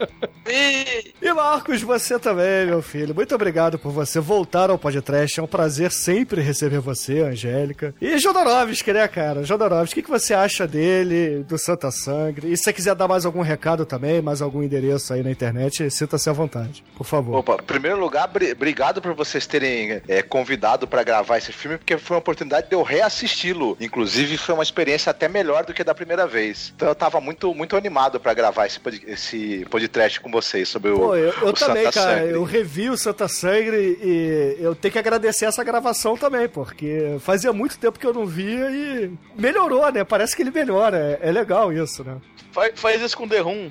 [0.47, 1.13] Sim.
[1.21, 3.15] E Marcos, você também, meu filho.
[3.15, 5.39] Muito obrigado por você voltar ao podcast.
[5.41, 7.95] É um prazer sempre receber você, Angélica.
[8.01, 9.43] E Jodorowsky, né, cara?
[9.45, 12.53] Jodorowsky, o que, que você acha dele, do Santa Sangre?
[12.53, 15.91] E se você quiser dar mais algum recado também, mais algum endereço aí na internet,
[15.91, 17.33] sinta-se à vontade, por favor.
[17.47, 21.79] Opa, em primeiro lugar, bri- obrigado por vocês terem é, convidado pra gravar esse filme,
[21.79, 23.77] porque foi uma oportunidade de eu reassisti-lo.
[23.81, 26.73] Inclusive, foi uma experiência até melhor do que da primeira vez.
[26.75, 30.91] Então eu tava muito, muito animado pra gravar esse, pod, esse podcast com vocês sobre
[30.91, 32.19] o, Pô, eu, eu o também, Santa cara.
[32.19, 32.35] Sangre.
[32.35, 37.53] Eu revi o Santa Sangre e eu tenho que agradecer essa gravação também, porque fazia
[37.53, 40.03] muito tempo que eu não via e melhorou, né?
[40.05, 41.19] Parece que ele melhora.
[41.23, 42.17] É, é legal isso, né?
[42.53, 43.71] Faz, faz isso com The Room.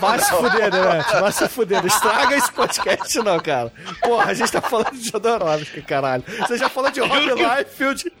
[0.00, 1.04] Vai se fuder, né?
[1.20, 1.84] Vai se fuder.
[1.84, 3.72] Estraga esse podcast, não, cara.
[4.02, 6.24] Porra, a gente tá falando de Jodorowsky, caralho.
[6.40, 8.12] Você já falou de Rob Liefeld.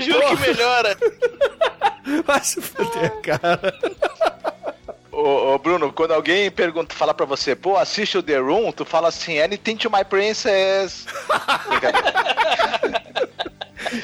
[0.00, 0.96] Juro que melhora.
[2.24, 3.74] Vai se fuder, cara.
[5.10, 8.84] Ô, ô, Bruno, quando alguém pergunta, fala pra você, pô, assiste o The Room, tu
[8.84, 11.06] fala assim, anything to my princess.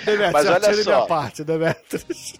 [0.04, 0.94] Demetrius, Mas olha tira só.
[0.96, 2.34] minha parte, Demetrius.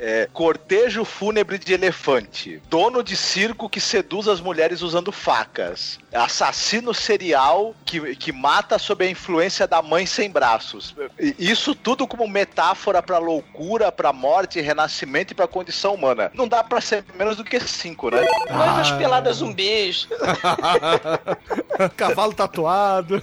[0.00, 2.62] É, cortejo fúnebre de elefante.
[2.70, 5.98] Dono de circo que seduz as mulheres usando facas.
[6.12, 10.94] Assassino serial que, que mata sob a influência da mãe sem braços.
[11.18, 16.30] E Isso tudo como metáfora pra loucura, pra morte, renascimento e pra condição humana.
[16.32, 18.20] Não dá pra ser menos do que cinco, né?
[18.50, 18.96] Noivas Ah.
[18.96, 20.06] peladas zumbis.
[21.96, 23.22] Cavalo tatuado.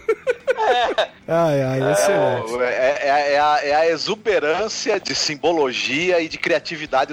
[1.28, 2.62] Ai, ai, excelente.
[2.62, 6.65] É, é- é a, é a exuberância de simbologia e de criatividade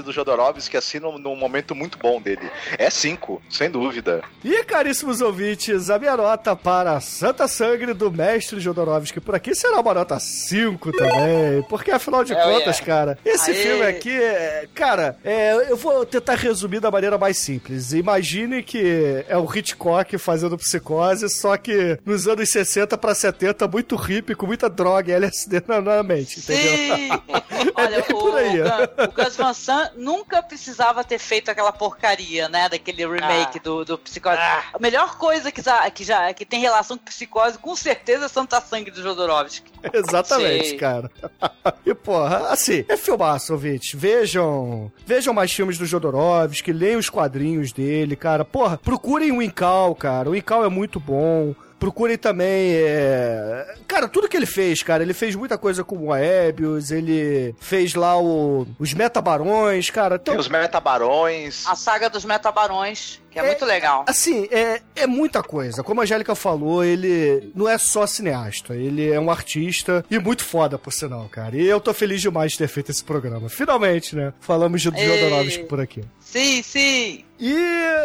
[0.02, 2.50] do Jodorowsky, assim, num, num momento muito bom dele.
[2.78, 4.22] É cinco, sem dúvida.
[4.44, 9.80] E caríssimos ouvintes, a minha nota para Santa Sangre do Mestre Jodorowsky por aqui será
[9.80, 11.62] uma nota 5 também.
[11.68, 12.84] Porque afinal de É, contas, é.
[12.84, 13.56] cara, esse Aê.
[13.56, 17.92] filme aqui, é, cara, é, eu vou tentar resumir da maneira mais simples.
[17.92, 23.96] Imagine que é o Hitchcock fazendo psicose, só que nos anos 60 para 70, muito
[23.96, 26.96] hippie, com muita droga e LSD na, na mente, entendeu?
[26.96, 27.08] Sim!
[27.74, 28.64] Olha, bem o, por aí, o,
[29.04, 32.68] o Gus Van Sant nunca precisava ter feito aquela porcaria, né?
[32.68, 33.62] Daquele remake Ah.
[33.62, 34.36] do, do Psicose.
[34.38, 38.28] A melhor coisa que já, que já que tem relação com Psicose, com certeza, é
[38.28, 39.70] Santa Sangue do Jodorowsky.
[39.92, 41.10] Exatamente, cara.
[41.84, 43.96] e, porra, assim, é filmaço, ouvinte.
[43.96, 48.44] Vejam, vejam mais filmes do Jodorowsky, leiam os quadrinhos dele, cara.
[48.44, 50.30] Porra, procurem o Incal, cara.
[50.30, 51.54] O Incal é muito bom.
[51.82, 53.74] Procurem também, é...
[53.88, 55.02] Cara, tudo que ele fez, cara.
[55.02, 58.68] Ele fez muita coisa com o Aebius, ele fez lá o...
[58.78, 60.14] os Metabarões, cara.
[60.14, 61.66] Então, Tem os metabarões.
[61.66, 64.04] A saga dos Metabarões, que é, É, muito legal.
[64.06, 65.82] Assim, é, é muita coisa.
[65.82, 70.44] Como a Angélica falou, ele não é só cineasta, ele é um artista e muito
[70.44, 71.56] foda, por sinal, cara.
[71.56, 73.48] E eu tô feliz demais de ter feito esse programa.
[73.48, 74.32] Finalmente, né?
[74.38, 75.04] Falamos de Ei.
[75.04, 76.04] Jodorowsky por aqui.
[76.20, 77.24] Sim, sim.
[77.44, 77.56] E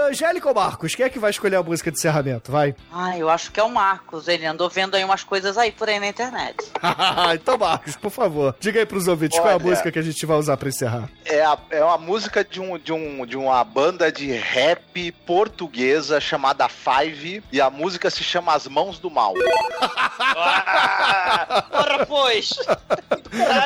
[0.09, 2.51] Angélica ou Marcos, quem é que vai escolher a música de encerramento?
[2.51, 2.75] Vai.
[2.99, 4.27] Ah, eu acho que é o Marcos.
[4.27, 6.55] Ele andou vendo aí umas coisas aí por aí na internet.
[7.35, 9.65] então, Marcos, por favor, diga aí pros ouvintes qual é a Olha.
[9.65, 11.07] música que a gente vai usar pra encerrar.
[11.23, 16.19] É, a- é uma música de, um, de, um, de uma banda de rap portuguesa
[16.19, 19.35] chamada Five e a música se chama As Mãos do Mal.
[21.71, 22.49] Ora, pois.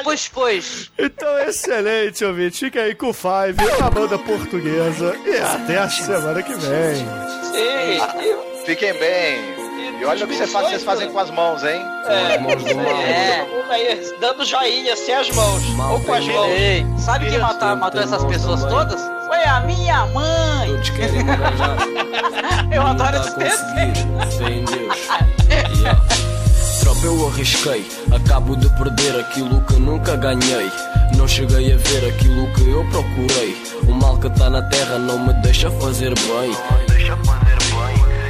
[0.04, 0.92] Pois, pois.
[0.98, 2.58] Então, excelente, ouvinte.
[2.66, 5.16] Fica aí com o Five, a banda portuguesa.
[5.26, 6.96] E até a semana que vem.
[6.96, 8.66] Sim.
[8.66, 9.62] Fiquem bem.
[10.00, 11.82] E olha o que você faz- vocês fazem com as mãos, hein?
[12.08, 12.86] É, Mãos do mal.
[13.02, 13.46] é.
[13.70, 15.62] Aí, dando joinha sem as mãos.
[15.92, 16.48] Ou com as mãos.
[16.50, 19.00] Ei, sabe quem matou, matou essas pessoas todas?
[19.28, 20.80] Foi a minha mãe.
[20.96, 21.78] Querem me arranjar.
[22.74, 24.08] Eu adoro esse tá a desenho.
[24.18, 24.38] conseguir.
[24.38, 25.08] Fé em Deus.
[25.82, 26.02] Yeah.
[26.82, 27.88] Tropa, eu arrisquei.
[28.16, 30.72] Acabo de perder aquilo que nunca ganhei.
[31.18, 33.56] Não cheguei a ver aquilo que eu procurei.
[33.88, 36.52] O mal que tá na terra não me deixa fazer bem.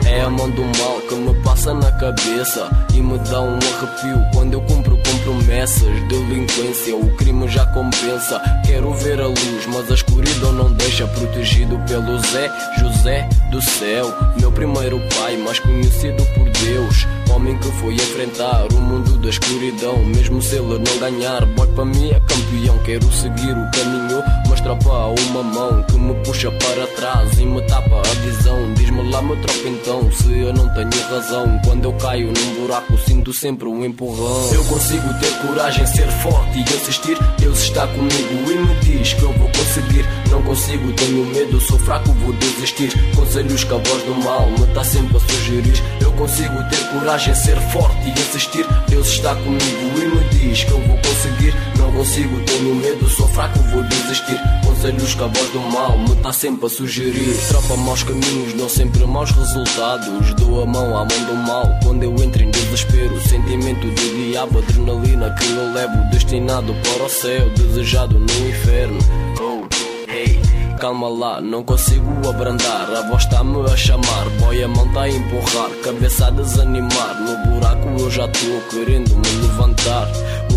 [0.05, 4.21] É a mão do mal que me passa na cabeça e me dá um arrepio
[4.33, 6.07] quando eu cumpro com promessas.
[6.09, 8.41] Delinquência, o crime já compensa.
[8.65, 11.07] Quero ver a luz, mas a escuridão não deixa.
[11.07, 17.07] Protegido pelo Zé José do céu, meu primeiro pai, mais conhecido por Deus.
[17.33, 21.45] Homem que foi enfrentar o mundo da escuridão, mesmo se ele não ganhar.
[21.45, 22.77] Boy, para mim é campeão.
[22.79, 27.61] Quero seguir o caminho, mas tropa uma mão que me puxa para trás e me
[27.67, 28.73] tapa a visão.
[28.73, 31.59] Diz-me lá, meu tropa, então, se eu não tenho razão.
[31.65, 34.53] Quando eu caio num buraco, sinto sempre um empurrão.
[34.53, 37.17] Eu consigo ter coragem, ser forte e insistir.
[37.39, 40.05] Deus está comigo e me diz que eu vou conseguir.
[40.29, 42.91] Não consigo, tenho medo, sou fraco, vou desistir.
[43.15, 45.83] Conselhos que a voz do mal me está sempre a sugerir.
[46.01, 48.65] Eu consigo ter coragem, ser forte e insistir.
[48.87, 49.61] Deus está comigo
[49.97, 51.53] e me diz que eu vou conseguir.
[51.77, 54.39] Não consigo, tenho medo, sou fraco, vou desistir.
[54.65, 57.37] Conselhos que a voz do mal me está sempre a sugerir.
[57.49, 60.33] Tropa maus caminhos, dão sempre maus resultados.
[60.35, 63.21] Dou a mão à mão do mal quando eu entro em desespero.
[63.21, 66.09] Sentimento de diabo, adrenalina que eu levo.
[66.11, 68.99] Destinado para o céu, desejado no inferno.
[69.39, 69.67] Oh,
[70.11, 70.60] hey.
[70.81, 72.89] Calma lá, não consigo abrandar.
[72.89, 75.69] A voz está-me a chamar, boy, a mão está a empurrar.
[75.83, 80.07] Cabeça a desanimar, no buraco eu já estou querendo me levantar.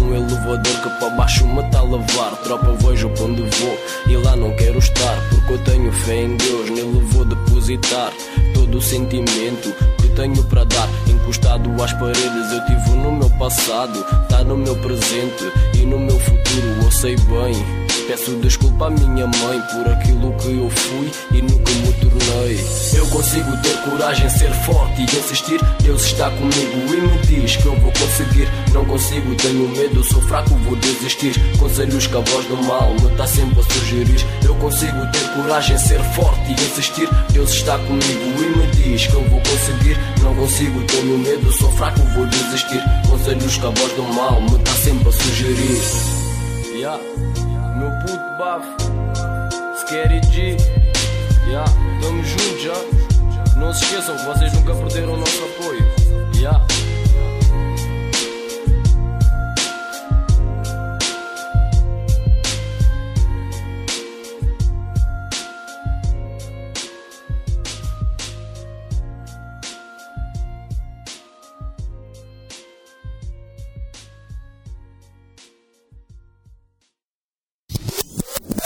[0.01, 2.31] Um elevador que para baixo me está a levar.
[2.43, 5.29] Tropa, vejo para onde vou e lá não quero estar.
[5.29, 8.11] Porque eu tenho fé em Deus, nele vou depositar
[8.55, 10.89] todo o sentimento que tenho para dar.
[11.07, 16.19] Encostado às paredes, eu tive no meu passado, tá no meu presente e no meu
[16.19, 17.84] futuro, eu sei bem.
[18.07, 22.61] Peço desculpa à minha mãe por aquilo que eu fui e que me tornei.
[22.95, 25.59] Eu consigo ter coragem, ser forte e insistir.
[25.83, 28.47] Deus está comigo e me diz que eu vou conseguir.
[28.75, 31.35] Não consigo, tenho medo, sou fraco, vou desistir.
[31.59, 34.27] Conselhos que a voz do mal me está sempre a sugerir.
[34.45, 37.09] Eu consigo ter coragem, ser forte e insistir.
[37.33, 39.99] Deus está comigo e me diz que eu vou conseguir.
[40.23, 42.83] Não consigo, tenho medo, sou fraco, vou desistir.
[43.09, 46.25] Conselhos que a voz do mal me está sempre a sugerir.
[46.75, 47.44] Yeah.
[48.39, 48.67] Bafo,
[49.81, 50.57] Scary G,
[51.47, 51.71] yeah,
[52.01, 52.75] tamo junto já.
[53.57, 55.87] Não se esqueçam que vocês nunca perderam o nosso apoio.
[56.35, 56.84] Yeah.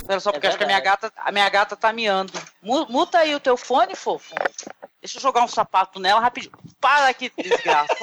[0.08, 2.32] Espera só, porque acho que a minha gata, a minha gata tá miando.
[2.62, 4.34] Mu- Muta aí o teu fone, fofo.
[5.02, 6.50] Deixa eu jogar um sapato nela rapidinho.
[6.80, 7.94] Para aqui, desgraça.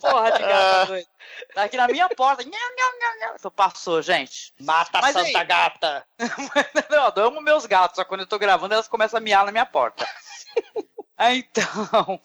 [0.00, 1.06] Porra de gata doida.
[1.54, 2.42] Tá aqui na minha porta.
[2.42, 3.34] Nhau.
[3.38, 4.54] Então passou, gente.
[4.58, 6.06] Mata Mas a santa aí- gata.
[6.90, 9.52] Não, eu amo meus gatos, só quando eu tô gravando elas começam a miar na
[9.52, 10.08] minha porta.
[11.18, 12.18] Ah, então.